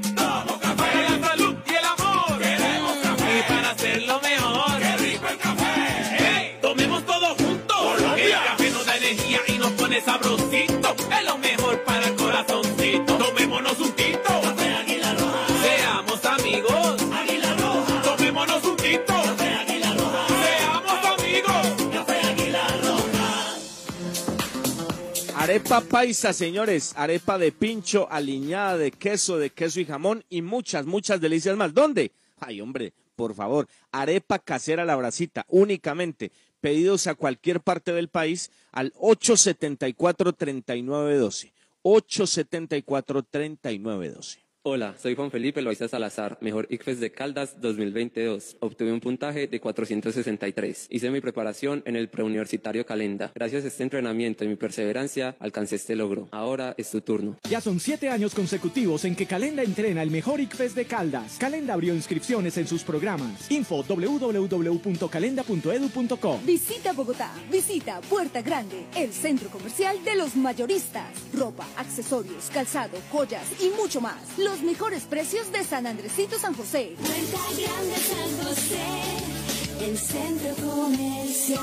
Arepa 25.50 25.80
paisa, 25.80 26.32
señores. 26.32 26.92
Arepa 26.94 27.36
de 27.36 27.50
pincho, 27.50 28.06
aliñada 28.08 28.78
de 28.78 28.92
queso, 28.92 29.36
de 29.36 29.50
queso 29.50 29.80
y 29.80 29.84
jamón 29.84 30.24
y 30.30 30.42
muchas, 30.42 30.86
muchas 30.86 31.20
delicias 31.20 31.56
más. 31.56 31.74
¿Dónde? 31.74 32.12
Ay, 32.38 32.60
hombre, 32.60 32.92
por 33.16 33.34
favor. 33.34 33.66
Arepa 33.90 34.38
casera 34.38 34.84
la 34.84 34.94
bracita, 34.94 35.44
únicamente. 35.48 36.30
Pedidos 36.60 37.08
a 37.08 37.16
cualquier 37.16 37.62
parte 37.62 37.92
del 37.92 38.06
país 38.06 38.52
al 38.70 38.92
874-3912. 38.92 41.50
874-3912. 41.82 44.38
Hola, 44.62 44.94
soy 45.02 45.14
Juan 45.14 45.30
Felipe 45.30 45.62
Loaiza 45.62 45.88
Salazar, 45.88 46.36
mejor 46.42 46.66
ICFES 46.68 47.00
de 47.00 47.10
Caldas 47.10 47.62
2022. 47.62 48.58
Obtuve 48.60 48.92
un 48.92 49.00
puntaje 49.00 49.46
de 49.46 49.58
463. 49.58 50.88
Hice 50.90 51.10
mi 51.10 51.22
preparación 51.22 51.82
en 51.86 51.96
el 51.96 52.10
preuniversitario 52.10 52.84
Calenda. 52.84 53.32
Gracias 53.34 53.64
a 53.64 53.68
este 53.68 53.84
entrenamiento 53.84 54.44
y 54.44 54.48
mi 54.48 54.56
perseverancia, 54.56 55.34
alcancé 55.38 55.76
este 55.76 55.96
logro. 55.96 56.28
Ahora 56.30 56.74
es 56.76 56.90
tu 56.90 57.00
turno. 57.00 57.38
Ya 57.48 57.62
son 57.62 57.80
siete 57.80 58.10
años 58.10 58.34
consecutivos 58.34 59.06
en 59.06 59.16
que 59.16 59.24
Calenda 59.24 59.62
entrena 59.62 60.02
el 60.02 60.10
mejor 60.10 60.40
ICFES 60.40 60.74
de 60.74 60.84
Caldas. 60.84 61.38
Calenda 61.38 61.72
abrió 61.72 61.94
inscripciones 61.94 62.58
en 62.58 62.66
sus 62.66 62.84
programas. 62.84 63.50
Info 63.50 63.82
www.calenda.edu.co. 63.82 66.38
Visita 66.44 66.92
Bogotá, 66.92 67.32
visita 67.50 68.02
Puerta 68.02 68.42
Grande, 68.42 68.84
el 68.94 69.10
centro 69.14 69.48
comercial 69.48 70.04
de 70.04 70.16
los 70.16 70.36
mayoristas. 70.36 71.14
Ropa, 71.32 71.66
accesorios, 71.78 72.50
calzado, 72.52 72.98
joyas 73.10 73.46
y 73.58 73.70
mucho 73.80 74.02
más. 74.02 74.20
Los 74.49 74.49
mejores 74.62 75.04
precios 75.04 75.50
de 75.52 75.64
San 75.64 75.86
Andresito 75.86 76.38
San 76.38 76.54
José. 76.54 76.94
Puerta 76.96 77.38
Grande 77.56 77.96
San 77.96 78.46
José, 78.46 79.84
el 79.86 79.96
centro 79.96 80.54
comercial. 80.66 81.60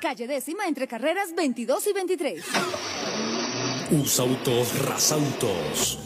Calle 0.00 0.26
décima 0.26 0.66
entre 0.68 0.86
carreras 0.86 1.34
22 1.34 1.86
y 1.86 1.92
23. 1.92 2.44
Usautos 3.90 4.78
Rasautos. 4.84 6.05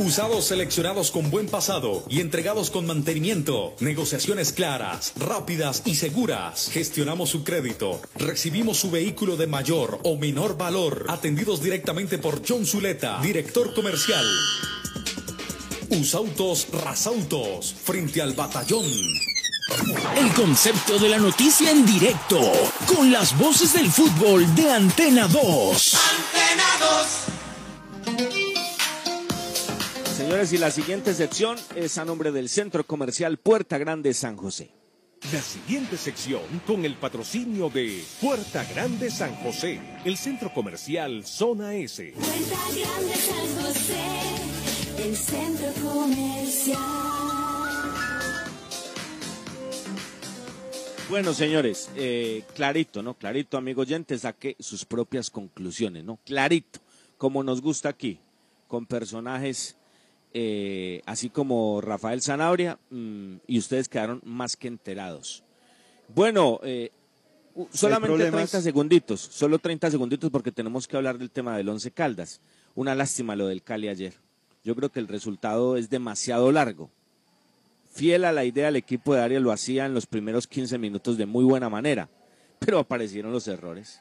Usados 0.00 0.46
seleccionados 0.46 1.10
con 1.10 1.30
buen 1.30 1.46
pasado 1.46 2.02
y 2.08 2.20
entregados 2.20 2.70
con 2.70 2.86
mantenimiento. 2.86 3.74
Negociaciones 3.80 4.50
claras, 4.50 5.12
rápidas 5.14 5.82
y 5.84 5.94
seguras. 5.94 6.70
Gestionamos 6.72 7.28
su 7.28 7.44
crédito. 7.44 8.00
Recibimos 8.14 8.78
su 8.78 8.90
vehículo 8.90 9.36
de 9.36 9.46
mayor 9.46 10.00
o 10.04 10.16
menor 10.16 10.56
valor. 10.56 11.04
Atendidos 11.08 11.62
directamente 11.62 12.16
por 12.16 12.40
John 12.48 12.64
Zuleta, 12.64 13.20
director 13.20 13.74
comercial. 13.74 14.24
Usautos 15.90 16.68
Rasautos, 16.72 17.74
frente 17.84 18.22
al 18.22 18.32
batallón. 18.32 18.86
El 20.16 20.32
concepto 20.32 20.98
de 20.98 21.10
la 21.10 21.18
noticia 21.18 21.70
en 21.70 21.84
directo, 21.84 22.40
con 22.86 23.12
las 23.12 23.36
voces 23.36 23.74
del 23.74 23.90
fútbol 23.92 24.54
de 24.54 24.72
Antena 24.72 25.28
2. 25.28 25.96
Señores, 30.20 30.52
y 30.52 30.58
la 30.58 30.70
siguiente 30.70 31.14
sección 31.14 31.56
es 31.74 31.96
a 31.96 32.04
nombre 32.04 32.30
del 32.30 32.50
Centro 32.50 32.84
Comercial 32.84 33.38
Puerta 33.38 33.78
Grande 33.78 34.12
San 34.12 34.36
José. 34.36 34.70
La 35.32 35.40
siguiente 35.40 35.96
sección 35.96 36.42
con 36.66 36.84
el 36.84 36.96
patrocinio 36.96 37.70
de 37.70 38.04
Puerta 38.20 38.66
Grande 38.66 39.10
San 39.10 39.34
José, 39.36 39.80
el 40.04 40.18
centro 40.18 40.52
comercial 40.52 41.24
Zona 41.24 41.74
S. 41.74 42.12
Puerta 42.12 42.58
Grande 42.68 43.14
San 43.14 43.64
José, 43.64 45.02
el 45.08 45.16
centro 45.16 45.90
comercial. 45.90 46.78
Bueno, 51.08 51.32
señores, 51.32 51.88
eh, 51.96 52.44
clarito, 52.54 53.02
¿no? 53.02 53.14
Clarito, 53.14 53.56
amigo 53.56 53.80
oyente, 53.80 54.18
saque 54.18 54.54
sus 54.60 54.84
propias 54.84 55.30
conclusiones, 55.30 56.04
¿no? 56.04 56.18
Clarito, 56.26 56.78
como 57.16 57.42
nos 57.42 57.62
gusta 57.62 57.88
aquí, 57.88 58.20
con 58.68 58.84
personajes 58.84 59.79
eh, 60.32 61.02
así 61.06 61.28
como 61.30 61.80
Rafael 61.80 62.22
Zanabria, 62.22 62.78
mm, 62.90 63.36
y 63.46 63.58
ustedes 63.58 63.88
quedaron 63.88 64.20
más 64.24 64.56
que 64.56 64.68
enterados. 64.68 65.42
Bueno, 66.14 66.60
eh, 66.62 66.90
solamente 67.72 68.08
problemas. 68.08 68.50
30 68.50 68.62
segunditos, 68.62 69.20
solo 69.20 69.58
30 69.58 69.90
segunditos 69.90 70.30
porque 70.30 70.52
tenemos 70.52 70.86
que 70.86 70.96
hablar 70.96 71.18
del 71.18 71.30
tema 71.30 71.56
del 71.56 71.68
Once 71.68 71.90
Caldas. 71.90 72.40
Una 72.74 72.94
lástima 72.94 73.36
lo 73.36 73.46
del 73.46 73.62
Cali 73.62 73.88
ayer. 73.88 74.14
Yo 74.62 74.76
creo 74.76 74.90
que 74.90 75.00
el 75.00 75.08
resultado 75.08 75.76
es 75.76 75.90
demasiado 75.90 76.52
largo. 76.52 76.90
Fiel 77.92 78.24
a 78.24 78.32
la 78.32 78.44
idea, 78.44 78.68
el 78.68 78.76
equipo 78.76 79.14
de 79.14 79.22
Arias 79.22 79.42
lo 79.42 79.50
hacía 79.50 79.86
en 79.86 79.94
los 79.94 80.06
primeros 80.06 80.46
15 80.46 80.78
minutos 80.78 81.16
de 81.16 81.26
muy 81.26 81.44
buena 81.44 81.68
manera, 81.68 82.08
pero 82.58 82.78
aparecieron 82.78 83.32
los 83.32 83.48
errores. 83.48 84.00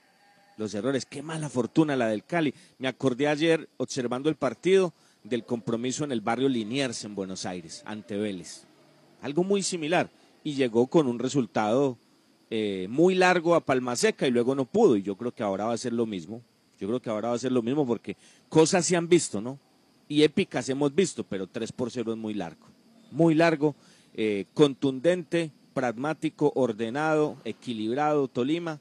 Los 0.57 0.73
errores, 0.73 1.05
qué 1.05 1.21
mala 1.23 1.49
fortuna 1.49 1.95
la 1.95 2.07
del 2.07 2.25
Cali. 2.25 2.53
Me 2.77 2.87
acordé 2.87 3.27
ayer, 3.27 3.69
observando 3.77 4.29
el 4.29 4.35
partido, 4.35 4.93
del 5.23 5.43
compromiso 5.45 6.03
en 6.03 6.11
el 6.11 6.21
barrio 6.21 6.49
Liniers 6.49 7.03
en 7.03 7.15
Buenos 7.15 7.45
Aires, 7.45 7.83
ante 7.85 8.17
Vélez. 8.17 8.65
Algo 9.21 9.43
muy 9.43 9.63
similar. 9.63 10.09
Y 10.43 10.53
llegó 10.53 10.87
con 10.87 11.07
un 11.07 11.19
resultado 11.19 11.97
eh, 12.49 12.87
muy 12.89 13.15
largo 13.15 13.55
a 13.55 13.59
Palma 13.65 13.95
Seca 13.95 14.27
y 14.27 14.31
luego 14.31 14.55
no 14.55 14.65
pudo. 14.65 14.95
Y 14.95 15.03
yo 15.03 15.15
creo 15.15 15.33
que 15.33 15.43
ahora 15.43 15.65
va 15.65 15.73
a 15.73 15.77
ser 15.77 15.93
lo 15.93 16.05
mismo. 16.05 16.41
Yo 16.79 16.87
creo 16.87 17.01
que 17.01 17.09
ahora 17.09 17.29
va 17.29 17.35
a 17.35 17.39
ser 17.39 17.51
lo 17.51 17.61
mismo 17.61 17.85
porque 17.85 18.15
cosas 18.47 18.85
se 18.85 18.95
han 18.95 19.09
visto, 19.09 19.41
¿no? 19.41 19.59
Y 20.07 20.23
épicas 20.23 20.69
hemos 20.69 20.95
visto, 20.95 21.23
pero 21.23 21.45
3 21.45 21.71
por 21.73 21.91
0 21.91 22.13
es 22.13 22.17
muy 22.17 22.33
largo. 22.33 22.65
Muy 23.11 23.35
largo, 23.35 23.75
eh, 24.13 24.45
contundente, 24.53 25.51
pragmático, 25.73 26.51
ordenado, 26.55 27.35
equilibrado. 27.43 28.27
Tolima 28.27 28.79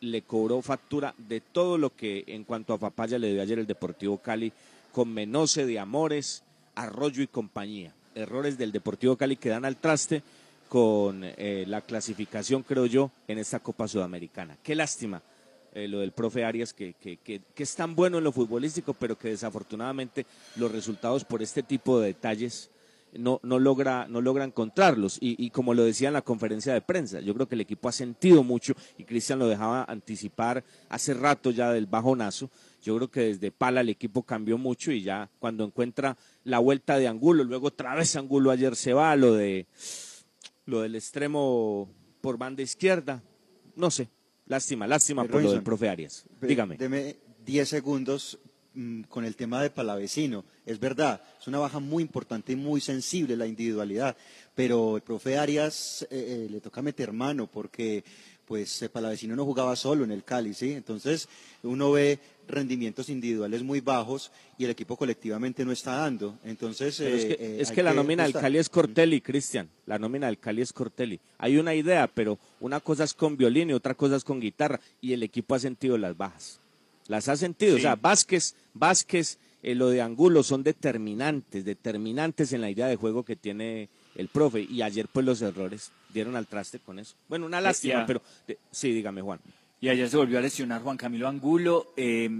le 0.00 0.22
cobró 0.22 0.62
factura 0.62 1.14
de 1.16 1.40
todo 1.40 1.78
lo 1.78 1.94
que 1.94 2.24
en 2.26 2.44
cuanto 2.44 2.72
a 2.72 2.78
papaya 2.78 3.18
le 3.18 3.32
dio 3.32 3.42
ayer 3.42 3.58
el 3.58 3.66
Deportivo 3.66 4.18
Cali 4.18 4.52
Menose 5.02 5.66
de 5.66 5.78
Amores, 5.80 6.44
Arroyo 6.76 7.22
y 7.22 7.26
compañía. 7.26 7.92
Errores 8.14 8.56
del 8.58 8.70
Deportivo 8.70 9.16
Cali 9.16 9.34
que 9.36 9.48
dan 9.48 9.64
al 9.64 9.76
traste 9.76 10.22
con 10.68 11.22
eh, 11.24 11.64
la 11.66 11.80
clasificación, 11.80 12.62
creo 12.62 12.86
yo, 12.86 13.10
en 13.28 13.38
esta 13.38 13.58
Copa 13.58 13.88
Sudamericana. 13.88 14.56
Qué 14.62 14.74
lástima 14.74 15.22
eh, 15.74 15.88
lo 15.88 15.98
del 16.00 16.12
profe 16.12 16.44
Arias, 16.44 16.72
que, 16.72 16.94
que, 16.94 17.16
que- 17.16 17.40
que 17.54 17.62
es 17.64 17.74
tan 17.74 17.94
bueno 17.96 18.18
en 18.18 18.24
lo 18.24 18.30
futbolístico, 18.32 18.94
pero 18.94 19.18
que 19.18 19.28
desafortunadamente 19.30 20.26
los 20.56 20.70
resultados 20.70 21.24
por 21.24 21.42
este 21.42 21.62
tipo 21.64 21.98
de 21.98 22.08
detalles 22.08 22.70
no, 23.16 23.38
no, 23.42 23.58
logra, 23.60 24.06
no 24.08 24.20
logra 24.20 24.44
encontrarlos. 24.44 25.18
Y, 25.20 25.44
y 25.44 25.50
como 25.50 25.74
lo 25.74 25.84
decía 25.84 26.08
en 26.08 26.14
la 26.14 26.22
conferencia 26.22 26.72
de 26.72 26.80
prensa, 26.80 27.20
yo 27.20 27.34
creo 27.34 27.48
que 27.48 27.54
el 27.56 27.60
equipo 27.60 27.88
ha 27.88 27.92
sentido 27.92 28.42
mucho, 28.42 28.74
y 28.98 29.04
Cristian 29.04 29.38
lo 29.38 29.46
dejaba 29.48 29.84
anticipar 29.84 30.62
hace 30.88 31.14
rato 31.14 31.50
ya 31.50 31.70
del 31.72 31.86
bajonazo. 31.86 32.50
Yo 32.84 32.96
creo 32.96 33.10
que 33.10 33.20
desde 33.20 33.50
Pala 33.50 33.80
el 33.80 33.88
equipo 33.88 34.22
cambió 34.22 34.58
mucho 34.58 34.92
y 34.92 35.02
ya 35.02 35.30
cuando 35.38 35.64
encuentra 35.64 36.18
la 36.44 36.58
vuelta 36.58 36.98
de 36.98 37.08
Angulo, 37.08 37.42
luego 37.42 37.68
otra 37.68 37.94
vez 37.94 38.14
Angulo 38.14 38.50
ayer 38.50 38.76
se 38.76 38.92
va, 38.92 39.16
lo 39.16 39.32
de 39.32 39.66
lo 40.66 40.82
del 40.82 40.94
extremo 40.94 41.88
por 42.20 42.36
banda 42.36 42.62
izquierda, 42.62 43.22
no 43.74 43.90
sé, 43.90 44.08
lástima, 44.46 44.86
lástima 44.86 45.24
por 45.24 45.42
lo 45.42 45.52
del 45.52 45.62
profe 45.62 45.88
Arias. 45.88 46.24
Dígame. 46.42 46.76
Deme 46.76 47.16
10 47.46 47.68
segundos 47.68 48.38
mm, 48.74 49.04
con 49.04 49.24
el 49.24 49.34
tema 49.34 49.62
de 49.62 49.70
Palavecino. 49.70 50.44
Es 50.66 50.78
verdad, 50.78 51.22
es 51.40 51.46
una 51.48 51.58
baja 51.58 51.80
muy 51.80 52.02
importante 52.02 52.52
y 52.52 52.56
muy 52.56 52.82
sensible 52.82 53.34
la 53.34 53.46
individualidad, 53.46 54.14
pero 54.54 54.96
el 54.96 55.02
profe 55.02 55.38
Arias 55.38 56.06
eh, 56.10 56.44
eh, 56.46 56.48
le 56.50 56.60
toca 56.60 56.82
meter 56.82 57.14
mano 57.14 57.46
porque 57.46 58.04
pues 58.44 58.88
Palavecino 58.92 59.34
no 59.34 59.44
jugaba 59.44 59.74
solo 59.74 60.04
en 60.04 60.10
el 60.10 60.22
Cali, 60.22 60.52
¿sí? 60.52 60.72
Entonces 60.72 61.28
uno 61.62 61.92
ve 61.92 62.18
rendimientos 62.46 63.08
individuales 63.08 63.62
muy 63.62 63.80
bajos 63.80 64.30
y 64.58 64.64
el 64.64 64.70
equipo 64.70 64.96
colectivamente 64.96 65.64
no 65.64 65.72
está 65.72 65.96
dando. 65.96 66.38
Entonces 66.44 67.00
es 67.00 67.24
eh, 67.24 67.28
que, 67.28 67.34
eh, 67.44 67.60
es 67.60 67.70
que 67.70 67.82
la 67.82 67.92
nómina 67.94 68.24
del. 68.24 68.32
Cali 68.32 68.58
es 68.58 68.68
Cortelli, 68.68 69.20
Cristian. 69.20 69.68
La 69.86 69.98
nómina 69.98 70.26
del 70.26 70.38
Cali 70.38 70.62
es 70.62 70.72
Cortelli. 70.72 71.20
Hay 71.38 71.56
una 71.56 71.74
idea, 71.74 72.06
pero 72.06 72.38
una 72.60 72.80
cosa 72.80 73.04
es 73.04 73.14
con 73.14 73.36
violín 73.36 73.70
y 73.70 73.72
otra 73.72 73.94
cosa 73.94 74.16
es 74.16 74.24
con 74.24 74.40
guitarra. 74.40 74.80
Y 75.00 75.12
el 75.12 75.22
equipo 75.22 75.54
ha 75.54 75.58
sentido 75.58 75.98
las 75.98 76.16
bajas. 76.16 76.60
Las 77.08 77.28
ha 77.28 77.36
sentido. 77.36 77.76
O 77.76 77.80
sea, 77.80 77.96
Vázquez, 77.96 78.54
Vázquez, 78.72 79.38
eh, 79.62 79.74
lo 79.74 79.88
de 79.90 80.00
Angulo 80.00 80.42
son 80.42 80.62
determinantes, 80.62 81.64
determinantes 81.64 82.52
en 82.52 82.60
la 82.60 82.70
idea 82.70 82.86
de 82.86 82.96
juego 82.96 83.24
que 83.24 83.36
tiene 83.36 83.88
el 84.14 84.28
profe. 84.28 84.62
Y 84.62 84.80
ayer, 84.82 85.06
pues, 85.12 85.26
los 85.26 85.42
errores 85.42 85.90
dieron 86.12 86.36
al 86.36 86.46
traste 86.46 86.78
con 86.78 86.98
eso. 86.98 87.14
Bueno, 87.28 87.44
una 87.46 87.60
lástima, 87.60 88.06
pero 88.06 88.22
de- 88.46 88.58
sí, 88.70 88.92
dígame, 88.92 89.20
Juan. 89.20 89.40
Y 89.84 89.90
ayer 89.90 90.08
se 90.08 90.16
volvió 90.16 90.38
a 90.38 90.40
lesionar 90.40 90.80
Juan 90.80 90.96
Camilo 90.96 91.28
Angulo. 91.28 91.92
Eh, 91.98 92.30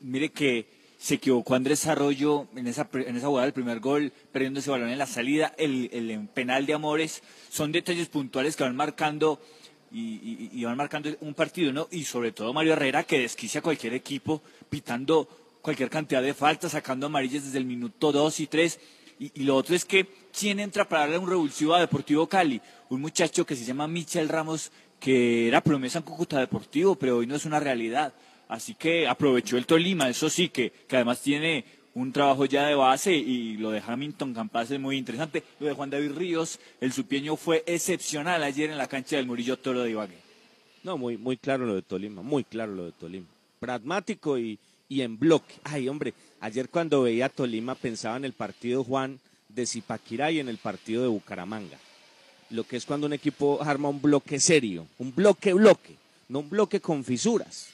mire 0.00 0.28
que 0.28 0.66
se 0.98 1.14
equivocó 1.14 1.54
Andrés 1.54 1.86
Arroyo 1.86 2.48
en 2.54 2.66
esa, 2.66 2.86
en 2.92 3.16
esa 3.16 3.28
jugada 3.28 3.46
del 3.46 3.54
primer 3.54 3.80
gol, 3.80 4.12
perdiendo 4.30 4.60
ese 4.60 4.70
balón 4.70 4.90
en 4.90 4.98
la 4.98 5.06
salida. 5.06 5.54
El, 5.56 5.88
el 5.90 6.28
penal 6.28 6.66
de 6.66 6.74
Amores 6.74 7.22
son 7.48 7.72
detalles 7.72 8.08
puntuales 8.08 8.56
que 8.56 8.64
van 8.64 8.76
marcando 8.76 9.40
y, 9.90 10.62
van 10.64 10.76
marcando 10.76 11.08
un 11.22 11.32
partido, 11.32 11.72
¿no? 11.72 11.88
Y 11.90 12.04
sobre 12.04 12.30
todo 12.30 12.52
Mario 12.52 12.74
Herrera 12.74 13.04
que 13.04 13.20
desquicia 13.20 13.62
cualquier 13.62 13.94
equipo 13.94 14.42
pitando 14.68 15.26
cualquier 15.62 15.88
cantidad 15.88 16.22
de 16.22 16.34
faltas, 16.34 16.72
sacando 16.72 17.06
amarillas 17.06 17.44
desde 17.44 17.56
el 17.56 17.64
minuto 17.64 18.12
2 18.12 18.38
y 18.40 18.46
3. 18.48 18.80
Y, 19.18 19.32
y 19.40 19.44
lo 19.44 19.56
otro 19.56 19.74
es 19.74 19.86
que, 19.86 20.06
¿quién 20.38 20.60
entra 20.60 20.86
para 20.86 21.04
darle 21.04 21.16
un 21.16 21.30
revulsivo 21.30 21.72
a 21.72 21.80
Deportivo 21.80 22.26
Cali? 22.26 22.60
Un 22.90 23.00
muchacho 23.00 23.46
que 23.46 23.56
se 23.56 23.64
llama 23.64 23.88
Michel 23.88 24.28
Ramos, 24.28 24.70
que 25.02 25.48
era 25.48 25.60
promesa 25.60 25.98
en 25.98 26.04
Cúcuta 26.04 26.38
Deportivo, 26.38 26.94
pero 26.94 27.18
hoy 27.18 27.26
no 27.26 27.34
es 27.34 27.44
una 27.44 27.58
realidad. 27.58 28.14
Así 28.48 28.74
que 28.74 29.08
aprovechó 29.08 29.56
el 29.56 29.66
Tolima, 29.66 30.08
eso 30.08 30.30
sí, 30.30 30.48
que, 30.48 30.70
que 30.70 30.96
además 30.96 31.20
tiene 31.20 31.64
un 31.94 32.12
trabajo 32.12 32.44
ya 32.44 32.66
de 32.66 32.76
base 32.76 33.12
y 33.12 33.56
lo 33.56 33.72
de 33.72 33.82
Hamilton 33.84 34.32
Campas 34.32 34.70
es 34.70 34.78
muy 34.78 34.96
interesante. 34.96 35.42
Lo 35.58 35.66
de 35.66 35.72
Juan 35.72 35.90
David 35.90 36.12
Ríos, 36.12 36.60
el 36.80 36.92
supiño 36.92 37.34
fue 37.34 37.64
excepcional 37.66 38.44
ayer 38.44 38.70
en 38.70 38.78
la 38.78 38.86
cancha 38.86 39.16
del 39.16 39.26
Murillo 39.26 39.58
Toro 39.58 39.82
de 39.82 39.90
Ibagué. 39.90 40.18
No, 40.84 40.96
muy, 40.96 41.16
muy 41.16 41.36
claro 41.36 41.66
lo 41.66 41.74
de 41.74 41.82
Tolima, 41.82 42.22
muy 42.22 42.44
claro 42.44 42.72
lo 42.72 42.84
de 42.84 42.92
Tolima. 42.92 43.26
Pragmático 43.58 44.38
y, 44.38 44.58
y 44.88 45.02
en 45.02 45.18
bloque. 45.18 45.54
Ay, 45.64 45.88
hombre, 45.88 46.14
ayer 46.40 46.68
cuando 46.68 47.02
veía 47.02 47.28
Tolima 47.28 47.74
pensaba 47.74 48.16
en 48.16 48.24
el 48.24 48.34
partido 48.34 48.84
Juan 48.84 49.18
de 49.48 49.66
Zipaquirá 49.66 50.30
y 50.30 50.38
en 50.38 50.48
el 50.48 50.58
partido 50.58 51.02
de 51.02 51.08
Bucaramanga. 51.08 51.78
Lo 52.52 52.64
que 52.64 52.76
es 52.76 52.84
cuando 52.84 53.06
un 53.06 53.14
equipo 53.14 53.62
arma 53.62 53.88
un 53.88 54.00
bloque 54.00 54.38
serio, 54.38 54.86
un 54.98 55.14
bloque 55.14 55.54
bloque, 55.54 55.96
no 56.28 56.40
un 56.40 56.50
bloque 56.50 56.80
con 56.80 57.02
fisuras. 57.02 57.68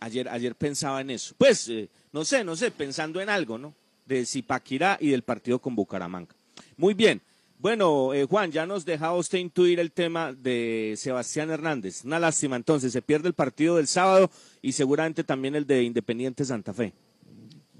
Ayer, 0.00 0.28
ayer 0.28 0.54
pensaba 0.54 1.00
en 1.00 1.10
eso. 1.10 1.34
Pues, 1.38 1.68
eh, 1.68 1.88
no 2.12 2.24
sé, 2.24 2.42
no 2.42 2.56
sé, 2.56 2.70
pensando 2.70 3.20
en 3.20 3.28
algo, 3.28 3.56
¿no? 3.56 3.74
De 4.04 4.26
Zipaquirá 4.26 4.98
y 5.00 5.10
del 5.10 5.22
partido 5.22 5.60
con 5.60 5.74
Bucaramanga. 5.74 6.34
Muy 6.76 6.94
bien. 6.94 7.20
Bueno, 7.60 8.14
eh, 8.14 8.24
Juan, 8.24 8.52
ya 8.52 8.66
nos 8.66 8.84
dejaba 8.84 9.16
usted 9.16 9.38
intuir 9.38 9.80
el 9.80 9.90
tema 9.92 10.32
de 10.32 10.94
Sebastián 10.96 11.50
Hernández. 11.50 12.04
Una 12.04 12.20
lástima, 12.20 12.56
entonces, 12.56 12.92
se 12.92 13.02
pierde 13.02 13.28
el 13.28 13.34
partido 13.34 13.76
del 13.76 13.88
sábado 13.88 14.30
y 14.62 14.72
seguramente 14.72 15.24
también 15.24 15.54
el 15.54 15.66
de 15.66 15.82
Independiente 15.82 16.44
Santa 16.44 16.72
Fe. 16.72 16.92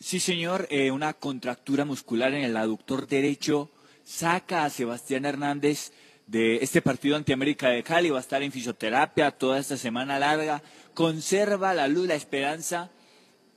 Sí, 0.00 0.20
señor, 0.20 0.68
eh, 0.70 0.92
una 0.92 1.12
contractura 1.12 1.84
muscular 1.84 2.32
en 2.34 2.44
el 2.44 2.56
aductor 2.56 3.08
derecho 3.08 3.70
saca 4.08 4.64
a 4.64 4.70
Sebastián 4.70 5.26
Hernández 5.26 5.92
de 6.26 6.56
este 6.56 6.80
partido 6.80 7.14
ante 7.14 7.34
América 7.34 7.68
de 7.68 7.82
Cali, 7.82 8.08
va 8.08 8.16
a 8.16 8.22
estar 8.22 8.42
en 8.42 8.50
fisioterapia 8.50 9.30
toda 9.30 9.58
esta 9.58 9.76
semana 9.76 10.18
larga, 10.18 10.62
conserva 10.94 11.74
la 11.74 11.88
luz, 11.88 12.08
la 12.08 12.14
esperanza 12.14 12.90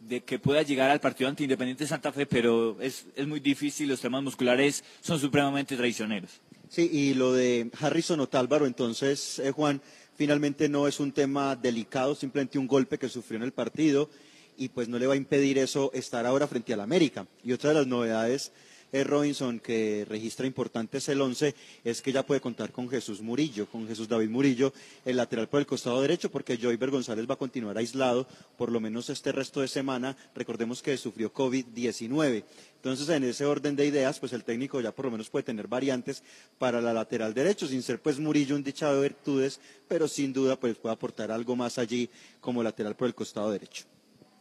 de 0.02 0.22
que 0.22 0.40
pueda 0.40 0.62
llegar 0.62 0.90
al 0.90 1.00
partido 1.00 1.30
ante 1.30 1.44
Independiente 1.44 1.88
Santa 1.88 2.12
Fe, 2.12 2.26
pero 2.26 2.82
es, 2.82 3.06
es 3.16 3.28
muy 3.28 3.40
difícil, 3.40 3.88
los 3.88 4.02
temas 4.02 4.24
musculares 4.24 4.84
son 5.00 5.20
supremamente 5.20 5.78
traicioneros. 5.78 6.42
Sí, 6.68 6.90
y 6.92 7.14
lo 7.14 7.32
de 7.32 7.72
Harrison 7.80 8.20
Otálvaro, 8.20 8.66
entonces, 8.66 9.40
eh, 9.40 9.52
Juan, 9.52 9.82
finalmente 10.16 10.68
no 10.68 10.86
es 10.86 11.00
un 11.00 11.14
tema 11.14 11.56
delicado, 11.56 12.14
simplemente 12.14 12.60
un 12.60 12.68
golpe 12.68 12.98
que 12.98 13.08
sufrió 13.08 13.38
en 13.38 13.44
el 13.44 13.54
partido 13.54 14.10
y 14.58 14.70
pues 14.70 14.90
no 14.90 15.00
le 15.00 15.08
va 15.08 15.14
a 15.14 15.18
impedir 15.18 15.58
eso 15.58 15.92
estar 15.94 16.26
ahora 16.26 16.46
frente 16.46 16.74
al 16.74 16.82
América. 16.82 17.26
Y 17.42 17.54
otra 17.54 17.70
de 17.70 17.76
las 17.78 17.88
novedades 17.88 18.52
Robinson, 18.92 19.60
que 19.60 20.06
registra 20.08 20.46
importantes 20.46 21.08
el 21.10 21.22
11, 21.22 21.56
es 21.84 22.02
que 22.02 22.12
ya 22.12 22.26
puede 22.26 22.42
contar 22.42 22.72
con 22.72 22.90
Jesús 22.90 23.22
Murillo, 23.22 23.66
con 23.68 23.88
Jesús 23.88 24.08
David 24.08 24.30
Murillo, 24.30 24.74
el 25.06 25.18
lateral 25.18 25.48
por 25.48 25.62
el 25.62 25.66
costado 25.66 26.02
derecho, 26.02 26.30
porque 26.30 26.58
Joyver 26.58 26.92
González 26.92 27.26
va 27.30 27.36
a 27.36 27.38
continuar 27.38 27.78
aislado 27.78 28.28
por 28.58 28.72
lo 28.72 28.80
menos 28.80 29.10
este 29.10 29.32
resto 29.32 29.62
de 29.62 29.68
semana. 29.68 30.18
Recordemos 30.36 30.82
que 30.82 30.98
sufrió 30.98 31.34
COVID-19. 31.34 32.44
Entonces, 32.76 33.08
en 33.10 33.24
ese 33.24 33.46
orden 33.46 33.76
de 33.76 33.86
ideas, 33.86 34.20
pues 34.20 34.34
el 34.34 34.44
técnico 34.44 34.82
ya 34.82 34.92
por 34.92 35.06
lo 35.06 35.12
menos 35.12 35.30
puede 35.30 35.44
tener 35.44 35.68
variantes 35.68 36.24
para 36.58 36.82
la 36.82 36.94
lateral 36.94 37.34
derecho, 37.34 37.68
sin 37.68 37.84
ser 37.84 38.02
pues 38.02 38.20
Murillo 38.20 38.56
un 38.56 38.64
dichado 38.64 38.96
de 38.96 39.04
virtudes, 39.04 39.60
pero 39.88 40.08
sin 40.08 40.34
duda 40.34 40.60
pues 40.60 40.76
puede 40.76 40.94
aportar 40.94 41.32
algo 41.32 41.56
más 41.56 41.78
allí 41.78 42.10
como 42.40 42.64
lateral 42.64 42.96
por 42.96 43.08
el 43.08 43.16
costado 43.16 43.52
derecho. 43.52 43.86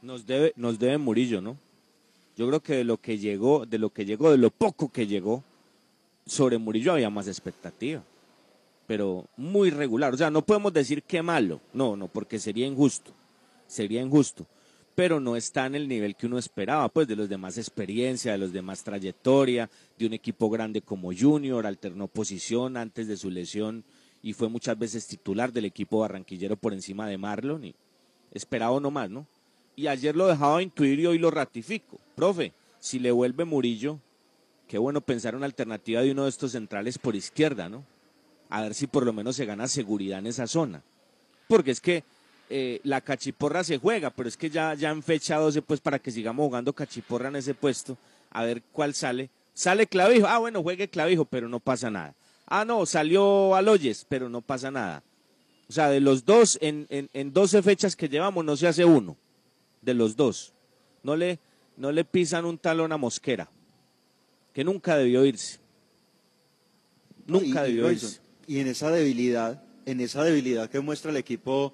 Nos 0.02 0.26
debe, 0.26 0.52
nos 0.56 0.78
debe 0.78 0.98
Murillo, 0.98 1.40
¿no? 1.40 1.58
Yo 2.40 2.48
creo 2.48 2.60
que 2.60 2.76
de 2.76 2.84
lo 2.84 2.96
que 2.96 3.18
llegó, 3.18 3.66
de 3.66 3.78
lo 3.78 3.90
que 3.90 4.06
llegó, 4.06 4.30
de 4.30 4.38
lo 4.38 4.50
poco 4.50 4.90
que 4.90 5.06
llegó, 5.06 5.44
sobre 6.24 6.56
Murillo 6.56 6.92
había 6.92 7.10
más 7.10 7.28
expectativa. 7.28 8.02
Pero 8.86 9.26
muy 9.36 9.68
regular. 9.68 10.14
O 10.14 10.16
sea, 10.16 10.30
no 10.30 10.40
podemos 10.40 10.72
decir 10.72 11.02
que 11.02 11.20
malo. 11.20 11.60
No, 11.74 11.98
no, 11.98 12.08
porque 12.08 12.38
sería 12.38 12.66
injusto. 12.66 13.12
Sería 13.66 14.00
injusto. 14.00 14.46
Pero 14.94 15.20
no 15.20 15.36
está 15.36 15.66
en 15.66 15.74
el 15.74 15.86
nivel 15.86 16.16
que 16.16 16.24
uno 16.24 16.38
esperaba, 16.38 16.88
pues, 16.88 17.06
de 17.06 17.14
los 17.14 17.28
demás 17.28 17.58
experiencia, 17.58 18.32
de 18.32 18.38
los 18.38 18.54
demás 18.54 18.82
trayectoria, 18.84 19.68
de 19.98 20.06
un 20.06 20.14
equipo 20.14 20.48
grande 20.48 20.80
como 20.80 21.12
Junior, 21.14 21.66
alternó 21.66 22.08
posición 22.08 22.78
antes 22.78 23.06
de 23.06 23.18
su 23.18 23.30
lesión 23.30 23.84
y 24.22 24.32
fue 24.32 24.48
muchas 24.48 24.78
veces 24.78 25.06
titular 25.06 25.52
del 25.52 25.66
equipo 25.66 25.98
barranquillero 25.98 26.56
por 26.56 26.72
encima 26.72 27.06
de 27.06 27.18
Marlon. 27.18 27.66
Y 27.66 27.74
esperado 28.32 28.80
nomás, 28.80 29.10
¿no? 29.10 29.26
Y 29.80 29.88
ayer 29.88 30.14
lo 30.14 30.26
dejaba 30.26 30.62
intuir 30.62 31.00
y 31.00 31.06
hoy 31.06 31.18
lo 31.18 31.30
ratifico. 31.30 31.98
Profe, 32.14 32.52
si 32.80 32.98
le 32.98 33.10
vuelve 33.10 33.46
Murillo, 33.46 33.98
qué 34.68 34.76
bueno 34.76 35.00
pensar 35.00 35.34
una 35.34 35.46
alternativa 35.46 36.02
de 36.02 36.12
uno 36.12 36.24
de 36.24 36.28
estos 36.28 36.52
centrales 36.52 36.98
por 36.98 37.16
izquierda, 37.16 37.70
¿no? 37.70 37.82
A 38.50 38.60
ver 38.60 38.74
si 38.74 38.86
por 38.86 39.06
lo 39.06 39.14
menos 39.14 39.36
se 39.36 39.46
gana 39.46 39.66
seguridad 39.68 40.18
en 40.18 40.26
esa 40.26 40.46
zona. 40.46 40.82
Porque 41.48 41.70
es 41.70 41.80
que 41.80 42.04
eh, 42.50 42.80
la 42.84 43.00
cachiporra 43.00 43.64
se 43.64 43.78
juega, 43.78 44.10
pero 44.10 44.28
es 44.28 44.36
que 44.36 44.50
ya, 44.50 44.74
ya 44.74 44.90
han 44.90 45.02
fechado 45.02 45.50
pues 45.62 45.80
para 45.80 45.98
que 45.98 46.10
sigamos 46.10 46.44
jugando 46.44 46.74
cachiporra 46.74 47.28
en 47.28 47.36
ese 47.36 47.54
puesto, 47.54 47.96
a 48.32 48.44
ver 48.44 48.62
cuál 48.72 48.92
sale. 48.92 49.30
Sale 49.54 49.86
Clavijo, 49.86 50.26
ah 50.26 50.36
bueno, 50.36 50.62
juegue 50.62 50.88
Clavijo, 50.88 51.24
pero 51.24 51.48
no 51.48 51.58
pasa 51.58 51.90
nada. 51.90 52.14
Ah 52.44 52.66
no, 52.66 52.84
salió 52.84 53.54
Aloyes, 53.54 54.04
pero 54.06 54.28
no 54.28 54.42
pasa 54.42 54.70
nada. 54.70 55.02
O 55.70 55.72
sea, 55.72 55.88
de 55.88 56.00
los 56.00 56.26
dos, 56.26 56.58
en, 56.60 56.86
en, 56.90 57.08
en 57.14 57.32
12 57.32 57.62
fechas 57.62 57.96
que 57.96 58.10
llevamos, 58.10 58.44
no 58.44 58.58
se 58.58 58.68
hace 58.68 58.84
uno 58.84 59.16
de 59.82 59.94
los 59.94 60.16
dos. 60.16 60.52
No 61.02 61.16
le, 61.16 61.38
no 61.76 61.92
le 61.92 62.04
pisan 62.04 62.44
un 62.44 62.58
talón 62.58 62.92
a 62.92 62.96
Mosquera, 62.96 63.50
que 64.52 64.64
nunca 64.64 64.96
debió 64.96 65.24
irse. 65.24 65.58
Nunca 67.26 67.62
debió 67.62 67.90
irse. 67.90 68.20
Y 68.46 68.58
en 68.58 68.66
esa 68.66 68.90
debilidad, 68.90 69.62
en 69.86 70.00
esa 70.00 70.24
debilidad 70.24 70.68
que 70.68 70.80
muestra 70.80 71.10
el 71.10 71.16
equipo 71.16 71.72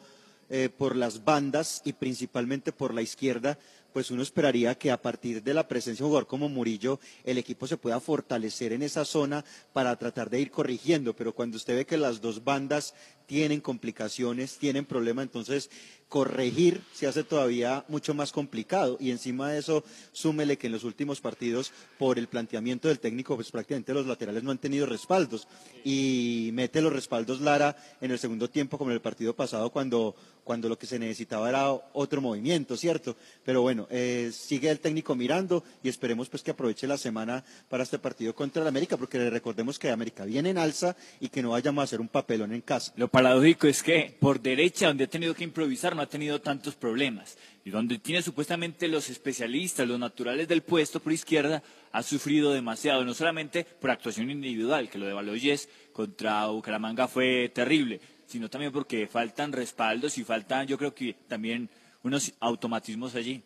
eh, 0.49 0.69
por 0.69 0.95
las 0.95 1.25
bandas 1.25 1.83
y 1.85 1.93
principalmente 1.93 2.71
por 2.71 2.95
la 2.95 3.03
izquierda, 3.03 3.59
pues 3.97 4.11
uno 4.11 4.21
esperaría 4.21 4.75
que 4.75 4.91
a 4.91 5.01
partir 5.01 5.43
de 5.43 5.55
la 5.55 5.67
presencia 5.67 6.03
de 6.03 6.05
un 6.05 6.11
jugador 6.11 6.27
como 6.27 6.51
Murillo, 6.51 7.01
el 7.25 7.39
equipo 7.39 7.67
se 7.67 7.79
pueda 7.79 7.99
fortalecer 7.99 8.75
en 8.75 8.83
esa 8.83 9.07
zona 9.07 9.43
para 9.73 9.97
tratar 9.97 10.29
de 10.29 10.39
ir 10.39 10.51
corrigiendo. 10.51 11.17
Pero 11.17 11.35
cuando 11.35 11.57
usted 11.57 11.75
ve 11.75 11.87
que 11.87 11.97
las 11.97 12.21
dos 12.21 12.45
bandas 12.45 12.93
tienen 13.25 13.63
complicaciones, 13.63 14.59
tienen 14.59 14.85
problemas, 14.85 15.23
entonces 15.23 15.71
corregir 16.09 16.83
se 16.93 17.07
hace 17.07 17.25
todavía 17.25 17.85
mucho 17.89 18.15
más 18.15 18.31
complicado 18.31 18.97
y 19.01 19.11
encima 19.11 19.51
de 19.51 19.59
eso 19.59 19.83
súmele 20.13 20.57
que 20.57 20.69
en 20.69 20.75
los 20.75 20.85
últimos 20.85 21.21
partidos 21.21 21.73
por 21.99 22.19
el 22.19 22.29
planteamiento 22.29 22.87
del 22.87 23.01
técnico 23.01 23.35
pues 23.35 23.51
prácticamente 23.51 23.93
los 23.93 24.07
laterales 24.07 24.45
no 24.45 24.53
han 24.53 24.59
tenido 24.59 24.87
respaldos 24.87 25.49
y 25.85 26.51
mete 26.53 26.81
los 26.81 26.93
respaldos 26.93 27.41
Lara 27.41 27.77
en 28.01 28.13
el 28.13 28.21
segundo 28.21 28.49
tiempo 28.49 28.79
como 28.79 28.93
en 28.93 28.95
el 28.95 29.01
partido 29.01 29.35
pasado 29.35 29.71
cuando, 29.71 30.15
cuando 30.47 30.69
lo 30.69 30.79
que 30.79 30.87
se 30.87 31.01
necesitaba 31.01 31.49
era 31.49 31.73
otro 31.73 32.21
movimiento, 32.21 32.77
¿cierto? 32.77 33.17
Pero 33.45 33.63
bueno, 33.63 33.89
eh, 33.91 34.31
sigue 34.33 34.71
el 34.71 34.79
técnico 34.79 35.17
mirando 35.17 35.65
y 35.83 35.89
esperemos 35.89 36.29
pues 36.29 36.45
que 36.45 36.53
aproveche 36.53 36.87
la 36.87 36.97
semana 36.97 37.45
para 37.69 37.83
este 37.83 37.99
partido 37.99 38.33
contra 38.33 38.63
el 38.63 38.69
América 38.69 38.97
porque 38.97 39.29
recordemos 39.29 39.77
que 39.77 39.91
América 39.91 40.25
viene 40.25 40.51
en 40.51 40.59
alza 40.59 40.95
y 41.19 41.31
que 41.31 41.43
no 41.43 41.51
vayamos 41.51 41.83
a 41.83 41.85
hacer 41.85 42.01
un 42.01 42.07
papelón 42.07 42.53
en 42.53 42.61
casa. 42.61 42.93
Lo 42.95 43.09
paradójico 43.09 43.67
es 43.67 43.83
que 43.83 44.17
por 44.21 44.41
derecha 44.41 44.87
donde 44.87 45.05
ha 45.05 45.09
tenido 45.09 45.35
que 45.35 45.43
improvisar 45.43 45.97
no 45.97 46.03
ha 46.03 46.09
tenido 46.09 46.41
tantos 46.41 46.77
problemas. 46.77 47.37
Y 47.65 47.71
donde 47.71 47.99
tiene 47.99 48.23
supuestamente 48.23 48.87
los 48.87 49.11
especialistas, 49.11 49.89
los 49.89 49.99
naturales 49.99 50.47
del 50.47 50.63
puesto 50.63 51.01
por 51.01 51.13
izquierda, 51.13 51.65
ha 51.91 52.03
sufrido 52.05 52.53
demasiado, 52.53 53.05
no 53.05 53.13
solamente 53.13 53.65
por 53.65 53.91
actuación 53.91 54.31
individual, 54.31 54.89
que 54.89 54.99
lo 54.99 55.07
de 55.07 55.13
Baloyes 55.13 55.69
contra 55.93 56.47
Bucaramanga 56.47 57.09
fue 57.09 57.51
terrible, 57.53 58.01
sino 58.27 58.49
también 58.51 58.73
porque 58.73 59.07
faltan 59.07 59.53
respaldos 59.53 60.19
y 60.19 60.25
faltan, 60.25 60.67
yo 60.67 60.77
creo 60.77 60.95
que 60.95 61.15
también 61.29 61.69
unos 62.03 62.33
automatismos 62.41 63.15
allí. 63.15 63.43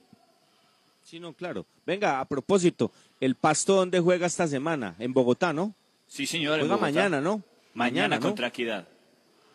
Sí, 1.05 1.18
no, 1.18 1.33
claro. 1.33 1.66
Venga, 1.87 2.20
a 2.20 2.24
propósito, 2.24 2.93
¿el 3.20 3.35
Pasto 3.35 3.74
dónde 3.74 4.01
juega 4.01 4.26
esta 4.26 4.47
semana? 4.47 4.95
En 4.99 5.12
Bogotá, 5.12 5.53
¿no? 5.53 5.74
Sí, 6.07 6.26
señor. 6.26 6.61
Juega 6.61 6.76
mañana, 6.76 7.20
¿no? 7.20 7.43
Mañana, 7.74 8.20
contra 8.20 8.49
Equidad. 8.49 8.87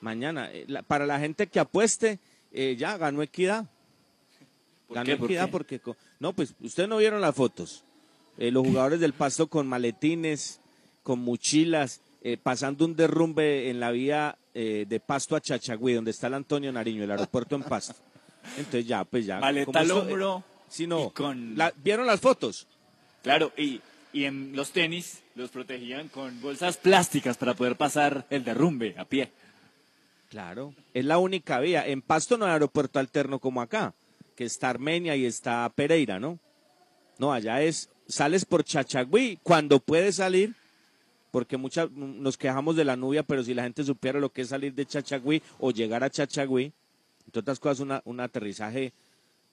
Mañana. 0.01 0.49
Eh, 0.51 0.67
para 0.88 1.05
la 1.05 1.19
gente 1.19 1.47
que 1.47 1.59
apueste, 1.59 2.19
eh, 2.51 2.76
ya 2.78 2.97
ganó 2.97 3.21
Equidad. 3.21 3.67
Ganó 4.89 5.11
Equidad 5.11 5.49
porque... 5.49 5.82
No, 6.19 6.34
pues 6.34 6.55
ustedes 6.61 6.89
no 6.89 6.97
vieron 6.97 7.21
las 7.21 7.36
fotos. 7.36 7.84
Eh, 8.38 8.51
los 8.51 8.65
jugadores 8.65 8.99
del 8.99 9.13
Pasto 9.13 9.47
con 9.47 9.67
maletines, 9.67 10.59
con 11.03 11.19
mochilas, 11.19 12.01
pasando 12.41 12.86
un 12.86 12.95
derrumbe 12.95 13.69
en 13.69 13.80
la 13.80 13.91
vía 13.91 14.38
de 14.55 14.99
Pasto 14.99 15.35
a 15.35 15.41
Chachagüí, 15.41 15.93
donde 15.93 16.11
está 16.11 16.27
el 16.27 16.35
Antonio 16.35 16.71
Nariño, 16.71 17.03
el 17.03 17.11
aeropuerto 17.11 17.55
en 17.55 17.63
Pasto. 17.63 17.95
Entonces 18.57 18.87
ya, 18.87 19.03
pues 19.03 19.25
ya. 19.25 19.39
Maleta 19.39 19.79
al 19.79 19.91
hombro. 19.91 20.43
si 20.69 20.87
no, 20.87 21.11
con... 21.11 21.57
¿Vieron 21.77 22.05
las 22.07 22.21
fotos? 22.21 22.67
Claro, 23.21 23.51
y, 23.57 23.81
y 24.13 24.25
en 24.25 24.55
los 24.55 24.71
tenis 24.71 25.23
los 25.35 25.49
protegían 25.49 26.07
con 26.07 26.39
bolsas 26.41 26.77
plásticas 26.77 27.37
para 27.37 27.53
poder 27.53 27.75
pasar 27.75 28.25
el 28.29 28.43
derrumbe 28.43 28.95
a 28.97 29.05
pie. 29.05 29.31
Claro, 30.29 30.73
es 30.93 31.05
la 31.05 31.17
única 31.17 31.59
vía. 31.59 31.85
En 31.87 32.01
Pasto 32.01 32.37
no 32.37 32.45
hay 32.45 32.51
aeropuerto 32.51 32.99
alterno 32.99 33.39
como 33.39 33.61
acá, 33.61 33.93
que 34.35 34.45
está 34.45 34.69
Armenia 34.69 35.15
y 35.15 35.25
está 35.25 35.69
Pereira, 35.75 36.19
¿no? 36.19 36.39
No, 37.17 37.31
allá 37.31 37.61
es, 37.61 37.89
sales 38.07 38.45
por 38.45 38.63
Chachagüí 38.63 39.39
cuando 39.43 39.79
puedes 39.79 40.15
salir, 40.17 40.55
porque 41.36 41.57
muchas 41.57 41.91
nos 41.91 42.38
quejamos 42.38 42.77
de 42.77 42.86
la 42.86 42.95
nubia, 42.95 43.21
pero 43.21 43.43
si 43.43 43.53
la 43.53 43.63
gente 43.63 43.83
supiera 43.83 44.19
lo 44.19 44.31
que 44.31 44.43
es 44.43 44.47
salir 44.47 44.73
de 44.73 44.86
Chachagüí 44.86 45.41
o 45.59 45.71
llegar 45.71 46.01
a 46.01 46.09
Chachagüí, 46.09 46.71
entre 47.25 47.41
otras 47.41 47.59
cosas, 47.59 48.01
un 48.05 48.19
aterrizaje 48.21 48.93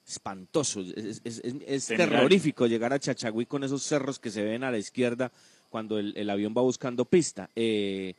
espantoso, 0.06 0.84
es, 0.94 1.86
terrorífico 1.86 2.66
llegar 2.66 2.92
a 2.92 2.98
Chachagüí 2.98 3.46
con 3.46 3.64
esos 3.64 3.82
cerros 3.82 4.18
que 4.18 4.30
se 4.30 4.44
ven 4.44 4.62
a 4.62 4.70
la 4.70 4.78
izquierda 4.78 5.32
cuando 5.70 5.98
el, 5.98 6.30
avión 6.30 6.54
va 6.56 6.62
buscando 6.62 7.04
pista. 7.04 7.50
Eh, 7.56 8.14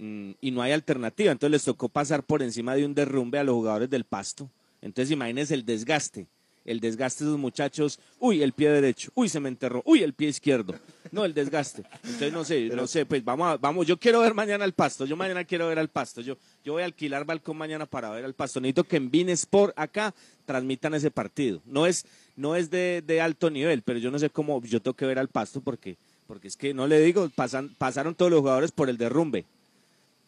Mm, 0.00 0.30
y 0.40 0.50
no 0.50 0.62
hay 0.62 0.72
alternativa. 0.72 1.30
Entonces 1.30 1.52
les 1.52 1.64
tocó 1.64 1.90
pasar 1.90 2.22
por 2.24 2.42
encima 2.42 2.74
de 2.74 2.86
un 2.86 2.94
derrumbe 2.94 3.38
a 3.38 3.44
los 3.44 3.54
jugadores 3.54 3.90
del 3.90 4.04
pasto. 4.04 4.50
Entonces 4.80 5.12
imagínense 5.12 5.52
el 5.52 5.66
desgaste. 5.66 6.26
El 6.70 6.78
desgaste 6.78 7.24
de 7.24 7.30
esos 7.30 7.40
muchachos, 7.40 7.98
uy, 8.20 8.44
el 8.44 8.52
pie 8.52 8.70
derecho, 8.70 9.10
uy, 9.16 9.28
se 9.28 9.40
me 9.40 9.48
enterró, 9.48 9.82
uy, 9.84 10.04
el 10.04 10.14
pie 10.14 10.28
izquierdo. 10.28 10.76
No, 11.10 11.24
el 11.24 11.34
desgaste. 11.34 11.82
Entonces 12.04 12.32
no 12.32 12.44
sé, 12.44 12.68
no 12.68 12.86
sé, 12.86 13.04
pues 13.04 13.24
vamos, 13.24 13.60
vamos, 13.60 13.88
yo 13.88 13.98
quiero 13.98 14.20
ver 14.20 14.34
mañana 14.34 14.62
al 14.62 14.72
pasto, 14.72 15.04
yo 15.04 15.16
mañana 15.16 15.42
quiero 15.42 15.66
ver 15.66 15.80
al 15.80 15.88
pasto, 15.88 16.20
yo, 16.20 16.36
yo 16.62 16.74
voy 16.74 16.82
a 16.82 16.84
alquilar 16.84 17.24
balcón 17.24 17.56
mañana 17.56 17.86
para 17.86 18.08
ver 18.10 18.24
al 18.24 18.34
pasto. 18.34 18.60
Necesito 18.60 18.84
que 18.84 18.98
en 18.98 19.30
Sport 19.30 19.74
acá 19.76 20.14
transmitan 20.46 20.94
ese 20.94 21.10
partido. 21.10 21.60
No 21.64 21.86
es, 21.88 22.06
no 22.36 22.54
es 22.54 22.70
de, 22.70 23.02
de, 23.04 23.20
alto 23.20 23.50
nivel, 23.50 23.82
pero 23.82 23.98
yo 23.98 24.12
no 24.12 24.20
sé 24.20 24.30
cómo, 24.30 24.62
yo 24.62 24.80
tengo 24.80 24.94
que 24.94 25.06
ver 25.06 25.18
al 25.18 25.26
pasto 25.26 25.60
porque, 25.60 25.96
porque 26.28 26.46
es 26.46 26.56
que 26.56 26.72
no 26.72 26.86
le 26.86 27.00
digo, 27.00 27.28
pasan, 27.34 27.74
pasaron 27.78 28.14
todos 28.14 28.30
los 28.30 28.42
jugadores 28.42 28.70
por 28.70 28.88
el 28.88 28.96
derrumbe. 28.96 29.44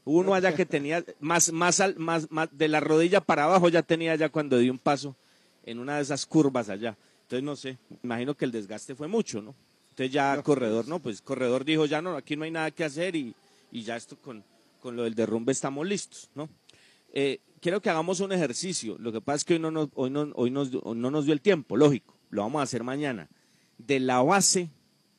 Uno 0.05 0.35
allá 0.35 0.57
que 0.57 0.67
tenía 0.67 1.05
más, 1.21 1.53
más, 1.53 1.81
más, 1.99 2.29
más 2.33 2.49
de 2.51 2.67
la 2.67 2.81
rodilla 2.81 3.21
para 3.21 3.45
abajo 3.45 3.69
ya 3.69 3.85
tenía 3.85 4.17
ya 4.17 4.29
cuando 4.29 4.59
dio 4.59 4.73
un 4.73 4.81
paso 4.81 5.15
en 5.65 5.79
una 5.79 5.97
de 5.97 6.03
esas 6.03 6.27
curvas 6.27 6.69
allá. 6.69 6.97
Entonces 7.23 7.43
no 7.43 7.57
sé, 7.57 7.79
imagino 8.03 8.35
que 8.35 8.45
el 8.45 8.53
desgaste 8.53 8.95
fue 8.95 9.09
mucho, 9.09 9.41
¿no? 9.41 9.55
Entonces 9.91 10.13
ya 10.13 10.43
corredor, 10.43 10.89
no, 10.89 11.01
pues 11.01 11.21
corredor 11.21 11.65
dijo 11.65 11.87
ya 11.87 12.01
no, 12.01 12.17
aquí 12.17 12.37
no 12.37 12.45
hay 12.45 12.51
nada 12.51 12.71
que 12.71 12.85
hacer 12.85 13.15
y, 13.15 13.35
y 13.71 13.83
ya 13.83 13.97
esto 13.97 14.17
con, 14.17 14.43
con 14.81 14.97
lo 14.97 15.05
del 15.05 15.15
derrumbe 15.15 15.53
estamos 15.53 15.87
listos, 15.87 16.29
¿no? 16.35 16.49
Eh, 17.13 17.41
quiero 17.61 17.81
que 17.81 17.91
hagamos 17.91 18.21
un 18.21 18.33
ejercicio. 18.33 18.97
Lo 18.99 19.13
que 19.13 19.21
pasa 19.21 19.37
es 19.37 19.45
que 19.45 19.55
hoy 19.55 19.61
no 19.61 19.71
nos, 19.71 19.89
hoy 19.95 20.11
no, 20.11 20.31
hoy 20.35 20.51
nos, 20.51 20.73
no 20.73 21.11
nos 21.11 21.25
dio 21.25 21.35
el 21.35 21.41
tiempo, 21.41 21.77
lógico. 21.77 22.15
lo 22.31 22.43
vamos 22.43 22.61
a 22.61 22.65
hacer 22.65 22.83
mañana. 22.83 23.29
De 23.79 24.01
la 24.01 24.23
base, 24.23 24.71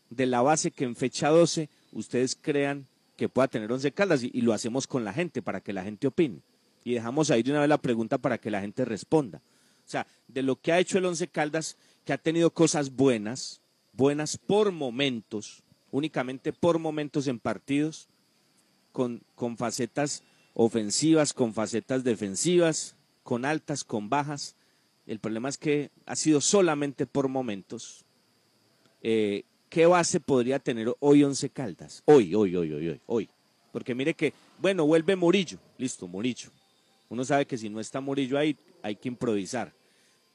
de 0.09 0.25
la 0.25 0.41
base 0.41 0.71
que 0.71 0.83
en 0.83 0.95
fecha 0.95 1.29
12 1.29 1.69
ustedes 1.91 2.35
crean 2.39 2.87
que 3.15 3.29
pueda 3.29 3.47
tener 3.47 3.71
Once 3.71 3.91
Caldas 3.91 4.23
y, 4.23 4.31
y 4.33 4.41
lo 4.41 4.53
hacemos 4.53 4.87
con 4.87 5.03
la 5.03 5.13
gente 5.13 5.41
para 5.41 5.61
que 5.61 5.73
la 5.73 5.83
gente 5.83 6.07
opine. 6.07 6.41
Y 6.83 6.93
dejamos 6.93 7.31
ahí 7.31 7.43
de 7.43 7.51
una 7.51 7.61
vez 7.61 7.69
la 7.69 7.77
pregunta 7.77 8.17
para 8.17 8.37
que 8.37 8.51
la 8.51 8.59
gente 8.59 8.83
responda. 8.85 9.41
O 9.85 9.89
sea, 9.89 10.07
de 10.27 10.43
lo 10.43 10.55
que 10.55 10.71
ha 10.71 10.79
hecho 10.79 10.97
el 10.97 11.05
Once 11.05 11.27
Caldas, 11.27 11.77
que 12.05 12.13
ha 12.13 12.17
tenido 12.17 12.51
cosas 12.51 12.95
buenas, 12.95 13.61
buenas 13.91 14.37
por 14.37 14.71
momentos, 14.71 15.63
únicamente 15.91 16.53
por 16.53 16.79
momentos 16.79 17.27
en 17.27 17.39
partidos, 17.39 18.07
con, 18.91 19.23
con 19.35 19.57
facetas 19.57 20.23
ofensivas, 20.53 21.33
con 21.33 21.53
facetas 21.53 22.03
defensivas, 22.03 22.95
con 23.23 23.45
altas, 23.45 23.83
con 23.83 24.09
bajas. 24.09 24.55
El 25.05 25.19
problema 25.19 25.49
es 25.49 25.57
que 25.57 25.91
ha 26.05 26.15
sido 26.15 26.41
solamente 26.41 27.05
por 27.05 27.27
momentos. 27.27 28.05
Eh, 29.01 29.43
¿Qué 29.69 29.85
base 29.85 30.19
podría 30.19 30.59
tener 30.59 30.93
hoy 30.99 31.23
Once 31.23 31.49
Caldas? 31.49 32.03
Hoy, 32.05 32.35
hoy, 32.35 32.55
hoy, 32.55 32.71
hoy, 32.71 32.87
hoy, 32.89 33.01
hoy. 33.07 33.29
Porque 33.71 33.95
mire 33.95 34.13
que, 34.13 34.33
bueno, 34.59 34.85
vuelve 34.85 35.15
Murillo. 35.15 35.57
Listo, 35.79 36.07
Murillo. 36.07 36.51
Uno 37.13 37.23
sabe 37.23 37.45
que 37.45 37.57
si 37.57 37.69
no 37.69 37.79
está 37.79 38.01
Murillo 38.01 38.37
ahí, 38.37 38.57
hay 38.81 38.95
que 38.95 39.07
improvisar. 39.07 39.73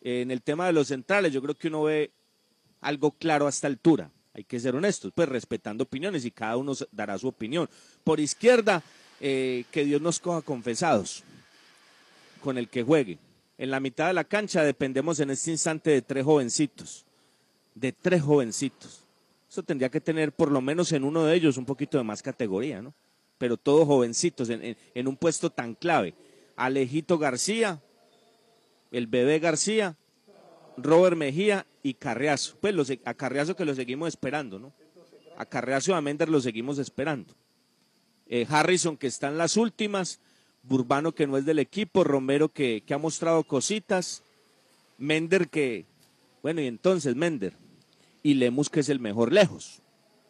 en 0.01 0.31
el 0.31 0.43
tema 0.43 0.67
de 0.67 0.73
los 0.73 0.89
centrales, 0.89 1.33
yo 1.33 1.43
creo 1.43 1.57
que 1.57 1.69
uno 1.69 1.83
ve 1.83 2.13
algo 2.81 3.11
claro 3.11 3.47
a 3.47 3.51
esta 3.51 3.67
altura. 3.67 4.11
Hay 4.33 4.45
que 4.45 4.61
ser 4.61 4.77
honestos, 4.77 5.13
pues 5.13 5.29
respetando 5.29 5.83
opiniones 5.83 6.25
y 6.25 6.31
cada 6.31 6.57
uno 6.57 6.73
dará 6.93 7.19
su 7.19 7.27
opinión. 7.27 7.69
Por 8.05 8.21
izquierda, 8.21 8.83
eh, 9.21 9.65
que 9.73 9.85
Dios 9.85 10.01
nos 10.01 10.21
coja 10.21 10.43
confesados 10.43 11.25
con 12.41 12.57
el 12.57 12.69
que 12.69 12.85
juegue. 12.85 13.19
En 13.59 13.73
la 13.73 13.81
mitad 13.81 14.07
de 14.07 14.13
la 14.13 14.23
cancha 14.23 14.63
dependemos 14.63 15.19
en 15.19 15.31
este 15.31 15.51
instante 15.51 15.91
de 15.91 16.03
tres 16.03 16.25
jovencitos, 16.25 17.05
de 17.75 17.91
tres 17.91 18.23
jovencitos. 18.23 19.03
Eso 19.51 19.65
tendría 19.65 19.89
que 19.89 20.01
tener 20.01 20.31
por 20.31 20.53
lo 20.53 20.61
menos 20.61 20.93
en 20.93 21.03
uno 21.03 21.25
de 21.25 21.35
ellos 21.35 21.57
un 21.57 21.65
poquito 21.65 21.99
de 21.99 22.05
más 22.05 22.23
categoría, 22.23 22.81
¿no? 22.81 22.95
Pero 23.39 23.57
todos 23.57 23.87
jovencitos 23.87 24.49
en, 24.51 25.09
un 25.09 25.17
puesto 25.17 25.51
tan 25.51 25.75
clave. 25.75 26.15
Alejito 26.59 27.19
García, 27.19 27.81
el 28.91 29.07
bebé 29.07 29.39
García, 29.39 29.97
Robert 30.77 31.17
Mejía 31.17 31.67
y 31.85 31.95
Carriazo. 31.95 32.57
Pues 32.61 32.75
los, 32.75 32.93
a 33.05 33.15
Carriazo 33.15 33.55
que 33.55 33.65
lo 33.65 33.75
seguimos 33.77 34.09
esperando, 34.09 34.59
¿no? 34.59 34.73
A 35.37 35.47
Carriazo 35.47 35.93
y 35.93 35.95
a 35.95 36.01
Méndez 36.01 36.29
lo 36.29 36.41
seguimos 36.41 36.79
esperando. 36.79 37.33
Eh, 38.27 38.45
Harrison 38.51 38.97
que 38.97 39.07
está 39.07 39.29
en 39.29 39.39
las 39.39 39.57
últimas, 39.57 40.19
Burbano 40.65 41.13
que 41.13 41.29
no 41.29 41.37
es 41.37 41.45
del 41.45 41.61
equipo, 41.61 42.03
Romero 42.03 42.49
que, 42.49 42.83
que 42.85 42.93
ha 42.93 42.99
mostrado 42.99 43.45
cositas, 43.45 44.25
Mender 44.99 45.49
que, 45.49 45.87
bueno, 46.43 46.61
y 46.61 46.67
entonces 46.67 47.15
Mender, 47.15 47.55
y 48.25 48.35
Lemus 48.35 48.69
que 48.69 48.81
es 48.81 48.89
el 48.89 48.99
mejor 48.99 49.33
lejos. 49.33 49.81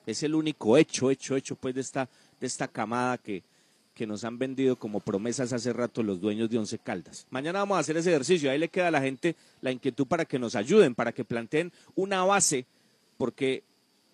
Es 0.04 0.22
el 0.22 0.34
único 0.34 0.76
hecho, 0.76 1.10
hecho, 1.10 1.36
hecho 1.36 1.56
pues 1.56 1.74
de 1.74 1.80
esta, 1.80 2.08
de 2.38 2.46
esta 2.46 2.68
camada 2.68 3.16
que, 3.16 3.42
que 3.98 4.06
nos 4.06 4.22
han 4.22 4.38
vendido 4.38 4.76
como 4.76 5.00
promesas 5.00 5.52
hace 5.52 5.72
rato 5.72 6.04
los 6.04 6.20
dueños 6.20 6.48
de 6.48 6.56
Once 6.56 6.78
Caldas. 6.78 7.26
Mañana 7.30 7.58
vamos 7.58 7.78
a 7.78 7.80
hacer 7.80 7.96
ese 7.96 8.10
ejercicio, 8.10 8.48
ahí 8.48 8.56
le 8.56 8.68
queda 8.68 8.86
a 8.86 8.90
la 8.92 9.00
gente 9.00 9.34
la 9.60 9.72
inquietud 9.72 10.06
para 10.06 10.24
que 10.24 10.38
nos 10.38 10.54
ayuden, 10.54 10.94
para 10.94 11.10
que 11.10 11.24
planteen 11.24 11.72
una 11.96 12.24
base, 12.24 12.64
porque 13.16 13.64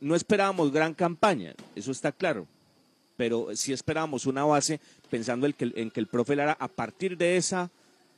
no 0.01 0.15
esperábamos 0.15 0.73
gran 0.73 0.95
campaña, 0.95 1.55
eso 1.77 1.93
está 1.93 2.13
claro, 2.13 2.47
pero 3.19 3.55
sí 3.55 3.75
esperábamos 3.75 4.25
una 4.25 4.43
base 4.45 4.81
pensando 5.11 5.47
en 5.47 5.53
que, 5.91 6.01
el 6.01 6.07
profe 6.07 6.35
Lara, 6.35 6.57
a 6.59 6.69
partir 6.69 7.19
de 7.19 7.37
esa 7.37 7.71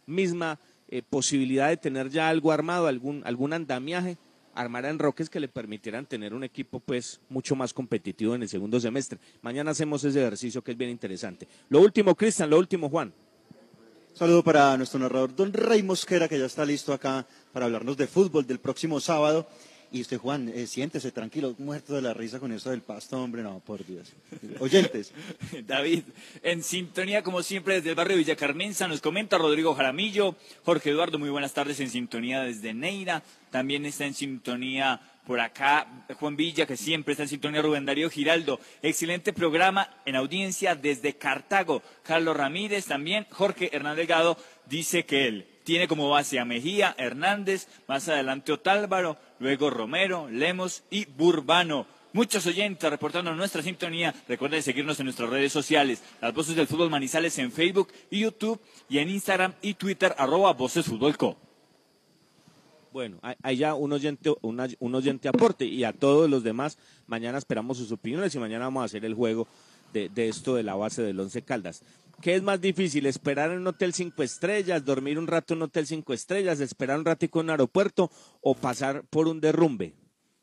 misma 0.06 0.60
eh, 0.88 1.02
posibilidad 1.02 1.68
de 1.68 1.78
tener 1.78 2.10
ya 2.10 2.28
algo 2.28 2.52
armado, 2.52 2.86
algún, 2.86 3.22
algún 3.24 3.52
andamiaje, 3.52 4.16
armara 4.56 4.90
en 4.90 4.98
roques 4.98 5.30
que 5.30 5.38
le 5.38 5.48
permitieran 5.48 6.06
tener 6.06 6.34
un 6.34 6.42
equipo 6.42 6.80
pues 6.80 7.20
mucho 7.28 7.54
más 7.54 7.72
competitivo 7.72 8.34
en 8.34 8.42
el 8.42 8.48
segundo 8.48 8.80
semestre. 8.80 9.18
Mañana 9.42 9.70
hacemos 9.70 10.02
ese 10.02 10.20
ejercicio 10.20 10.62
que 10.62 10.72
es 10.72 10.76
bien 10.76 10.90
interesante. 10.90 11.46
Lo 11.68 11.80
último, 11.80 12.14
Cristian, 12.14 12.50
lo 12.50 12.58
último, 12.58 12.88
Juan. 12.88 13.12
Saludo 14.14 14.42
para 14.42 14.76
nuestro 14.78 14.98
narrador, 14.98 15.36
don 15.36 15.52
Rey 15.52 15.82
Mosquera, 15.82 16.26
que 16.26 16.38
ya 16.38 16.46
está 16.46 16.64
listo 16.64 16.94
acá 16.94 17.26
para 17.52 17.66
hablarnos 17.66 17.98
de 17.98 18.06
fútbol 18.06 18.46
del 18.46 18.58
próximo 18.58 18.98
sábado. 18.98 19.46
Y 19.92 20.00
usted, 20.00 20.18
Juan, 20.18 20.48
eh, 20.48 20.66
siéntese 20.66 21.12
tranquilo, 21.12 21.54
muerto 21.58 21.94
de 21.94 22.02
la 22.02 22.12
risa 22.12 22.40
con 22.40 22.52
eso 22.52 22.70
del 22.70 22.82
pasto, 22.82 23.22
hombre, 23.22 23.42
no, 23.42 23.60
por 23.60 23.86
Dios. 23.86 24.12
Oyentes. 24.58 25.12
David, 25.66 26.02
en 26.42 26.62
sintonía 26.62 27.22
como 27.22 27.42
siempre 27.42 27.74
desde 27.74 27.90
el 27.90 27.94
barrio 27.94 28.16
Villa 28.16 28.36
Carmenza, 28.36 28.88
nos 28.88 29.00
comenta 29.00 29.38
Rodrigo 29.38 29.74
Jaramillo, 29.74 30.34
Jorge 30.64 30.90
Eduardo, 30.90 31.18
muy 31.18 31.30
buenas 31.30 31.54
tardes 31.54 31.78
en 31.80 31.90
sintonía 31.90 32.42
desde 32.42 32.74
Neira, 32.74 33.22
también 33.50 33.86
está 33.86 34.06
en 34.06 34.14
sintonía 34.14 35.00
por 35.24 35.40
acá 35.40 36.04
Juan 36.18 36.36
Villa, 36.36 36.66
que 36.66 36.76
siempre 36.76 37.12
está 37.12 37.24
en 37.24 37.28
sintonía 37.28 37.62
Rubén 37.62 37.86
Darío 37.86 38.10
Giraldo, 38.10 38.60
excelente 38.82 39.32
programa 39.32 39.88
en 40.04 40.16
audiencia 40.16 40.74
desde 40.74 41.16
Cartago, 41.16 41.82
Carlos 42.02 42.36
Ramírez 42.36 42.86
también, 42.86 43.26
Jorge 43.30 43.70
Hernán 43.74 43.96
Delgado 43.96 44.36
dice 44.68 45.04
que 45.04 45.28
él 45.28 45.46
tiene 45.66 45.88
como 45.88 46.08
base 46.08 46.38
a 46.38 46.44
Mejía, 46.44 46.94
Hernández, 46.96 47.66
más 47.88 48.08
adelante 48.08 48.52
Otálvaro, 48.52 49.16
luego 49.40 49.68
Romero, 49.68 50.28
Lemos 50.30 50.84
y 50.90 51.06
Burbano. 51.06 51.88
Muchos 52.12 52.46
oyentes 52.46 52.88
reportando 52.88 53.34
nuestra 53.34 53.62
sintonía. 53.62 54.14
Recuerden 54.28 54.62
seguirnos 54.62 55.00
en 55.00 55.06
nuestras 55.06 55.28
redes 55.28 55.52
sociales. 55.52 56.04
Las 56.22 56.32
Voces 56.32 56.54
del 56.54 56.68
Fútbol 56.68 56.88
Manizales 56.88 57.36
en 57.38 57.50
Facebook 57.50 57.88
y 58.10 58.20
YouTube 58.20 58.60
y 58.88 58.98
en 58.98 59.10
Instagram 59.10 59.54
y 59.60 59.74
Twitter, 59.74 60.14
arroba 60.16 60.52
Voces 60.52 60.86
Fútbol 60.86 61.16
Co. 61.18 61.36
Bueno, 62.92 63.18
hay- 63.42 63.56
ya 63.56 63.74
un 63.74 63.92
oyente, 63.92 64.32
un 64.40 64.94
oyente 64.94 65.28
aporte 65.28 65.64
y 65.66 65.82
a 65.82 65.92
todos 65.92 66.30
los 66.30 66.44
demás, 66.44 66.78
mañana 67.08 67.38
esperamos 67.38 67.76
sus 67.76 67.90
opiniones 67.90 68.32
y 68.34 68.38
mañana 68.38 68.66
vamos 68.66 68.82
a 68.82 68.84
hacer 68.86 69.04
el 69.04 69.14
juego 69.14 69.48
de 69.92 70.28
esto 70.28 70.54
de 70.54 70.62
la 70.62 70.74
base 70.76 71.02
del 71.02 71.18
Once 71.18 71.42
Caldas. 71.42 71.82
¿Qué 72.20 72.34
es 72.34 72.42
más 72.42 72.60
difícil? 72.60 73.06
¿Esperar 73.06 73.50
en 73.50 73.58
un 73.58 73.66
hotel 73.66 73.92
cinco 73.92 74.22
estrellas, 74.22 74.84
dormir 74.84 75.18
un 75.18 75.26
rato 75.26 75.52
en 75.52 75.58
un 75.58 75.64
hotel 75.64 75.86
cinco 75.86 76.14
estrellas, 76.14 76.60
esperar 76.60 76.98
un 76.98 77.04
ratico 77.04 77.40
en 77.40 77.46
un 77.46 77.50
aeropuerto 77.50 78.10
o 78.40 78.54
pasar 78.54 79.04
por 79.10 79.28
un 79.28 79.40
derrumbe? 79.40 79.94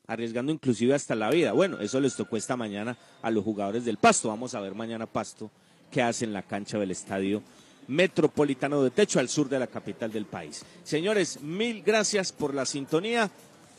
Arriesgando 0.06 0.52
inclusive 0.52 0.94
hasta 0.94 1.14
la 1.14 1.30
vida. 1.30 1.52
Bueno, 1.52 1.80
eso 1.80 2.00
les 2.00 2.14
tocó 2.14 2.36
esta 2.36 2.56
mañana 2.56 2.96
a 3.22 3.30
los 3.30 3.42
jugadores 3.42 3.84
del 3.84 3.96
Pasto. 3.96 4.28
Vamos 4.28 4.54
a 4.54 4.60
ver 4.60 4.74
mañana 4.74 5.06
Pasto 5.06 5.50
qué 5.90 6.02
hace 6.02 6.24
en 6.24 6.32
la 6.32 6.42
cancha 6.42 6.78
del 6.78 6.90
estadio 6.90 7.42
Metropolitano 7.88 8.82
de 8.82 8.90
Techo 8.90 9.18
al 9.18 9.28
sur 9.28 9.48
de 9.48 9.58
la 9.58 9.66
capital 9.66 10.12
del 10.12 10.26
país. 10.26 10.64
Señores, 10.84 11.40
mil 11.42 11.82
gracias 11.82 12.32
por 12.32 12.54
la 12.54 12.66
sintonía. 12.66 13.30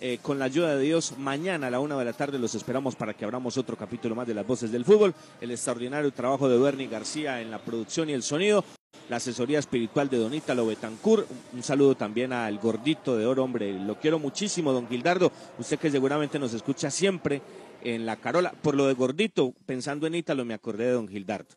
Eh, 0.07 0.19
con 0.21 0.37
la 0.37 0.45
ayuda 0.45 0.75
de 0.75 0.83
Dios, 0.83 1.17
mañana 1.17 1.65
a 1.65 1.71
la 1.71 1.79
una 1.79 1.97
de 1.97 2.05
la 2.05 2.13
tarde 2.13 2.37
los 2.37 2.53
esperamos 2.53 2.95
para 2.95 3.15
que 3.15 3.25
abramos 3.25 3.57
otro 3.57 3.75
capítulo 3.75 4.13
más 4.13 4.27
de 4.27 4.35
las 4.35 4.45
voces 4.45 4.71
del 4.71 4.85
fútbol. 4.85 5.15
El 5.41 5.49
extraordinario 5.49 6.11
trabajo 6.11 6.47
de 6.47 6.59
Bernie 6.59 6.85
García 6.85 7.41
en 7.41 7.49
la 7.49 7.57
producción 7.57 8.07
y 8.11 8.13
el 8.13 8.21
sonido. 8.21 8.63
La 9.09 9.15
asesoría 9.15 9.57
espiritual 9.57 10.07
de 10.07 10.19
Donita 10.19 10.53
Lobetancur. 10.53 11.25
Un 11.53 11.63
saludo 11.63 11.95
también 11.95 12.33
al 12.33 12.59
gordito 12.59 13.17
de 13.17 13.25
oro, 13.25 13.43
hombre. 13.43 13.73
Lo 13.73 13.99
quiero 13.99 14.19
muchísimo, 14.19 14.73
don 14.73 14.87
Gildardo. 14.87 15.31
Usted 15.57 15.79
que 15.79 15.89
seguramente 15.89 16.37
nos 16.37 16.53
escucha 16.53 16.91
siempre 16.91 17.41
en 17.83 18.05
la 18.05 18.17
Carola. 18.17 18.51
Por 18.51 18.75
lo 18.75 18.85
de 18.85 18.93
gordito, 18.93 19.55
pensando 19.65 20.05
en 20.05 20.13
Ítalo, 20.13 20.45
me 20.45 20.53
acordé 20.53 20.85
de 20.85 20.91
don 20.91 21.07
Gildardo. 21.07 21.49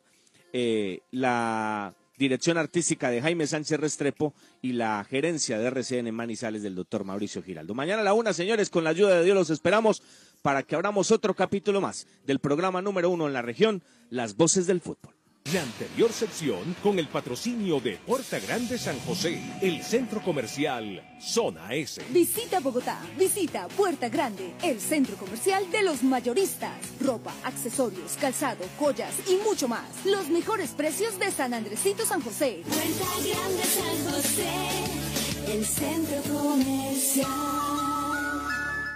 Eh, 0.55 1.01
la 1.11 1.93
dirección 2.19 2.59
artística 2.59 3.11
de 3.11 3.23
Jaime 3.23 3.47
Sánchez 3.47 3.79
Restrepo 3.79 4.35
y 4.61 4.73
la 4.73 5.05
gerencia 5.09 5.59
de 5.59 5.67
RCN 5.67 6.13
Manizales 6.13 6.63
del 6.63 6.75
doctor 6.75 7.05
Mauricio 7.05 7.43
Giraldo. 7.43 7.75
Mañana 7.75 8.03
a 8.03 8.05
la 8.05 8.15
una, 8.15 8.33
señores, 8.33 8.69
con 8.71 8.85
la 8.85 8.91
ayuda 8.91 9.19
de 9.19 9.25
Dios 9.25 9.37
los 9.37 9.51
esperamos 9.51 10.03
para 10.43 10.63
que 10.63 10.75
abramos 10.75 11.11
otro 11.11 11.35
capítulo 11.35 11.81
más 11.81 12.07
del 12.27 12.41
programa 12.41 12.83
número 12.83 13.11
uno 13.11 13.27
en 13.27 13.33
la 13.33 13.43
región, 13.43 13.83
Las 14.11 14.37
Voces 14.37 14.67
del 14.67 14.81
Fútbol. 14.81 15.18
La 15.55 15.63
anterior 15.63 16.13
sección 16.13 16.77
con 16.83 16.99
el 16.99 17.07
patrocinio 17.09 17.81
de 17.81 17.97
Puerta 17.97 18.39
Grande 18.41 18.77
San 18.77 18.99
José, 19.01 19.41
el 19.63 19.83
centro 19.83 20.21
comercial 20.21 21.03
Zona 21.21 21.73
S. 21.75 22.03
Visita 22.11 22.61
Bogotá, 22.61 23.01
visita 23.17 23.69
Puerta 23.69 24.09
Grande, 24.09 24.53
el 24.63 24.81
centro 24.81 25.17
comercial 25.17 25.71
de 25.71 25.83
los 25.85 26.03
mayoristas. 26.03 26.73
Ropa, 27.01 27.33
accesorios, 27.45 28.17
calzado, 28.21 28.65
joyas 28.79 29.15
y 29.27 29.37
mucho 29.37 29.69
más. 29.69 29.89
Los 30.05 30.29
mejores 30.29 30.71
precios 30.71 31.19
de 31.21 31.31
San 31.31 31.55
Andresito 31.55 32.05
San 32.05 32.21
José. 32.21 32.63
Puerta 32.67 33.07
Grande 33.25 33.63
San 33.63 34.13
José, 34.13 35.53
el 35.53 35.65
centro 35.65 36.35
comercial. 36.35 37.29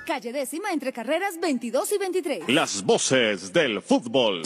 Calle 0.04 0.32
décima 0.32 0.72
entre 0.72 0.92
carreras 0.92 1.40
22 1.40 1.92
y 1.92 1.98
23. 1.98 2.48
Las 2.48 2.82
voces 2.82 3.52
del 3.52 3.80
fútbol. 3.80 4.42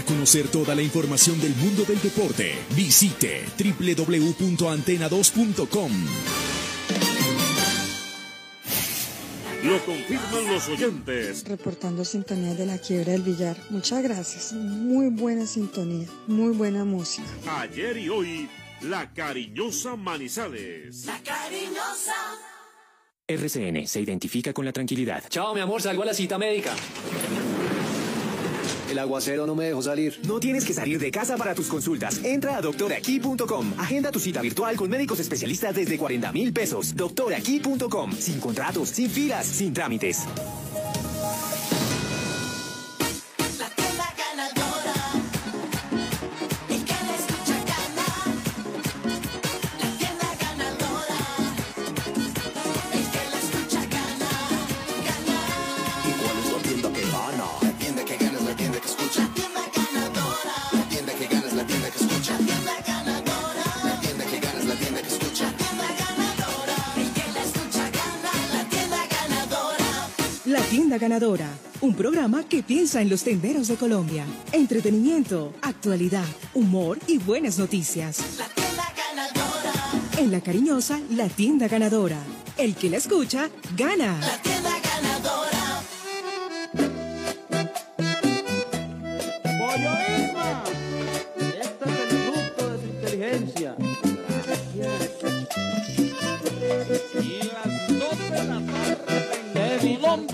Para 0.00 0.14
conocer 0.14 0.48
toda 0.48 0.74
la 0.74 0.80
información 0.80 1.38
del 1.42 1.54
mundo 1.56 1.84
del 1.84 2.00
deporte, 2.00 2.54
visite 2.74 3.44
www.antena2.com. 3.58 5.92
Lo 9.62 9.84
confirman 9.84 10.54
los 10.54 10.68
oyentes. 10.68 11.44
Reportando 11.44 12.06
sintonía 12.06 12.54
de 12.54 12.64
la 12.64 12.78
quiebra 12.78 13.12
del 13.12 13.20
billar. 13.20 13.58
Muchas 13.68 14.02
gracias. 14.02 14.54
Muy 14.54 15.10
buena 15.10 15.46
sintonía, 15.46 16.08
muy 16.26 16.54
buena 16.54 16.86
música. 16.86 17.28
Ayer 17.60 17.98
y 17.98 18.08
hoy 18.08 18.48
La 18.80 19.12
Cariñosa 19.12 19.96
Manizales. 19.96 21.04
La 21.04 21.22
cariñosa. 21.22 22.14
RCN 23.28 23.86
se 23.86 24.00
identifica 24.00 24.54
con 24.54 24.64
la 24.64 24.72
tranquilidad. 24.72 25.24
Chao, 25.28 25.54
mi 25.54 25.60
amor, 25.60 25.82
salgo 25.82 26.04
a 26.04 26.06
la 26.06 26.14
cita 26.14 26.38
médica. 26.38 26.74
El 28.90 28.98
aguacero 28.98 29.46
no 29.46 29.54
me 29.54 29.66
dejó 29.66 29.82
salir. 29.82 30.18
No 30.24 30.40
tienes 30.40 30.64
que 30.64 30.72
salir 30.72 30.98
de 30.98 31.12
casa 31.12 31.36
para 31.36 31.54
tus 31.54 31.68
consultas. 31.68 32.24
Entra 32.24 32.56
a 32.56 32.60
doctoraquí.com. 32.60 33.74
Agenda 33.78 34.10
tu 34.10 34.18
cita 34.18 34.42
virtual 34.42 34.76
con 34.76 34.90
médicos 34.90 35.20
especialistas 35.20 35.76
desde 35.76 35.96
40 35.96 36.32
mil 36.32 36.52
pesos. 36.52 36.96
Doctoraquí.com. 36.96 38.12
Sin 38.12 38.40
contratos, 38.40 38.88
sin 38.88 39.08
filas, 39.08 39.46
sin 39.46 39.72
trámites. 39.72 40.26
La 70.90 70.98
Tienda 70.98 71.08
Ganadora, 71.08 71.48
un 71.82 71.94
programa 71.94 72.42
que 72.42 72.64
piensa 72.64 73.00
en 73.00 73.08
los 73.08 73.22
tenderos 73.22 73.68
de 73.68 73.76
Colombia. 73.76 74.24
Entretenimiento, 74.50 75.54
actualidad, 75.62 76.26
humor 76.52 76.98
y 77.06 77.18
buenas 77.18 77.60
noticias. 77.60 78.18
La 78.36 78.48
tienda 78.48 78.92
ganadora. 78.96 79.72
En 80.18 80.32
la 80.32 80.40
cariñosa, 80.40 80.98
La 81.10 81.28
Tienda 81.28 81.68
Ganadora. 81.68 82.18
El 82.56 82.74
que 82.74 82.90
la 82.90 82.96
escucha, 82.96 83.48
gana. 83.76 84.18
La 84.18 84.42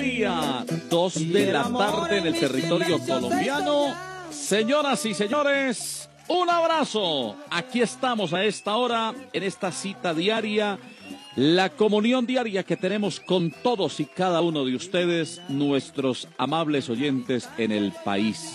Colombia. 0.07 0.65
Dos 0.89 1.15
de 1.15 1.53
la 1.53 1.65
tarde 1.65 2.19
en 2.19 2.27
el 2.27 2.39
territorio 2.39 2.99
colombiano. 3.01 3.95
Señoras 4.31 5.05
y 5.07 5.15
señores, 5.15 6.09
un 6.29 6.49
abrazo. 6.49 7.37
Aquí 7.51 7.81
estamos 7.81 8.33
a 8.33 8.45
esta 8.45 8.77
hora, 8.77 9.15
en 9.33 9.43
esta 9.43 9.73
cita 9.73 10.15
diaria, 10.15 10.79
la 11.35 11.71
comunión 11.71 12.27
diaria 12.27 12.63
que 12.63 12.77
tenemos 12.77 13.21
con 13.21 13.51
todos 13.51 14.01
y 14.01 14.07
cada 14.07 14.41
uno 14.41 14.65
de 14.65 14.77
ustedes, 14.77 15.41
nuestros 15.49 16.29
amables 16.39 16.89
oyentes 16.89 17.49
en 17.59 17.73
el 17.73 17.93
país. 18.05 18.55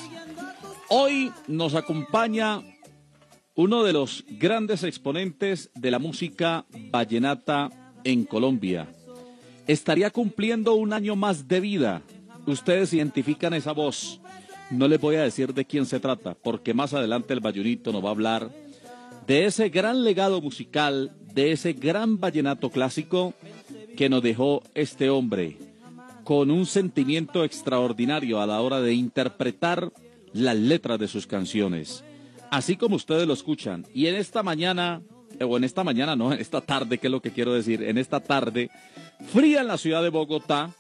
Hoy 0.90 1.32
nos 1.48 1.76
acompaña 1.76 2.62
uno 3.56 3.84
de 3.84 3.94
los 3.94 4.24
grandes 4.28 4.84
exponentes 4.84 5.70
de 5.76 5.92
la 5.92 6.00
música 6.00 6.66
vallenata 6.92 7.70
en 8.04 8.26
Colombia. 8.26 8.88
Estaría 9.72 10.10
cumpliendo 10.10 10.74
un 10.74 10.92
año 10.92 11.16
más 11.16 11.48
de 11.48 11.62
vida. 11.62 12.02
Ustedes 12.46 12.92
identifican 12.92 13.54
esa 13.54 13.72
voz. 13.72 14.20
No 14.70 14.86
les 14.90 15.00
voy 15.00 15.16
a 15.16 15.24
decir 15.24 15.54
de 15.54 15.64
quién 15.64 15.86
se 15.86 16.02
trata, 16.02 16.34
porque 16.34 16.74
más 16.74 16.94
adelante 16.94 17.34
el 17.34 17.40
Bayunito 17.40 17.94
nos 17.94 18.04
va 18.04 18.10
a 18.10 18.12
hablar 18.12 18.52
de 19.26 19.46
ese 19.46 19.70
gran 19.70 20.04
legado 20.04 20.42
musical, 20.42 21.14
de 21.34 21.54
ese 21.54 21.72
gran 21.72 22.20
vallenato 22.20 22.70
clásico 22.70 23.34
que 23.96 24.10
nos 24.10 24.22
dejó 24.22 24.62
este 24.76 25.10
hombre, 25.10 25.58
con 26.26 26.52
un 26.52 26.66
sentimiento 26.66 27.46
extraordinario 27.46 28.42
a 28.42 28.48
la 28.48 28.60
hora 28.60 28.82
de 28.82 28.94
interpretar 28.94 29.94
las 30.34 30.58
letras 30.58 31.00
de 31.00 31.08
sus 31.08 31.26
canciones, 31.26 32.04
así 32.50 32.76
como 32.76 32.98
ustedes 32.98 33.26
lo 33.26 33.34
escuchan. 33.34 33.86
Y 33.94 34.08
en 34.08 34.16
esta 34.16 34.44
mañana, 34.44 35.02
o 35.44 35.58
en 35.58 35.64
esta 35.64 35.84
mañana 35.84 36.16
no, 36.16 36.32
en 36.34 36.40
esta 36.40 36.62
tarde, 36.62 36.98
que 36.98 37.08
es 37.08 37.12
lo 37.12 37.22
que 37.22 37.32
quiero 37.32 37.54
decir, 37.54 37.84
en 37.84 37.98
esta 37.98 38.20
tarde, 38.20 38.70
fría 39.34 39.62
en 39.62 39.68
la 39.68 39.78
ciudad 39.78 40.02
de 40.04 40.10
Bogotá, 40.10 40.72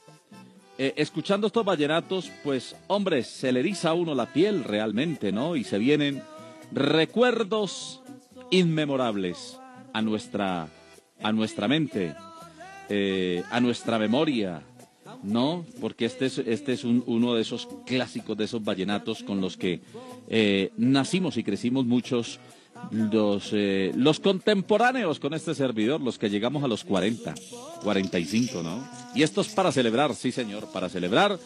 eh, 0.78 0.93
escuchando 0.97 1.47
estos 1.47 1.64
vallenatos, 1.66 2.32
pues 2.43 2.76
hombre, 2.88 3.24
se 3.24 3.51
le 3.51 3.59
eriza 3.59 3.89
a 3.89 3.93
uno 3.93 4.16
la 4.16 4.32
piel 4.34 4.64
realmente, 4.64 5.32
¿no? 5.32 5.55
Y 5.55 5.64
se 5.64 5.78
vienen 5.78 6.22
recuerdos 6.72 8.01
inmemorables 8.49 9.57
a 9.93 10.01
nuestra, 10.01 10.68
a 11.22 11.32
nuestra 11.32 11.68
mente, 11.68 12.14
eh, 12.89 13.43
a 13.51 13.59
nuestra 13.59 13.99
memoria, 13.99 14.62
¿no? 15.24 15.66
Porque 15.80 16.05
este 16.05 16.26
es, 16.28 16.38
este 16.39 16.74
es 16.74 16.84
un- 16.84 17.03
uno 17.05 17.34
de 17.36 17.41
esos 17.41 17.68
clásicos, 17.86 18.38
de 18.38 18.45
esos 18.45 18.64
vallenatos 18.64 19.24
con 19.24 19.41
los 19.41 19.57
que 19.57 19.82
eh, 20.30 20.72
nacimos 20.78 21.38
y 21.38 21.43
crecimos 21.43 21.86
muchos 21.86 22.39
los, 22.89 23.49
eh, 23.53 23.91
los 23.95 24.19
contemporáneos 24.19 25.19
con 25.19 25.34
este 25.34 25.53
servidor, 25.55 26.01
los 26.01 26.17
que 26.17 26.29
llegamos 26.29 26.63
a 26.63 26.67
los 26.67 26.84
40, 26.84 27.34
45, 27.84 28.63
¿no? 28.63 28.88
Y 29.15 29.23
esto 29.23 29.41
es 29.41 29.49
para 29.49 29.71
celebrar, 29.71 30.15
sí 30.15 30.32
señor, 30.32 30.71
para 30.71 30.89
celebrar. 30.89 31.38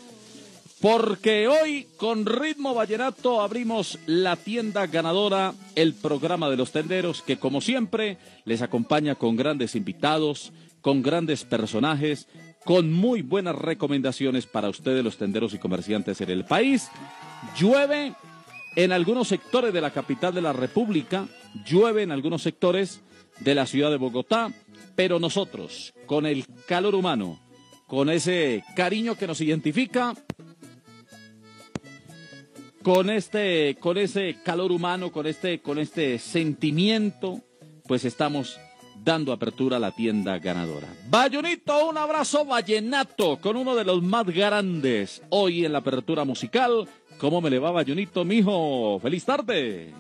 Porque 0.82 1.48
hoy 1.48 1.88
con 1.98 2.26
ritmo 2.26 2.74
vallenato 2.74 3.42
abrimos 3.42 3.98
la 4.06 4.36
tienda 4.36 4.88
ganadora, 4.88 5.54
el 5.76 5.94
programa 5.94 6.50
de 6.50 6.58
los 6.58 6.72
tenderos 6.72 7.22
que 7.22 7.38
como 7.38 7.62
siempre 7.62 8.18
les 8.44 8.62
acompaña 8.62 9.16
con 9.16 9.36
grandes 9.36 9.76
invitados, 9.76 10.52
con 10.82 11.02
grandes 11.02 11.44
personajes, 11.46 12.28
con 12.66 12.92
muy 12.92 13.22
buenas 13.22 13.56
recomendaciones 13.56 14.48
para 14.48 14.70
ustedes 14.70 15.04
los 15.04 15.18
tenderos 15.18 15.54
y 15.54 15.60
comerciantes 15.60 16.20
en 16.22 16.30
el 16.30 16.46
país. 16.46 16.90
Llueve 17.58 18.14
en 18.76 18.92
algunos 18.92 19.28
sectores 19.28 19.74
de 19.74 19.82
la 19.82 19.92
capital 19.92 20.34
de 20.34 20.42
la 20.42 20.54
República, 20.54 21.28
llueve 21.66 22.04
en 22.04 22.12
algunos 22.12 22.42
sectores 22.42 23.02
de 23.40 23.56
la 23.56 23.66
ciudad 23.66 23.92
de 23.92 23.98
Bogotá, 23.98 24.52
pero 24.96 25.20
nosotros, 25.20 25.94
con 26.06 26.26
el 26.26 26.46
calor 26.68 26.96
humano, 26.96 27.40
con 27.88 28.10
ese 28.10 28.64
cariño 28.76 29.16
que 29.16 29.28
nos 29.28 29.42
identifica, 29.42 30.14
con 32.84 33.10
este, 33.10 33.78
con 33.80 33.98
ese 33.98 34.38
calor 34.44 34.72
humano, 34.72 35.12
con 35.12 35.26
este, 35.26 35.60
con 35.60 35.80
este 35.80 36.20
sentimiento, 36.20 37.42
pues 37.88 38.06
estamos 38.06 38.60
dando 39.04 39.32
apertura 39.32 39.78
a 39.78 39.80
la 39.80 39.92
tienda 39.92 40.40
ganadora. 40.40 40.88
Bayonito, 41.10 41.88
un 41.88 41.98
abrazo 41.98 42.44
vallenato 42.46 43.38
con 43.38 43.56
uno 43.56 43.76
de 43.76 43.86
los 43.86 44.02
más 44.02 44.26
grandes 44.26 45.22
hoy 45.30 45.66
en 45.66 45.74
la 45.74 45.80
apertura 45.80 46.26
musical. 46.26 46.88
¿Cómo 47.18 47.42
me 47.42 47.50
le 47.50 47.60
va 47.60 47.72
Bayonito, 47.72 48.26
mijo? 48.26 49.00
¡Feliz 49.02 49.24
tarde! 49.24 49.94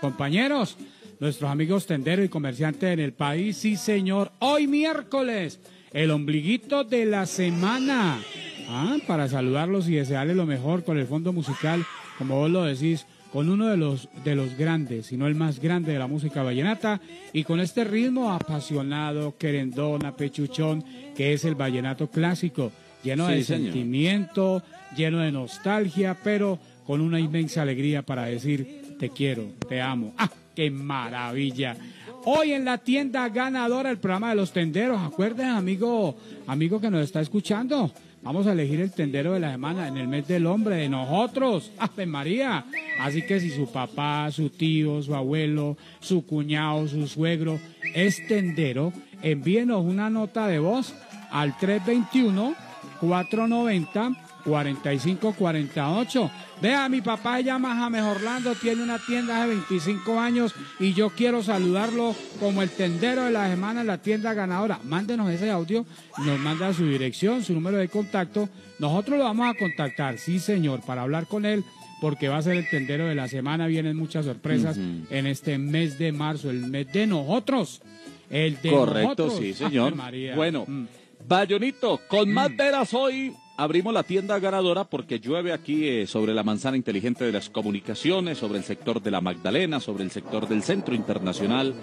Compañeros, 0.00 0.76
nuestros 1.18 1.50
amigos 1.50 1.86
tenderos 1.86 2.24
y 2.24 2.28
comerciantes 2.28 2.92
en 2.92 3.00
el 3.00 3.12
país, 3.12 3.56
sí 3.56 3.76
señor, 3.76 4.30
hoy 4.38 4.68
miércoles, 4.68 5.58
el 5.92 6.12
ombliguito 6.12 6.84
de 6.84 7.04
la 7.04 7.26
semana. 7.26 8.20
Ah, 8.68 8.96
para 9.06 9.28
saludarlos 9.28 9.88
y 9.88 9.96
desearles 9.96 10.36
lo 10.36 10.46
mejor 10.46 10.84
con 10.84 10.98
el 10.98 11.06
fondo 11.06 11.32
musical, 11.32 11.84
como 12.16 12.36
vos 12.36 12.50
lo 12.50 12.62
decís, 12.62 13.06
con 13.32 13.48
uno 13.48 13.66
de 13.66 13.76
los, 13.76 14.08
de 14.24 14.36
los 14.36 14.56
grandes, 14.56 15.06
si 15.06 15.16
no 15.16 15.26
el 15.26 15.34
más 15.34 15.58
grande 15.58 15.92
de 15.92 15.98
la 15.98 16.06
música 16.06 16.44
vallenata, 16.44 17.00
y 17.32 17.42
con 17.42 17.58
este 17.58 17.82
ritmo 17.82 18.30
apasionado, 18.30 19.36
querendón, 19.36 20.06
apechuchón, 20.06 20.84
que 21.16 21.32
es 21.32 21.44
el 21.44 21.56
vallenato 21.56 22.08
clásico, 22.08 22.70
lleno 23.02 23.26
Sí, 23.28 23.34
de 23.34 23.44
señor. 23.44 23.62
sentimiento, 23.72 24.62
lleno 24.96 25.18
de 25.18 25.32
nostalgia, 25.32 26.16
pero 26.22 26.58
con 26.86 27.00
una 27.00 27.20
inmensa 27.20 27.62
alegría 27.62 28.02
para 28.02 28.24
decir 28.26 28.96
te 28.98 29.10
quiero, 29.10 29.44
te 29.68 29.80
amo. 29.80 30.12
¡Ah, 30.18 30.30
qué 30.54 30.70
maravilla! 30.70 31.76
Hoy 32.24 32.52
en 32.52 32.64
la 32.64 32.78
tienda 32.78 33.28
ganadora 33.28 33.90
el 33.90 33.98
programa 33.98 34.30
de 34.30 34.34
los 34.36 34.52
tenderos. 34.52 35.00
Acuerden, 35.00 35.48
amigo, 35.48 36.16
amigo 36.46 36.80
que 36.80 36.90
nos 36.90 37.02
está 37.04 37.20
escuchando. 37.20 37.90
Vamos 38.20 38.46
a 38.48 38.52
elegir 38.52 38.80
el 38.80 38.90
tendero 38.90 39.32
de 39.34 39.40
la 39.40 39.52
semana 39.52 39.86
en 39.86 39.96
el 39.96 40.08
mes 40.08 40.26
del 40.26 40.46
hombre 40.46 40.74
de 40.76 40.88
nosotros. 40.88 41.70
¡Ave 41.78 42.04
María! 42.04 42.64
Así 43.00 43.22
que 43.22 43.38
si 43.38 43.50
su 43.50 43.70
papá, 43.70 44.28
su 44.32 44.50
tío, 44.50 45.00
su 45.02 45.14
abuelo, 45.14 45.76
su 46.00 46.26
cuñado, 46.26 46.88
su 46.88 47.06
suegro 47.06 47.60
es 47.94 48.26
tendero, 48.26 48.92
envíenos 49.22 49.84
una 49.84 50.10
nota 50.10 50.48
de 50.48 50.58
voz 50.58 50.92
al 51.30 51.56
321 51.58 52.54
490 53.00 54.12
4548. 54.44 56.30
Vea, 56.62 56.88
mi 56.88 57.00
papá 57.00 57.40
llama 57.40 57.76
James 57.76 58.02
Orlando, 58.02 58.54
tiene 58.54 58.82
una 58.82 58.98
tienda 58.98 59.38
hace 59.42 59.48
25 59.54 60.18
años 60.20 60.54
y 60.80 60.92
yo 60.94 61.10
quiero 61.10 61.42
saludarlo 61.42 62.14
como 62.40 62.62
el 62.62 62.70
tendero 62.70 63.24
de 63.24 63.30
la 63.30 63.48
semana 63.48 63.82
en 63.82 63.86
la 63.86 63.98
tienda 63.98 64.34
ganadora. 64.34 64.80
Mándenos 64.84 65.30
ese 65.30 65.50
audio, 65.50 65.84
nos 66.24 66.38
manda 66.40 66.72
su 66.72 66.86
dirección, 66.86 67.44
su 67.44 67.52
número 67.54 67.76
de 67.76 67.88
contacto. 67.88 68.48
Nosotros 68.78 69.18
lo 69.18 69.24
vamos 69.24 69.46
a 69.48 69.58
contactar, 69.58 70.18
sí 70.18 70.38
señor, 70.38 70.80
para 70.80 71.02
hablar 71.02 71.26
con 71.26 71.44
él, 71.44 71.64
porque 72.00 72.28
va 72.28 72.38
a 72.38 72.42
ser 72.42 72.56
el 72.56 72.68
tendero 72.70 73.06
de 73.06 73.14
la 73.14 73.28
semana. 73.28 73.66
Vienen 73.66 73.96
muchas 73.96 74.24
sorpresas 74.24 74.76
en 74.78 75.26
este 75.26 75.58
mes 75.58 75.98
de 75.98 76.12
marzo, 76.12 76.50
el 76.50 76.66
mes 76.68 76.92
de 76.92 77.06
nosotros. 77.06 77.82
El 78.30 78.60
de 78.60 78.70
Correcto, 78.70 79.24
nosotros. 79.26 79.36
sí, 79.38 79.54
señor. 79.54 79.94
María. 79.94 80.36
Bueno, 80.36 80.64
Mm. 80.68 80.84
Bayonito, 81.28 82.00
con 82.08 82.32
más 82.32 82.56
veras 82.56 82.94
hoy 82.94 83.34
abrimos 83.58 83.92
la 83.92 84.02
tienda 84.02 84.38
ganadora 84.38 84.84
porque 84.84 85.20
llueve 85.20 85.52
aquí 85.52 85.86
eh, 85.86 86.06
sobre 86.06 86.32
la 86.32 86.42
manzana 86.42 86.78
inteligente 86.78 87.22
de 87.22 87.32
las 87.32 87.50
comunicaciones, 87.50 88.38
sobre 88.38 88.56
el 88.56 88.64
sector 88.64 89.02
de 89.02 89.10
la 89.10 89.20
Magdalena, 89.20 89.78
sobre 89.78 90.04
el 90.04 90.10
sector 90.10 90.48
del 90.48 90.62
Centro 90.62 90.94
Internacional 90.94 91.74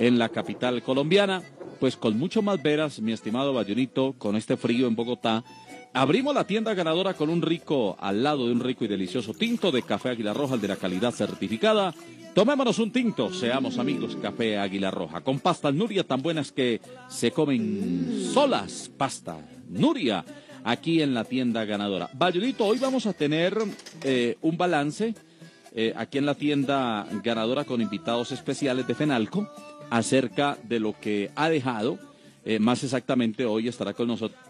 en 0.00 0.18
la 0.18 0.28
capital 0.28 0.82
colombiana. 0.82 1.40
Pues 1.78 1.96
con 1.96 2.18
mucho 2.18 2.42
más 2.42 2.60
veras, 2.60 3.00
mi 3.00 3.12
estimado 3.12 3.54
Bayonito, 3.54 4.16
con 4.18 4.34
este 4.34 4.56
frío 4.56 4.88
en 4.88 4.96
Bogotá, 4.96 5.44
abrimos 5.92 6.34
la 6.34 6.46
tienda 6.46 6.74
ganadora 6.74 7.14
con 7.14 7.30
un 7.30 7.42
rico, 7.42 7.96
al 8.00 8.22
lado 8.22 8.46
de 8.46 8.52
un 8.52 8.60
rico 8.60 8.84
y 8.84 8.88
delicioso 8.88 9.34
tinto 9.34 9.70
de 9.70 9.82
café 9.82 10.10
Águila 10.10 10.32
Roja, 10.32 10.54
el 10.54 10.60
de 10.60 10.68
la 10.68 10.76
calidad 10.76 11.12
certificada. 11.12 11.94
Tomémonos 12.34 12.78
un 12.78 12.92
tinto, 12.92 13.32
seamos 13.32 13.78
amigos, 13.78 14.16
café 14.22 14.56
Águila 14.58 14.90
Roja, 14.90 15.20
con 15.20 15.40
pastas 15.40 15.74
Nuria 15.74 16.04
tan 16.04 16.22
buenas 16.22 16.52
que 16.52 16.80
se 17.08 17.32
comen 17.32 18.30
solas, 18.32 18.90
pasta 18.96 19.38
Nuria, 19.68 20.24
aquí 20.62 21.02
en 21.02 21.12
la 21.12 21.24
tienda 21.24 21.64
ganadora. 21.64 22.08
Bayonito, 22.12 22.64
hoy 22.66 22.78
vamos 22.78 23.06
a 23.06 23.12
tener 23.12 23.58
eh, 24.04 24.36
un 24.42 24.56
balance 24.56 25.14
eh, 25.74 25.92
aquí 25.96 26.18
en 26.18 26.26
la 26.26 26.34
tienda 26.34 27.06
ganadora 27.22 27.64
con 27.64 27.80
invitados 27.80 28.30
especiales 28.32 28.86
de 28.86 28.94
Fenalco 28.94 29.48
acerca 29.90 30.56
de 30.62 30.78
lo 30.78 30.94
que 31.00 31.30
ha 31.34 31.48
dejado. 31.48 31.98
eh, 32.44 32.58
más 32.58 32.82
exactamente, 32.84 33.44
hoy 33.44 33.68
estará 33.68 33.92
con 33.92 34.08
nosotros 34.08 34.49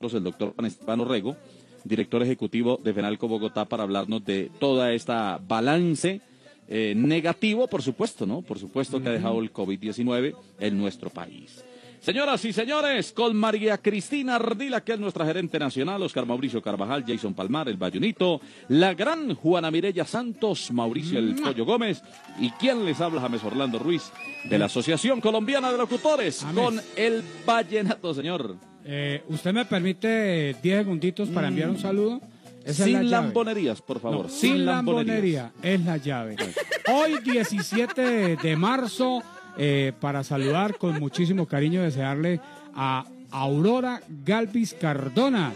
el 0.00 0.24
doctor 0.24 0.54
Juan 0.54 0.66
Esteban 0.66 1.00
Orrego, 1.00 1.36
director 1.84 2.22
ejecutivo 2.22 2.80
de 2.82 2.94
Fenalco 2.94 3.28
Bogotá, 3.28 3.66
para 3.66 3.82
hablarnos 3.82 4.24
de 4.24 4.50
toda 4.58 4.94
esta 4.94 5.38
balance 5.46 6.22
eh, 6.68 6.94
negativo, 6.96 7.68
por 7.68 7.82
supuesto, 7.82 8.24
¿no? 8.24 8.40
Por 8.40 8.58
supuesto 8.58 9.02
que 9.02 9.10
ha 9.10 9.12
dejado 9.12 9.40
el 9.40 9.52
COVID-19 9.52 10.34
en 10.58 10.78
nuestro 10.78 11.10
país. 11.10 11.62
Señoras 12.00 12.42
y 12.46 12.54
señores, 12.54 13.12
con 13.12 13.36
María 13.36 13.76
Cristina 13.76 14.36
Ardila, 14.36 14.82
que 14.82 14.94
es 14.94 14.98
nuestra 14.98 15.26
gerente 15.26 15.58
nacional, 15.58 16.02
Oscar 16.02 16.24
Mauricio 16.24 16.62
Carvajal, 16.62 17.04
Jason 17.06 17.34
Palmar, 17.34 17.68
el 17.68 17.76
Bayunito, 17.76 18.40
la 18.68 18.94
gran 18.94 19.34
Juana 19.34 19.70
Mirella 19.70 20.06
Santos, 20.06 20.72
Mauricio 20.72 21.18
el 21.18 21.34
Pollo 21.34 21.66
Gómez, 21.66 22.02
y 22.38 22.48
quien 22.52 22.86
les 22.86 23.02
habla, 23.02 23.20
James 23.20 23.44
Orlando 23.44 23.78
Ruiz, 23.78 24.10
de 24.48 24.58
la 24.58 24.64
Asociación 24.64 25.20
Colombiana 25.20 25.70
de 25.70 25.76
Locutores, 25.76 26.42
con 26.54 26.80
el 26.96 27.22
Vallenato, 27.44 28.14
señor. 28.14 28.69
Eh, 28.84 29.22
¿Usted 29.28 29.52
me 29.52 29.64
permite 29.64 30.50
eh, 30.50 30.56
10 30.62 30.78
segunditos 30.78 31.28
para 31.28 31.48
enviar 31.48 31.70
un 31.70 31.78
saludo? 31.78 32.20
Esa 32.64 32.84
es 32.84 32.90
Sin 32.90 33.10
la 33.10 33.22
lambonerías, 33.22 33.80
por 33.80 34.00
favor. 34.00 34.24
No, 34.24 34.28
sin, 34.28 34.52
sin 34.52 34.66
lambonería 34.66 35.52
es 35.62 35.84
la 35.84 35.96
llave. 35.96 36.36
Hoy 36.92 37.18
17 37.24 38.36
de 38.36 38.56
marzo, 38.56 39.22
eh, 39.56 39.92
para 40.00 40.22
saludar 40.24 40.76
con 40.76 40.98
muchísimo 40.98 41.46
cariño, 41.46 41.82
desearle 41.82 42.40
a 42.74 43.04
Aurora 43.30 44.02
Galvis 44.24 44.74
Cardona 44.74 45.52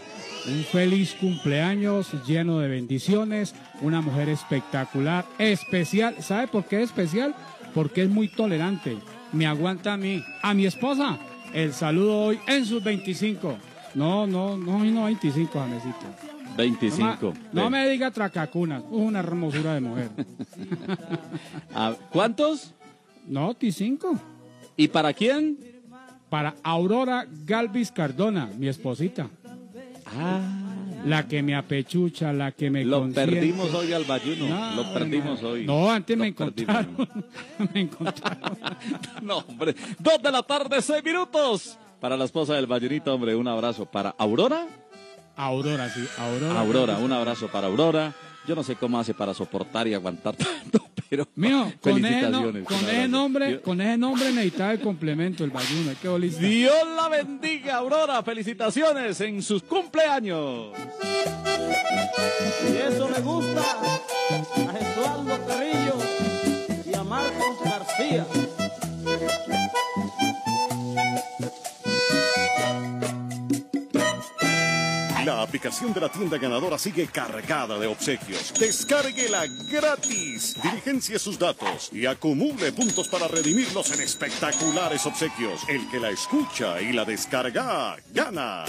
un 0.47 0.63
feliz 0.63 1.15
cumpleaños 1.19 2.11
lleno 2.25 2.59
de 2.59 2.67
bendiciones, 2.67 3.55
una 3.81 4.01
mujer 4.01 4.29
espectacular, 4.29 5.25
especial. 5.39 6.15
¿Sabe 6.21 6.47
por 6.47 6.65
qué 6.65 6.77
es 6.77 6.89
especial? 6.89 7.35
Porque 7.73 8.03
es 8.03 8.09
muy 8.09 8.27
tolerante. 8.27 8.97
Me 9.31 9.47
aguanta 9.47 9.93
a 9.93 9.97
mí, 9.97 10.23
a 10.41 10.53
mi 10.53 10.65
esposa. 10.65 11.17
El 11.55 11.73
saludo 11.73 12.17
hoy 12.17 12.39
en 12.47 12.65
sus 12.65 12.83
25. 12.83 13.55
No, 13.93 14.27
no, 14.27 14.57
no, 14.57 14.83
no 14.83 15.05
25, 15.05 15.57
Jamesito. 15.57 16.05
25. 16.57 17.33
No, 17.53 17.63
Ve. 17.63 17.69
me 17.69 17.89
diga 17.89 18.11
tracacunas, 18.11 18.83
una 18.89 19.19
hermosura 19.19 19.73
de 19.73 19.79
mujer. 19.79 20.09
Ah, 21.73 21.93
¿Cuántos? 22.11 22.73
No, 23.27 23.47
25. 23.47 24.19
¿Y 24.75 24.89
para 24.89 25.13
quién? 25.13 25.57
Para 26.29 26.55
Aurora 26.61 27.25
Galvis 27.45 27.89
Cardona, 27.91 28.49
mi 28.57 28.67
esposita. 28.67 29.29
Ah. 30.05 30.74
La 31.05 31.27
que 31.27 31.43
me 31.43 31.55
apechucha, 31.55 32.33
la 32.33 32.51
que 32.51 32.69
me 32.69 32.83
Lo 32.83 33.01
consiente. 33.01 33.31
perdimos 33.31 33.73
hoy 33.73 33.93
al 33.93 34.03
Bayuno. 34.05 34.47
No, 34.47 34.75
lo 34.75 34.93
perdimos 34.93 35.41
no. 35.41 35.49
hoy. 35.49 35.65
No, 35.65 35.91
antes 35.91 36.17
Lo 36.17 36.21
me 36.23 36.27
encontraron. 36.29 36.95
me 37.73 37.81
encontraron. 37.81 38.57
No, 39.21 39.37
hombre. 39.37 39.75
Dos 39.99 40.21
de 40.21 40.31
la 40.31 40.43
tarde, 40.43 40.81
seis 40.81 41.03
minutos. 41.03 41.77
Para 41.99 42.17
la 42.17 42.25
esposa 42.25 42.55
del 42.55 42.67
Bayunito, 42.67 43.13
hombre, 43.13 43.35
un 43.35 43.47
abrazo. 43.47 43.85
Para 43.85 44.15
Aurora. 44.17 44.65
Aurora, 45.35 45.89
sí. 45.89 46.05
Aurora. 46.17 46.59
Aurora, 46.59 46.97
un 46.97 47.11
abrazo 47.11 47.47
para 47.49 47.67
Aurora. 47.67 48.13
Yo 48.47 48.55
no 48.55 48.63
sé 48.63 48.75
cómo 48.75 48.99
hace 48.99 49.13
para 49.13 49.33
soportar 49.33 49.87
y 49.87 49.93
aguantar 49.93 50.35
tanto, 50.37 50.85
pero 51.09 51.27
Mío, 51.35 51.71
con 51.81 52.03
ese, 52.05 52.29
no- 52.29 52.43
con 52.43 52.75
ese 52.89 53.07
nombre, 53.07 53.59
con 53.61 53.81
ese 53.81 53.97
nombre 53.97 54.31
necesitaba 54.31 54.71
el 54.73 54.79
complemento, 54.81 55.43
el 55.43 55.49
bayuno. 55.51 55.91
Qué 56.01 56.07
bolista. 56.07 56.41
Dios 56.41 56.73
la 56.95 57.09
bendiga, 57.09 57.77
Aurora. 57.77 58.21
Felicitaciones 58.23 59.19
en 59.21 59.41
sus 59.41 59.63
cumpleaños. 59.63 60.69
Y 62.71 62.77
eso 62.77 63.09
le 63.09 63.21
gusta 63.21 63.61
a 63.61 64.73
Jesualdo 64.77 65.37
Carrillo 65.47 65.95
y 66.85 66.93
a 66.95 67.03
Marcos 67.03 67.57
García. 67.63 68.25
La 75.25 75.41
aplicación 75.41 75.91
de 75.91 76.01
la 76.01 76.09
tienda 76.09 76.37
ganadora 76.37 76.77
sigue 76.77 77.07
cargada 77.07 77.79
de 77.79 77.87
obsequios. 77.87 78.53
Descárguela 78.59 79.47
gratis. 79.67 80.55
Diligencia 80.61 81.17
sus 81.17 81.39
datos 81.39 81.89
y 81.91 82.05
acumule 82.05 82.71
puntos 82.71 83.07
para 83.07 83.27
redimirlos 83.27 83.91
en 83.91 84.01
espectaculares 84.01 85.03
obsequios. 85.07 85.67
El 85.67 85.89
que 85.89 85.99
la 85.99 86.11
escucha 86.11 86.79
y 86.79 86.93
la 86.93 87.05
descarga, 87.05 87.97
gana. 88.13 88.65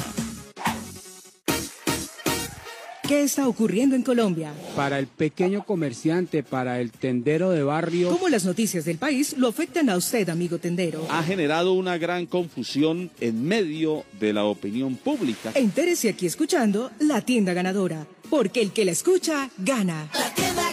¿Qué 3.08 3.22
está 3.22 3.46
ocurriendo 3.46 3.94
en 3.94 4.02
Colombia? 4.02 4.52
Para 4.74 4.98
el 4.98 5.06
pequeño 5.06 5.64
comerciante, 5.64 6.42
para 6.42 6.80
el 6.80 6.90
tendero 6.90 7.50
de 7.50 7.62
barrio. 7.62 8.10
¿Cómo 8.10 8.28
las 8.28 8.44
noticias 8.44 8.84
del 8.84 8.98
país 8.98 9.36
lo 9.38 9.46
afectan 9.46 9.88
a 9.90 9.96
usted, 9.96 10.28
amigo 10.28 10.58
tendero? 10.58 11.06
Ha 11.08 11.22
generado 11.22 11.74
una 11.74 11.98
gran 11.98 12.26
confusión 12.26 13.12
en 13.20 13.46
medio 13.46 14.02
de 14.18 14.32
la 14.32 14.44
opinión 14.44 14.96
pública. 14.96 15.52
Entérese 15.54 16.08
aquí 16.08 16.26
escuchando 16.26 16.90
La 16.98 17.20
Tienda 17.20 17.52
Ganadora, 17.52 18.08
porque 18.28 18.60
el 18.60 18.72
que 18.72 18.84
la 18.84 18.90
escucha, 18.90 19.50
gana. 19.58 20.08
Alerta, 20.12 20.65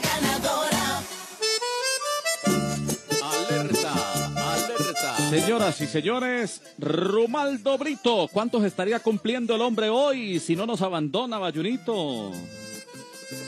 Señoras 5.40 5.82
y 5.82 5.88
señores, 5.88 6.62
Romaldo 6.78 7.76
Brito, 7.80 8.30
¿cuántos 8.32 8.64
estaría 8.64 9.00
cumpliendo 9.00 9.56
el 9.56 9.62
hombre 9.62 9.90
hoy 9.90 10.40
si 10.40 10.56
no 10.56 10.68
nos 10.68 10.84
abandona, 10.84 11.40
Bayunito? 11.40 12.32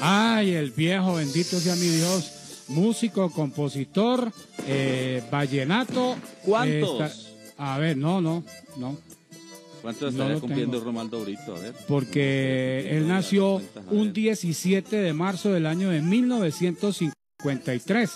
Ay, 0.01 0.55
el 0.55 0.71
viejo, 0.71 1.13
bendito 1.13 1.59
sea 1.59 1.75
mi 1.75 1.85
Dios. 1.87 2.63
Músico, 2.69 3.29
compositor, 3.31 4.31
eh, 4.65 5.21
vallenato. 5.29 6.15
¿Cuántos? 6.43 7.01
eh, 7.01 7.05
está- 7.05 7.11
a 7.73 7.77
ver, 7.77 7.95
no, 7.97 8.19
no, 8.19 8.43
no. 8.77 8.97
¿Cuántos 9.83 10.11
No 10.15 10.23
estaría 10.23 10.41
cumpliendo. 10.41 10.79
Romaldo 10.79 11.21
Brito? 11.23 11.55
A 11.55 11.59
ver. 11.59 11.75
Porque 11.87 12.87
él 12.97 13.07
nació 13.07 13.61
un 13.91 14.11
17 14.11 14.95
de 14.95 15.13
marzo 15.13 15.53
del 15.53 15.67
año 15.67 15.91
de 15.91 16.01
1953. 16.01 18.09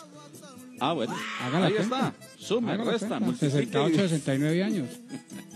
Ah, 0.80 0.93
bueno. 0.93 1.15
Haga 1.41 1.65
Ahí 1.65 1.73
cuenta. 1.73 2.14
está. 2.39 2.56
Haga 2.56 2.77
la 2.85 2.91
resta, 2.91 3.07
cuenta. 3.07 3.19
multiplique. 3.19 3.51
68, 3.51 4.10
69 4.10 4.64
años. 4.64 4.88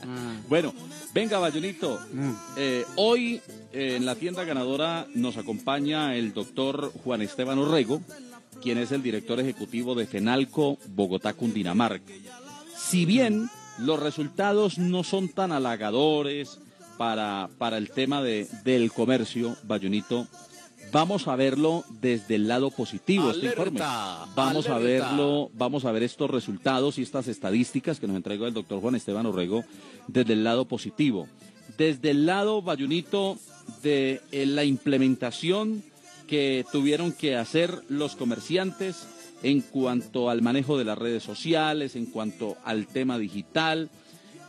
Ah. 0.03 0.29
Bueno, 0.49 0.73
venga, 1.13 1.39
Bayunito. 1.39 1.99
Mm. 2.11 2.31
Eh, 2.57 2.85
hoy 2.97 3.41
eh, 3.71 3.95
en 3.95 4.05
la 4.05 4.15
tienda 4.15 4.43
ganadora 4.43 5.07
nos 5.15 5.37
acompaña 5.37 6.15
el 6.15 6.33
doctor 6.33 6.91
Juan 7.03 7.21
Esteban 7.21 7.57
Orrego, 7.59 8.01
quien 8.61 8.77
es 8.77 8.91
el 8.91 9.01
director 9.01 9.39
ejecutivo 9.39 9.95
de 9.95 10.05
Fenalco 10.05 10.77
Bogotá, 10.89 11.33
Cundinamarca. 11.33 12.11
Si 12.77 13.05
bien 13.05 13.49
los 13.79 13.99
resultados 13.99 14.77
no 14.77 15.03
son 15.03 15.29
tan 15.29 15.51
halagadores 15.53 16.59
para, 16.97 17.49
para 17.57 17.77
el 17.77 17.89
tema 17.89 18.21
de, 18.21 18.47
del 18.63 18.91
comercio, 18.91 19.55
Bayunito, 19.63 20.27
vamos 20.93 21.27
a 21.27 21.35
verlo 21.35 21.83
desde 21.99 22.35
el 22.35 22.47
lado 22.47 22.71
positivo 22.71 23.31
este 23.31 23.47
informe. 23.47 23.81
Vamos 24.35 24.69
a 24.69 24.77
verlo, 24.77 25.49
vamos 25.53 25.83
a 25.83 25.91
ver 25.91 26.03
estos 26.03 26.29
resultados 26.29 26.97
y 26.97 27.01
estas 27.01 27.27
estadísticas 27.27 27.99
que 27.99 28.07
nos 28.07 28.15
entregó 28.15 28.47
el 28.47 28.53
doctor 28.53 28.79
Juan 28.79 28.95
Esteban 28.95 29.25
Orrego 29.25 29.65
desde 30.07 30.33
el 30.33 30.43
lado 30.43 30.65
positivo. 30.65 31.27
Desde 31.77 32.11
el 32.11 32.25
lado, 32.27 32.61
Bayunito, 32.61 33.37
de 33.81 34.21
eh, 34.31 34.45
la 34.45 34.63
implementación 34.63 35.83
que 36.27 36.63
tuvieron 36.71 37.11
que 37.11 37.35
hacer 37.35 37.83
los 37.89 38.15
comerciantes 38.15 39.07
en 39.41 39.61
cuanto 39.61 40.29
al 40.29 40.41
manejo 40.41 40.77
de 40.77 40.85
las 40.85 40.97
redes 40.97 41.23
sociales, 41.23 41.95
en 41.95 42.05
cuanto 42.05 42.55
al 42.63 42.87
tema 42.87 43.17
digital 43.17 43.89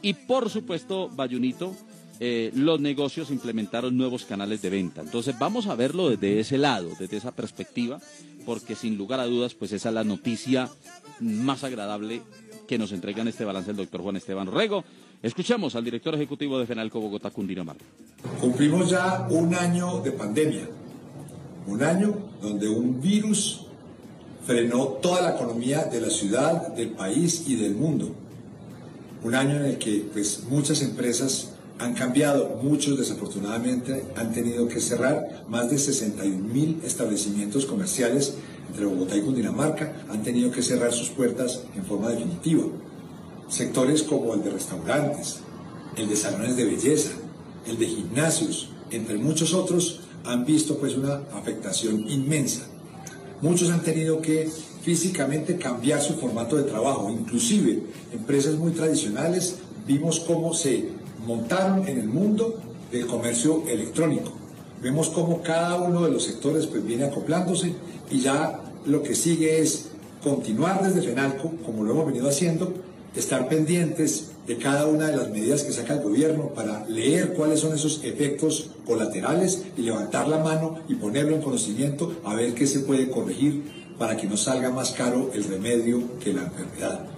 y 0.05 0.13
por 0.13 0.51
supuesto, 0.51 1.09
Bayunito, 1.09 1.75
eh, 2.21 2.53
los 2.55 2.81
negocios 2.81 3.31
implementaron 3.31 3.97
nuevos 3.97 4.25
canales 4.25 4.63
de 4.63 4.71
venta. 4.71 5.01
Entonces 5.01 5.39
vamos 5.39 5.67
a 5.67 5.75
verlo 5.75 6.11
desde 6.11 6.41
ese 6.41 6.59
lado, 6.59 6.91
desde 6.99 7.17
esa 7.17 7.33
perspectiva, 7.33 8.01
porque 8.47 8.75
sin 8.77 8.97
lugar 8.97 9.21
a 9.21 9.27
dudas, 9.27 9.55
pues 9.55 9.73
esa 9.73 9.89
es 9.89 9.95
la 9.95 10.05
noticia 10.05 10.69
más 11.21 11.65
agradable 11.65 12.23
que 12.69 12.79
nos 12.79 12.93
entrega 12.93 13.23
en 13.23 13.29
este 13.29 13.45
balance 13.45 13.71
el 13.71 13.77
doctor 13.77 14.03
Juan 14.03 14.17
Esteban 14.17 14.51
Rego. 14.51 14.85
Escuchamos 15.23 15.75
al 15.75 15.85
director 15.85 16.15
ejecutivo 16.15 16.59
de 16.59 16.67
Fenalco 16.67 17.01
Bogotá, 17.01 17.31
Cundinamarca. 17.31 17.85
Cumplimos 18.41 18.91
ya 18.91 19.27
un 19.31 19.55
año 19.55 20.01
de 20.01 20.13
pandemia, 20.13 20.69
un 21.67 21.83
año 21.83 22.15
donde 22.41 22.69
un 22.69 23.01
virus 23.01 23.63
frenó 24.47 24.85
toda 25.01 25.23
la 25.23 25.35
economía 25.35 25.85
de 25.85 26.01
la 26.01 26.11
ciudad, 26.11 26.69
del 26.75 26.91
país 26.91 27.45
y 27.49 27.57
del 27.57 27.75
mundo. 27.75 28.15
Un 29.23 29.35
año 29.35 29.57
en 29.57 29.65
el 29.65 29.79
que 29.79 30.07
pues, 30.13 30.45
muchas 30.49 30.83
empresas 30.83 31.54
han 31.79 31.95
cambiado, 31.95 32.61
muchos 32.63 32.99
desafortunadamente 32.99 34.05
han 34.17 34.33
tenido 34.33 34.69
que 34.69 34.81
cerrar, 34.81 35.45
más 35.49 35.71
de 35.71 35.79
61 35.79 36.53
mil 36.53 36.81
establecimientos 36.85 37.67
comerciales 37.67 38.35
entre 38.69 38.87
Bogotá 38.87 39.17
y 39.17 39.23
Cundinamarca 39.23 40.05
han 40.09 40.23
tenido 40.23 40.51
que 40.51 40.63
cerrar 40.63 40.93
sus 40.93 41.11
puertas 41.11 41.63
en 41.75 41.85
forma 41.85 42.11
definitiva. 42.11 42.65
Sectores 43.49 44.03
como 44.03 44.35
el 44.35 44.43
de 44.43 44.51
restaurantes, 44.51 45.41
el 45.97 46.09
de 46.09 46.17
salones 46.17 46.57
de 46.57 46.65
belleza, 46.65 47.11
el 47.67 47.79
de 47.79 47.87
gimnasios, 47.87 48.71
entre 48.91 49.17
muchos 49.19 49.53
otros, 49.53 50.01
han 50.25 50.45
visto 50.45 50.79
pues 50.79 50.97
una 50.97 51.23
afectación 51.33 52.09
inmensa. 52.09 52.63
Muchos 53.43 53.71
han 53.71 53.83
tenido 53.83 54.23
que 54.23 54.49
físicamente 54.83 55.57
cambiar 55.57 56.01
su 56.01 56.15
formato 56.15 56.57
de 56.57 56.63
trabajo, 56.63 57.11
inclusive 57.11 57.83
empresas 58.13 58.55
muy 58.55 58.73
tradicionales 58.73 59.57
vimos 59.87 60.21
cómo 60.21 60.55
se 60.55 60.89
montaron 61.27 61.87
en 61.89 61.99
el 61.99 62.09
mundo 62.09 62.55
del 62.91 63.07
comercio 63.07 63.65
electrónico. 63.69 64.33
Vemos 64.83 65.09
cómo 65.11 65.43
cada 65.43 65.77
uno 65.77 66.03
de 66.03 66.11
los 66.11 66.25
sectores 66.25 66.67
pues 66.67 66.85
viene 66.85 67.05
acoplándose 67.05 67.75
y 68.11 68.21
ya 68.21 68.61
lo 68.87 69.03
que 69.03 69.15
sigue 69.15 69.61
es 69.61 69.87
continuar 70.23 70.83
desde 70.83 71.03
FENALCO, 71.03 71.53
como 71.65 71.85
lo 71.85 71.93
hemos 71.93 72.07
venido 72.07 72.29
haciendo, 72.29 72.73
estar 73.17 73.49
pendientes 73.49 74.31
de 74.47 74.59
cada 74.59 74.87
una 74.87 75.09
de 75.09 75.17
las 75.17 75.31
medidas 75.31 75.63
que 75.63 75.73
saca 75.73 75.95
el 75.95 76.03
gobierno 76.03 76.49
para 76.49 76.87
leer 76.87 77.35
cuáles 77.35 77.61
son 77.61 77.75
esos 77.75 78.03
efectos 78.05 78.71
colaterales 78.87 79.63
y 79.77 79.83
levantar 79.83 80.29
la 80.29 80.39
mano 80.39 80.81
y 80.89 80.95
ponerlo 80.97 81.35
en 81.35 81.43
conocimiento 81.43 82.15
a 82.25 82.35
ver 82.35 82.55
qué 82.55 82.67
se 82.67 82.81
puede 82.81 83.11
corregir 83.11 83.63
para 83.99 84.17
que 84.17 84.27
no 84.27 84.37
salga 84.37 84.71
más 84.71 84.91
caro 84.91 85.31
el 85.33 85.45
remedio 85.45 86.03
que 86.21 86.33
la 86.33 86.43
enfermedad. 86.43 87.14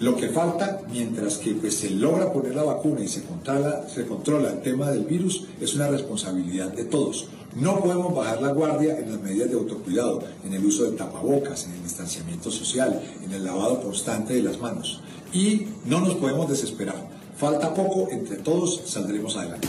Lo 0.00 0.16
que 0.16 0.30
falta, 0.30 0.80
mientras 0.90 1.36
que 1.36 1.52
pues, 1.52 1.76
se 1.76 1.90
logra 1.90 2.32
poner 2.32 2.54
la 2.54 2.62
vacuna 2.62 3.02
y 3.02 3.08
se 3.08 3.22
controla, 3.22 3.86
se 3.86 4.06
controla 4.06 4.50
el 4.50 4.62
tema 4.62 4.90
del 4.90 5.04
virus, 5.04 5.44
es 5.60 5.74
una 5.74 5.88
responsabilidad 5.88 6.72
de 6.72 6.84
todos. 6.84 7.28
No 7.54 7.80
podemos 7.80 8.14
bajar 8.14 8.40
la 8.40 8.52
guardia 8.52 8.98
en 8.98 9.12
las 9.12 9.20
medidas 9.20 9.50
de 9.50 9.56
autocuidado, 9.56 10.22
en 10.44 10.54
el 10.54 10.64
uso 10.64 10.84
de 10.84 10.96
tapabocas, 10.96 11.66
en 11.66 11.72
el 11.72 11.82
distanciamiento 11.82 12.50
social, 12.50 13.02
en 13.22 13.30
el 13.30 13.44
lavado 13.44 13.82
constante 13.82 14.32
de 14.32 14.42
las 14.42 14.58
manos. 14.58 15.02
Y 15.34 15.66
no 15.84 16.00
nos 16.00 16.14
podemos 16.14 16.48
desesperar. 16.48 17.08
Falta 17.36 17.74
poco, 17.74 18.08
entre 18.10 18.36
todos 18.36 18.80
saldremos 18.86 19.36
adelante. 19.36 19.68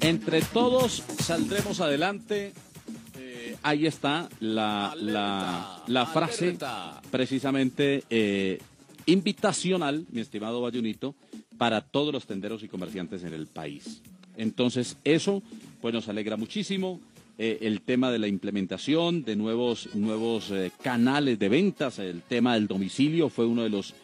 Entre 0.00 0.42
todos 0.42 1.04
saldremos 1.22 1.80
adelante. 1.80 2.52
Ahí 3.62 3.86
está 3.86 4.28
la, 4.40 4.94
la, 4.98 5.82
la 5.86 6.06
frase 6.06 6.56
precisamente 7.10 8.04
eh, 8.08 8.58
invitacional, 9.06 10.06
mi 10.10 10.20
estimado 10.20 10.62
Bayunito, 10.62 11.14
para 11.58 11.82
todos 11.82 12.12
los 12.12 12.26
tenderos 12.26 12.62
y 12.62 12.68
comerciantes 12.68 13.22
en 13.22 13.34
el 13.34 13.46
país. 13.46 14.00
Entonces, 14.36 14.96
eso 15.04 15.42
pues 15.82 15.92
nos 15.92 16.08
alegra 16.08 16.36
muchísimo. 16.36 17.00
Eh, 17.36 17.58
el 17.62 17.82
tema 17.82 18.10
de 18.10 18.18
la 18.18 18.28
implementación 18.28 19.24
de 19.24 19.36
nuevos, 19.36 19.94
nuevos 19.94 20.50
eh, 20.50 20.70
canales 20.82 21.38
de 21.38 21.48
ventas, 21.48 21.98
el 21.98 22.22
tema 22.22 22.54
del 22.54 22.66
domicilio 22.66 23.28
fue 23.28 23.46
uno 23.46 23.62
de 23.62 23.70
los 23.70 23.94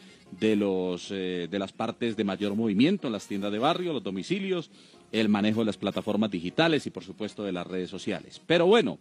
de 0.40 0.56
los 0.56 1.10
eh, 1.10 1.46
de 1.50 1.58
las 1.58 1.72
partes 1.72 2.16
de 2.16 2.24
mayor 2.24 2.54
movimiento 2.54 3.06
en 3.06 3.12
las 3.12 3.26
tiendas 3.26 3.52
de 3.52 3.58
barrio, 3.58 3.92
los 3.92 4.02
domicilios, 4.02 4.70
el 5.12 5.28
manejo 5.28 5.60
de 5.60 5.66
las 5.66 5.76
plataformas 5.76 6.30
digitales 6.30 6.86
y 6.86 6.90
por 6.90 7.04
supuesto 7.04 7.44
de 7.44 7.52
las 7.52 7.66
redes 7.66 7.90
sociales. 7.90 8.40
Pero 8.46 8.66
bueno, 8.66 8.98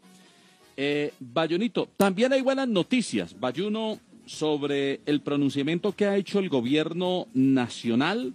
eh, 0.78 1.14
Bayunito, 1.20 1.88
también 1.98 2.34
hay 2.34 2.42
buenas 2.42 2.68
noticias, 2.68 3.40
Bayuno, 3.40 4.00
sobre 4.26 5.02
el 5.06 5.22
pronunciamiento 5.22 5.94
que 5.94 6.06
ha 6.06 6.18
hecho 6.18 6.40
el 6.40 6.50
gobierno 6.50 7.28
nacional, 7.34 8.34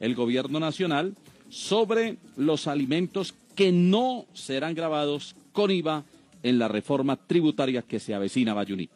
el 0.00 0.14
gobierno 0.14 0.60
nacional, 0.60 1.14
sobre 1.48 2.16
los 2.36 2.66
alimentos 2.66 3.34
que 3.54 3.72
no 3.72 4.26
serán 4.32 4.74
grabados 4.74 5.36
con 5.52 5.70
IVA 5.70 6.04
en 6.42 6.58
la 6.58 6.68
reforma 6.68 7.16
tributaria 7.16 7.82
que 7.82 8.00
se 8.00 8.14
avecina, 8.14 8.54
Bayunito. 8.54 8.94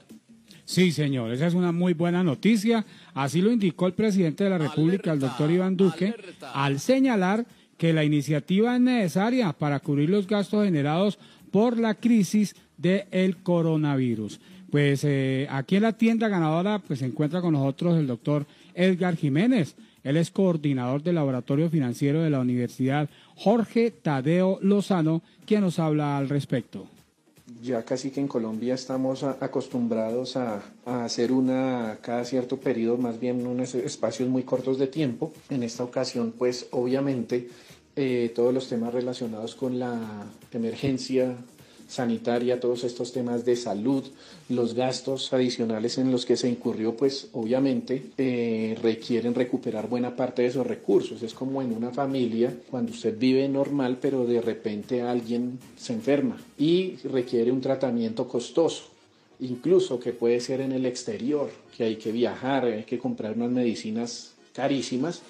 Sí, 0.64 0.92
señor, 0.92 1.32
esa 1.32 1.46
es 1.46 1.54
una 1.54 1.72
muy 1.72 1.94
buena 1.94 2.22
noticia. 2.22 2.84
Así 3.14 3.40
lo 3.40 3.50
indicó 3.50 3.86
el 3.86 3.94
presidente 3.94 4.44
de 4.44 4.50
la 4.50 4.58
República, 4.58 5.12
el 5.12 5.18
doctor 5.18 5.50
Iván 5.50 5.78
Duque, 5.78 6.14
al 6.52 6.78
señalar 6.78 7.46
que 7.78 7.94
la 7.94 8.04
iniciativa 8.04 8.74
es 8.74 8.80
necesaria 8.80 9.52
para 9.54 9.80
cubrir 9.80 10.10
los 10.10 10.26
gastos 10.26 10.64
generados 10.64 11.18
por 11.50 11.78
la 11.78 11.94
crisis 11.94 12.54
del 12.76 13.36
coronavirus. 13.42 14.40
Pues 14.70 15.02
eh, 15.04 15.46
aquí 15.50 15.76
en 15.76 15.82
la 15.82 15.94
tienda 15.94 16.28
ganadora 16.28 16.78
pues 16.78 16.98
se 16.98 17.06
encuentra 17.06 17.40
con 17.40 17.54
nosotros 17.54 17.98
el 17.98 18.06
doctor 18.06 18.46
Edgar 18.74 19.16
Jiménez. 19.16 19.74
Él 20.04 20.16
es 20.16 20.30
coordinador 20.30 21.02
del 21.02 21.16
laboratorio 21.16 21.70
financiero 21.70 22.22
de 22.22 22.30
la 22.30 22.40
Universidad 22.40 23.08
Jorge 23.34 23.90
Tadeo 23.90 24.58
Lozano, 24.62 25.22
quien 25.46 25.62
nos 25.62 25.78
habla 25.78 26.18
al 26.18 26.28
respecto 26.28 26.86
ya 27.62 27.82
casi 27.82 28.10
que 28.10 28.20
en 28.20 28.28
Colombia 28.28 28.74
estamos 28.74 29.22
acostumbrados 29.24 30.36
a, 30.36 30.62
a, 30.84 31.04
hacer 31.04 31.32
una 31.32 31.98
cada 32.00 32.24
cierto 32.24 32.58
periodo, 32.58 32.98
más 32.98 33.18
bien 33.18 33.46
unos 33.46 33.74
espacios 33.74 34.28
muy 34.28 34.42
cortos 34.42 34.78
de 34.78 34.86
tiempo. 34.86 35.32
En 35.50 35.62
esta 35.62 35.84
ocasión, 35.84 36.32
pues 36.36 36.68
obviamente 36.70 37.48
eh, 38.00 38.30
todos 38.32 38.54
los 38.54 38.68
temas 38.68 38.94
relacionados 38.94 39.56
con 39.56 39.80
la 39.80 40.24
emergencia 40.52 41.34
sanitaria, 41.88 42.60
todos 42.60 42.84
estos 42.84 43.12
temas 43.12 43.44
de 43.44 43.56
salud, 43.56 44.04
los 44.48 44.74
gastos 44.74 45.32
adicionales 45.32 45.98
en 45.98 46.12
los 46.12 46.24
que 46.24 46.36
se 46.36 46.48
incurrió, 46.48 46.96
pues 46.96 47.26
obviamente 47.32 48.04
eh, 48.16 48.78
requieren 48.80 49.34
recuperar 49.34 49.88
buena 49.88 50.14
parte 50.14 50.42
de 50.42 50.48
esos 50.48 50.64
recursos. 50.64 51.24
Es 51.24 51.34
como 51.34 51.60
en 51.60 51.72
una 51.72 51.90
familia, 51.90 52.54
cuando 52.70 52.92
usted 52.92 53.18
vive 53.18 53.48
normal, 53.48 53.98
pero 54.00 54.26
de 54.26 54.42
repente 54.42 55.02
alguien 55.02 55.58
se 55.76 55.94
enferma 55.94 56.36
y 56.56 56.96
requiere 57.02 57.50
un 57.50 57.60
tratamiento 57.60 58.28
costoso 58.28 58.84
incluso 59.40 60.00
que 60.00 60.12
puede 60.12 60.40
ser 60.40 60.60
en 60.60 60.72
el 60.72 60.86
exterior, 60.86 61.50
que 61.76 61.84
hay 61.84 61.96
que 61.96 62.12
viajar, 62.12 62.64
hay 62.64 62.84
que 62.84 62.98
comprar 62.98 63.36
unas 63.36 63.50
medicinas 63.50 64.34
carísimas 64.52 65.22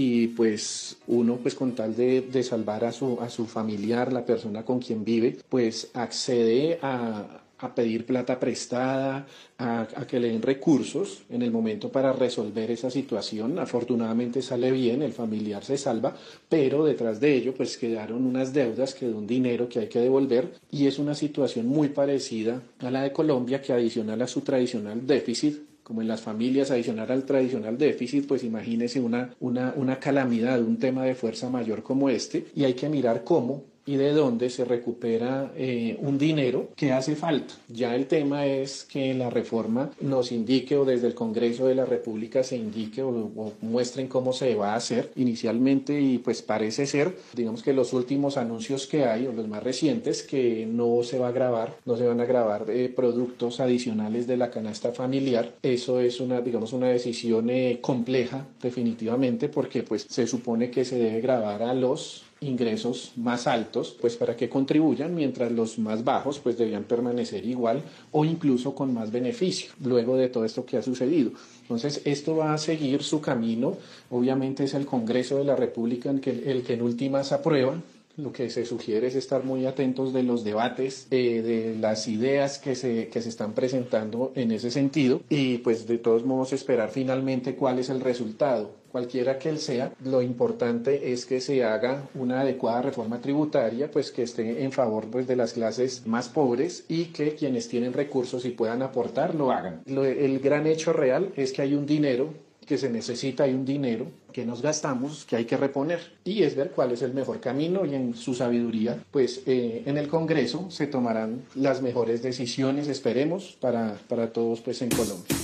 y 0.00 0.28
pues 0.28 0.96
uno 1.08 1.38
pues 1.42 1.56
con 1.56 1.74
tal 1.74 1.96
de, 1.96 2.42
salvar 2.44 2.84
a 2.84 2.92
su, 2.92 3.18
a 3.20 3.28
su 3.28 3.46
familiar, 3.46 4.12
la 4.12 4.24
persona 4.24 4.64
con 4.64 4.78
quien 4.78 5.04
vive, 5.04 5.38
pues 5.48 5.90
accede 5.92 6.78
a, 6.80 7.40
a 7.58 7.74
pedir 7.74 8.06
plata 8.06 8.38
prestada, 8.38 9.26
a, 9.58 9.80
a, 9.80 10.06
que 10.06 10.20
le 10.20 10.28
den 10.28 10.40
recursos 10.40 11.24
en 11.30 11.42
el 11.42 11.50
momento 11.50 11.90
para 11.90 12.12
resolver 12.12 12.70
esa 12.70 12.92
situación. 12.92 13.58
Afortunadamente 13.58 14.40
sale 14.40 14.70
bien, 14.70 15.02
el 15.02 15.12
familiar 15.12 15.64
se 15.64 15.76
salva, 15.76 16.14
pero 16.48 16.84
detrás 16.84 17.18
de 17.18 17.34
ello 17.34 17.52
pues 17.56 17.76
quedaron 17.76 18.24
unas 18.24 18.52
deudas, 18.52 18.94
quedó 18.94 19.18
un 19.18 19.26
dinero 19.26 19.68
que 19.68 19.80
hay 19.80 19.88
que 19.88 19.98
devolver 19.98 20.60
y 20.70 20.86
es 20.86 21.00
una 21.00 21.16
situación 21.16 21.66
muy 21.66 21.88
parecida 21.88 22.62
a 22.78 22.92
la 22.92 23.02
de 23.02 23.10
Colombia 23.10 23.60
que 23.60 23.72
adicional 23.72 24.22
a 24.22 24.28
su 24.28 24.42
tradicional 24.42 25.04
déficit 25.04 25.67
como 25.88 26.02
en 26.02 26.08
las 26.08 26.20
familias, 26.20 26.70
adicionar 26.70 27.10
al 27.10 27.24
tradicional 27.24 27.78
déficit, 27.78 28.26
pues 28.26 28.44
imagínese 28.44 29.00
una, 29.00 29.34
una, 29.40 29.72
una 29.74 29.98
calamidad, 29.98 30.60
un 30.60 30.78
tema 30.78 31.04
de 31.04 31.14
fuerza 31.14 31.48
mayor 31.48 31.82
como 31.82 32.10
este, 32.10 32.44
y 32.54 32.64
hay 32.64 32.74
que 32.74 32.90
mirar 32.90 33.24
cómo 33.24 33.64
y 33.88 33.96
de 33.96 34.12
dónde 34.12 34.50
se 34.50 34.66
recupera 34.66 35.50
eh, 35.56 35.96
un 36.02 36.18
dinero 36.18 36.68
que 36.76 36.92
hace 36.92 37.16
falta. 37.16 37.54
Ya 37.68 37.94
el 37.94 38.06
tema 38.06 38.44
es 38.44 38.84
que 38.84 39.14
la 39.14 39.30
reforma 39.30 39.90
nos 40.02 40.30
indique 40.30 40.76
o 40.76 40.84
desde 40.84 41.06
el 41.06 41.14
Congreso 41.14 41.66
de 41.66 41.74
la 41.74 41.86
República 41.86 42.42
se 42.42 42.58
indique 42.58 43.02
o, 43.02 43.08
o, 43.08 43.54
muestren 43.62 44.06
cómo 44.06 44.34
se 44.34 44.54
va 44.56 44.74
a 44.74 44.76
hacer 44.76 45.10
inicialmente 45.16 45.98
y 45.98 46.18
pues 46.18 46.42
parece 46.42 46.84
ser, 46.84 47.16
digamos 47.32 47.62
que 47.62 47.72
los 47.72 47.94
últimos 47.94 48.36
anuncios 48.36 48.86
que 48.86 49.06
hay 49.06 49.26
o 49.26 49.32
los 49.32 49.48
más 49.48 49.62
recientes 49.62 50.22
que 50.22 50.66
no 50.70 51.02
se 51.02 51.18
va 51.18 51.28
a 51.28 51.32
grabar, 51.32 51.74
no 51.86 51.96
se 51.96 52.06
van 52.06 52.20
a 52.20 52.26
grabar 52.26 52.66
eh, 52.68 52.92
productos 52.94 53.58
adicionales 53.58 54.26
de 54.26 54.36
la 54.36 54.50
canasta 54.50 54.92
familiar. 54.92 55.54
Eso 55.62 56.00
es 56.00 56.20
una, 56.20 56.42
digamos, 56.42 56.74
una 56.74 56.88
decisión 56.88 57.48
eh, 57.48 57.78
compleja 57.80 58.46
definitivamente 58.60 59.48
porque 59.48 59.82
pues 59.82 60.06
se 60.10 60.26
supone 60.26 60.70
que 60.70 60.84
se 60.84 60.98
debe 60.98 61.22
grabar 61.22 61.62
a 61.62 61.72
los 61.72 62.27
ingresos 62.40 63.12
más 63.16 63.46
altos, 63.46 63.96
pues 64.00 64.16
para 64.16 64.36
que 64.36 64.48
contribuyan, 64.48 65.14
mientras 65.14 65.50
los 65.50 65.78
más 65.78 66.04
bajos 66.04 66.38
pues 66.38 66.56
debían 66.56 66.84
permanecer 66.84 67.44
igual 67.44 67.82
o 68.12 68.24
incluso 68.24 68.74
con 68.74 68.94
más 68.94 69.10
beneficio, 69.10 69.72
luego 69.84 70.16
de 70.16 70.28
todo 70.28 70.44
esto 70.44 70.64
que 70.64 70.76
ha 70.76 70.82
sucedido. 70.82 71.32
Entonces, 71.62 72.00
esto 72.04 72.36
va 72.36 72.54
a 72.54 72.58
seguir 72.58 73.02
su 73.02 73.20
camino. 73.20 73.76
Obviamente 74.10 74.64
es 74.64 74.74
el 74.74 74.86
Congreso 74.86 75.36
de 75.36 75.44
la 75.44 75.56
República 75.56 76.10
el 76.10 76.20
que, 76.20 76.30
el 76.30 76.62
que 76.62 76.74
en 76.74 76.82
últimas 76.82 77.32
aprueba 77.32 77.74
lo 78.18 78.32
que 78.32 78.50
se 78.50 78.66
sugiere 78.66 79.06
es 79.06 79.14
estar 79.14 79.44
muy 79.44 79.64
atentos 79.64 80.12
de 80.12 80.24
los 80.24 80.44
debates, 80.44 81.06
eh, 81.10 81.40
de 81.40 81.76
las 81.78 82.08
ideas 82.08 82.58
que 82.58 82.74
se, 82.74 83.08
que 83.08 83.22
se 83.22 83.28
están 83.28 83.52
presentando 83.52 84.32
en 84.34 84.50
ese 84.50 84.70
sentido 84.70 85.20
y 85.28 85.58
pues 85.58 85.86
de 85.86 85.98
todos 85.98 86.24
modos 86.24 86.52
esperar 86.52 86.90
finalmente 86.90 87.54
cuál 87.54 87.78
es 87.78 87.88
el 87.88 88.00
resultado. 88.00 88.76
Cualquiera 88.90 89.38
que 89.38 89.50
él 89.50 89.58
sea, 89.58 89.92
lo 90.02 90.22
importante 90.22 91.12
es 91.12 91.26
que 91.26 91.40
se 91.40 91.62
haga 91.62 92.08
una 92.14 92.40
adecuada 92.40 92.82
reforma 92.82 93.20
tributaria, 93.20 93.90
pues 93.90 94.10
que 94.10 94.22
esté 94.22 94.64
en 94.64 94.72
favor 94.72 95.06
pues, 95.10 95.26
de 95.26 95.36
las 95.36 95.52
clases 95.52 96.06
más 96.06 96.28
pobres 96.28 96.84
y 96.88 97.06
que 97.06 97.34
quienes 97.34 97.68
tienen 97.68 97.92
recursos 97.92 98.44
y 98.46 98.50
puedan 98.50 98.82
aportar 98.82 99.34
lo 99.34 99.52
hagan. 99.52 99.82
El 99.86 100.40
gran 100.40 100.66
hecho 100.66 100.92
real 100.92 101.32
es 101.36 101.52
que 101.52 101.62
hay 101.62 101.74
un 101.74 101.86
dinero 101.86 102.30
que 102.66 102.78
se 102.78 102.90
necesita, 102.90 103.44
hay 103.44 103.54
un 103.54 103.64
dinero 103.64 104.06
que 104.38 104.46
nos 104.46 104.62
gastamos, 104.62 105.24
que 105.24 105.34
hay 105.34 105.46
que 105.46 105.56
reponer. 105.56 105.98
Y 106.24 106.44
es 106.44 106.54
ver 106.54 106.70
cuál 106.70 106.92
es 106.92 107.02
el 107.02 107.12
mejor 107.12 107.40
camino 107.40 107.84
y 107.84 107.96
en 107.96 108.14
su 108.14 108.34
sabiduría, 108.34 108.96
pues 109.10 109.42
eh, 109.46 109.82
en 109.84 109.98
el 109.98 110.06
Congreso 110.06 110.70
se 110.70 110.86
tomarán 110.86 111.42
las 111.56 111.82
mejores 111.82 112.22
decisiones, 112.22 112.86
esperemos, 112.86 113.56
para, 113.60 113.98
para 114.06 114.32
todos 114.32 114.60
pues 114.60 114.80
en 114.82 114.90
Colombia. 114.90 115.34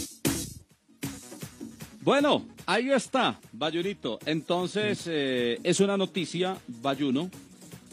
Bueno, 2.02 2.44
ahí 2.66 2.92
está, 2.92 3.40
Bayunito. 3.50 4.20
Entonces, 4.26 5.08
eh, 5.08 5.58
es 5.64 5.80
una 5.80 5.96
noticia, 5.96 6.56
Bayuno, 6.68 7.30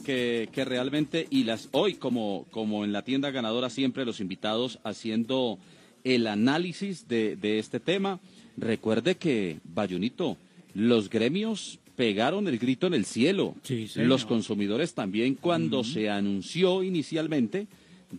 que, 0.05 0.49
que 0.51 0.65
realmente, 0.65 1.25
y 1.31 1.45
las 1.45 1.67
hoy, 1.71 1.95
como, 1.95 2.45
como 2.51 2.85
en 2.85 2.93
la 2.93 3.01
tienda 3.01 3.31
ganadora, 3.31 3.71
siempre 3.71 4.05
los 4.05 4.19
invitados 4.19 4.77
haciendo 4.83 5.57
el 6.03 6.27
análisis 6.27 7.07
de, 7.07 7.35
de 7.37 7.57
este 7.57 7.79
tema. 7.79 8.19
Recuerde 8.55 9.15
que, 9.15 9.59
Bayunito, 9.63 10.37
los 10.73 11.09
gremios 11.09 11.79
pegaron 11.95 12.47
el 12.47 12.57
grito 12.57 12.87
en 12.87 12.93
el 12.93 13.05
cielo. 13.05 13.55
señor. 13.63 14.07
los 14.07 14.25
consumidores 14.25 14.93
también 14.93 15.35
cuando 15.35 15.83
se 15.83 16.09
anunció 16.09 16.83
inicialmente 16.83 17.67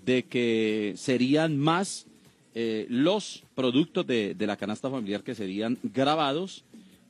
de 0.04 0.24
que 0.24 0.94
serían 0.96 1.58
más 1.58 2.06
eh, 2.54 2.86
los 2.88 3.42
productos 3.54 4.06
de, 4.06 4.34
de 4.34 4.46
la 4.46 4.56
canasta 4.56 4.90
familiar 4.90 5.22
que 5.22 5.34
serían 5.34 5.78
grabados 5.82 6.64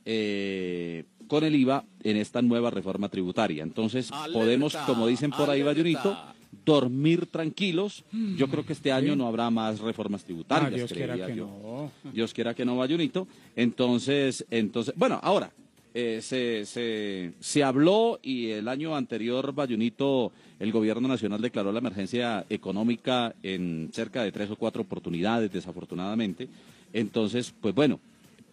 eh, 0.05 1.03
con 1.27 1.43
el 1.43 1.55
IVA 1.55 1.85
en 2.03 2.17
esta 2.17 2.41
nueva 2.41 2.69
reforma 2.69 3.09
tributaria. 3.09 3.63
Entonces 3.63 4.09
podemos, 4.31 4.75
como 4.85 5.07
dicen 5.07 5.31
por 5.31 5.49
ahí, 5.49 5.63
Bayunito, 5.63 6.17
dormir 6.65 7.25
tranquilos. 7.27 8.03
Yo 8.37 8.47
creo 8.47 8.65
que 8.65 8.73
este 8.73 8.91
año 8.91 9.15
no 9.15 9.27
habrá 9.27 9.49
más 9.49 9.79
reformas 9.79 10.23
tributarias, 10.23 10.71
Ah, 10.71 10.75
Dios 10.75 10.93
quiera 10.93 11.15
que 11.27 11.35
yo. 11.35 11.45
no. 12.03 12.11
Dios 12.11 12.33
quiera 12.33 12.53
que 12.53 12.65
no, 12.65 12.77
Bayunito. 12.77 13.27
Entonces, 13.55 14.45
entonces, 14.51 14.93
bueno, 14.95 15.19
ahora, 15.23 15.51
eh, 15.95 16.19
se, 16.21 16.65
se, 16.65 17.33
se 17.39 17.63
habló 17.63 18.19
y 18.23 18.49
el 18.49 18.67
año 18.67 18.95
anterior, 18.95 19.53
Bayunito, 19.53 20.31
el 20.59 20.71
gobierno 20.71 21.07
nacional 21.07 21.41
declaró 21.41 21.71
la 21.71 21.79
emergencia 21.79 22.45
económica 22.49 23.35
en 23.43 23.89
cerca 23.93 24.23
de 24.23 24.31
tres 24.31 24.49
o 24.51 24.55
cuatro 24.55 24.81
oportunidades, 24.81 25.51
desafortunadamente. 25.51 26.47
Entonces, 26.93 27.53
pues 27.61 27.73
bueno, 27.75 27.99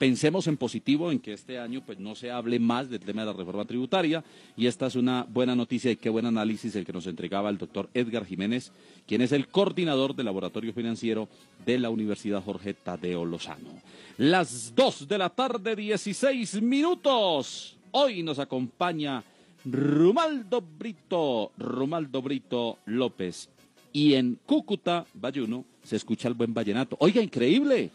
pensemos 0.01 0.47
en 0.47 0.57
positivo, 0.57 1.13
en 1.13 1.19
que 1.19 1.35
este 1.35 1.59
año 1.59 1.83
pues 1.85 1.99
no 1.99 2.15
se 2.15 2.31
hable 2.31 2.59
más 2.59 2.89
del 2.89 3.01
tema 3.01 3.21
de 3.21 3.27
la 3.27 3.33
reforma 3.35 3.67
tributaria 3.67 4.25
y 4.57 4.67
esta 4.67 4.87
es 4.87 4.95
una 4.95 5.27
buena 5.29 5.55
noticia 5.55 5.91
y 5.91 5.97
qué 5.97 6.09
buen 6.09 6.25
análisis 6.25 6.75
el 6.75 6.87
que 6.87 6.93
nos 6.95 7.07
entregaba 7.07 7.51
el 7.51 7.59
doctor 7.59 7.91
Edgar 7.93 8.25
Jiménez, 8.25 8.73
quien 9.07 9.21
es 9.21 9.31
el 9.33 9.49
coordinador 9.49 10.17
del 10.17 10.25
laboratorio 10.25 10.73
financiero 10.73 11.29
de 11.67 11.79
la 11.79 11.91
Universidad 11.91 12.43
Jorge 12.43 12.73
Tadeo 12.73 13.27
Lozano. 13.27 13.69
Las 14.17 14.75
2 14.75 15.07
de 15.07 15.19
la 15.19 15.29
tarde, 15.29 15.77
16 15.77 16.63
minutos. 16.63 17.77
Hoy 17.91 18.23
nos 18.23 18.39
acompaña 18.39 19.23
Rumaldo 19.67 20.63
Brito, 20.63 21.53
Rumaldo 21.59 22.23
Brito 22.23 22.79
López. 22.87 23.51
Y 23.93 24.15
en 24.15 24.39
Cúcuta, 24.47 25.05
Bayuno, 25.13 25.67
se 25.83 25.97
escucha 25.97 26.27
el 26.27 26.35
buen 26.35 26.55
vallenato. 26.55 26.97
Oiga, 27.01 27.21
increíble. 27.21 27.91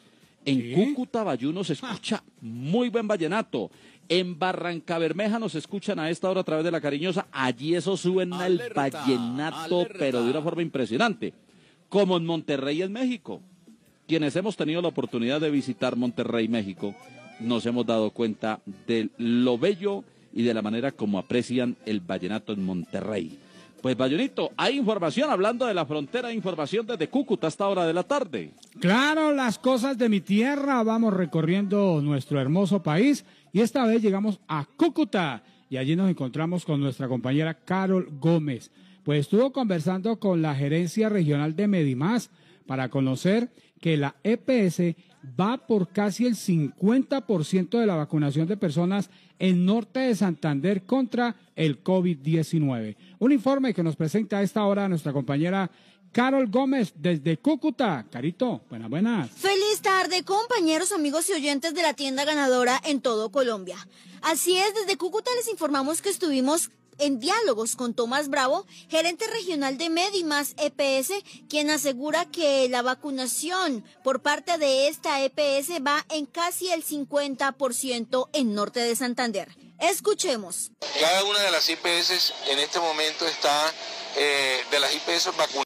En 0.45 0.73
Cúcuta, 0.73 1.23
Bayuno, 1.23 1.63
se 1.63 1.73
escucha 1.73 2.23
muy 2.41 2.89
buen 2.89 3.07
vallenato. 3.07 3.71
En 4.07 4.37
Barranca 4.37 4.99
Bermeja 4.99 5.39
nos 5.39 5.55
escuchan 5.55 5.97
a 5.97 6.11
esta 6.11 6.29
hora 6.29 6.41
a 6.41 6.43
través 6.43 6.63
de 6.63 6.71
la 6.71 6.79
cariñosa. 6.79 7.27
Allí 7.31 7.73
eso 7.73 7.97
suena 7.97 8.45
el 8.45 8.61
vallenato, 8.73 9.87
pero 9.97 10.23
de 10.23 10.29
una 10.29 10.41
forma 10.41 10.61
impresionante. 10.61 11.33
Como 11.89 12.15
en 12.17 12.25
Monterrey, 12.25 12.83
en 12.83 12.91
México. 12.91 13.41
Quienes 14.07 14.35
hemos 14.35 14.55
tenido 14.55 14.83
la 14.83 14.89
oportunidad 14.89 15.41
de 15.41 15.49
visitar 15.49 15.95
Monterrey, 15.95 16.47
México, 16.47 16.93
nos 17.39 17.65
hemos 17.65 17.87
dado 17.87 18.11
cuenta 18.11 18.59
de 18.85 19.09
lo 19.17 19.57
bello 19.57 20.03
y 20.31 20.43
de 20.43 20.53
la 20.53 20.61
manera 20.61 20.91
como 20.91 21.17
aprecian 21.17 21.75
el 21.87 22.01
vallenato 22.01 22.53
en 22.53 22.63
Monterrey. 22.63 23.39
Pues 23.85 23.95
Bayonito, 23.95 24.51
hay 24.57 24.79
información 24.79 25.29
hablando 25.29 25.67
de 25.67 25.75
la 25.75 25.85
frontera, 25.85 26.33
información 26.33 26.87
desde 26.87 27.07
Cúcuta 27.07 27.45
a 27.45 27.49
esta 27.49 27.67
hora 27.67 27.85
de 27.85 27.93
la 27.93 28.01
tarde. 28.01 28.49
Claro, 28.79 29.31
las 29.31 29.59
cosas 29.59 29.95
de 29.95 30.09
mi 30.09 30.21
tierra, 30.21 30.81
vamos 30.81 31.13
recorriendo 31.13 32.01
nuestro 32.01 32.41
hermoso 32.41 32.81
país 32.81 33.25
y 33.53 33.61
esta 33.61 33.85
vez 33.85 34.01
llegamos 34.01 34.39
a 34.47 34.65
Cúcuta 34.75 35.43
y 35.69 35.77
allí 35.77 35.95
nos 35.95 36.09
encontramos 36.09 36.65
con 36.65 36.79
nuestra 36.79 37.07
compañera 37.07 37.53
Carol 37.53 38.09
Gómez. 38.19 38.71
Pues 39.03 39.19
estuvo 39.19 39.51
conversando 39.51 40.17
con 40.17 40.41
la 40.41 40.55
gerencia 40.55 41.07
regional 41.07 41.55
de 41.55 41.67
Medimás 41.67 42.31
para 42.65 42.89
conocer 42.89 43.51
que 43.79 43.97
la 43.97 44.15
EPS 44.23 44.95
va 45.39 45.57
por 45.57 45.89
casi 45.89 46.25
el 46.25 46.33
50% 46.33 47.79
de 47.79 47.85
la 47.85 47.93
vacunación 47.93 48.47
de 48.47 48.57
personas 48.57 49.11
en 49.39 49.65
norte 49.65 49.99
de 49.99 50.15
Santander 50.15 50.85
contra 50.85 51.35
el 51.55 51.83
COVID-19. 51.83 52.95
Un 53.19 53.31
informe 53.31 53.73
que 53.73 53.83
nos 53.83 53.95
presenta 53.95 54.39
a 54.39 54.43
esta 54.43 54.65
hora 54.65 54.89
nuestra 54.89 55.13
compañera 55.13 55.69
Carol 56.11 56.47
Gómez 56.47 56.93
desde 56.95 57.35
Cúcuta. 57.37 58.05
Carito, 58.09 58.61
buenas, 58.69 58.89
buenas. 58.89 59.31
Feliz 59.31 59.81
tarde, 59.81 60.23
compañeros, 60.23 60.93
amigos 60.93 61.29
y 61.29 61.33
oyentes 61.33 61.73
de 61.73 61.81
la 61.81 61.93
tienda 61.93 62.23
ganadora 62.23 62.79
en 62.85 63.01
todo 63.01 63.31
Colombia. 63.31 63.75
Así 64.21 64.55
es, 64.55 64.73
desde 64.73 64.97
Cúcuta 64.97 65.29
les 65.35 65.49
informamos 65.49 66.01
que 66.01 66.09
estuvimos 66.09 66.71
en 66.97 67.19
diálogos 67.19 67.75
con 67.75 67.93
Tomás 67.93 68.29
Bravo, 68.29 68.65
gerente 68.89 69.25
regional 69.27 69.77
de 69.77 69.89
Medimas 69.89 70.55
EPS, 70.57 71.11
quien 71.49 71.69
asegura 71.69 72.25
que 72.25 72.67
la 72.69 72.81
vacunación 72.81 73.83
por 74.03 74.21
parte 74.21 74.57
de 74.57 74.87
esta 74.87 75.21
EPS 75.23 75.83
va 75.85 76.05
en 76.09 76.25
casi 76.25 76.69
el 76.69 76.85
50% 76.85 78.29
en 78.33 78.53
norte 78.53 78.79
de 78.79 78.95
Santander. 78.95 79.55
Escuchemos. 79.79 80.71
Cada 80.99 81.23
una 81.25 81.39
de 81.39 81.51
las 81.51 81.69
IPS 81.69 82.33
en 82.47 82.59
este 82.59 82.79
momento 82.79 83.27
está, 83.27 83.73
eh, 84.15 84.63
de 84.71 84.79
las 84.79 84.93
IPS 84.93 85.25
vacunadas. 85.37 85.51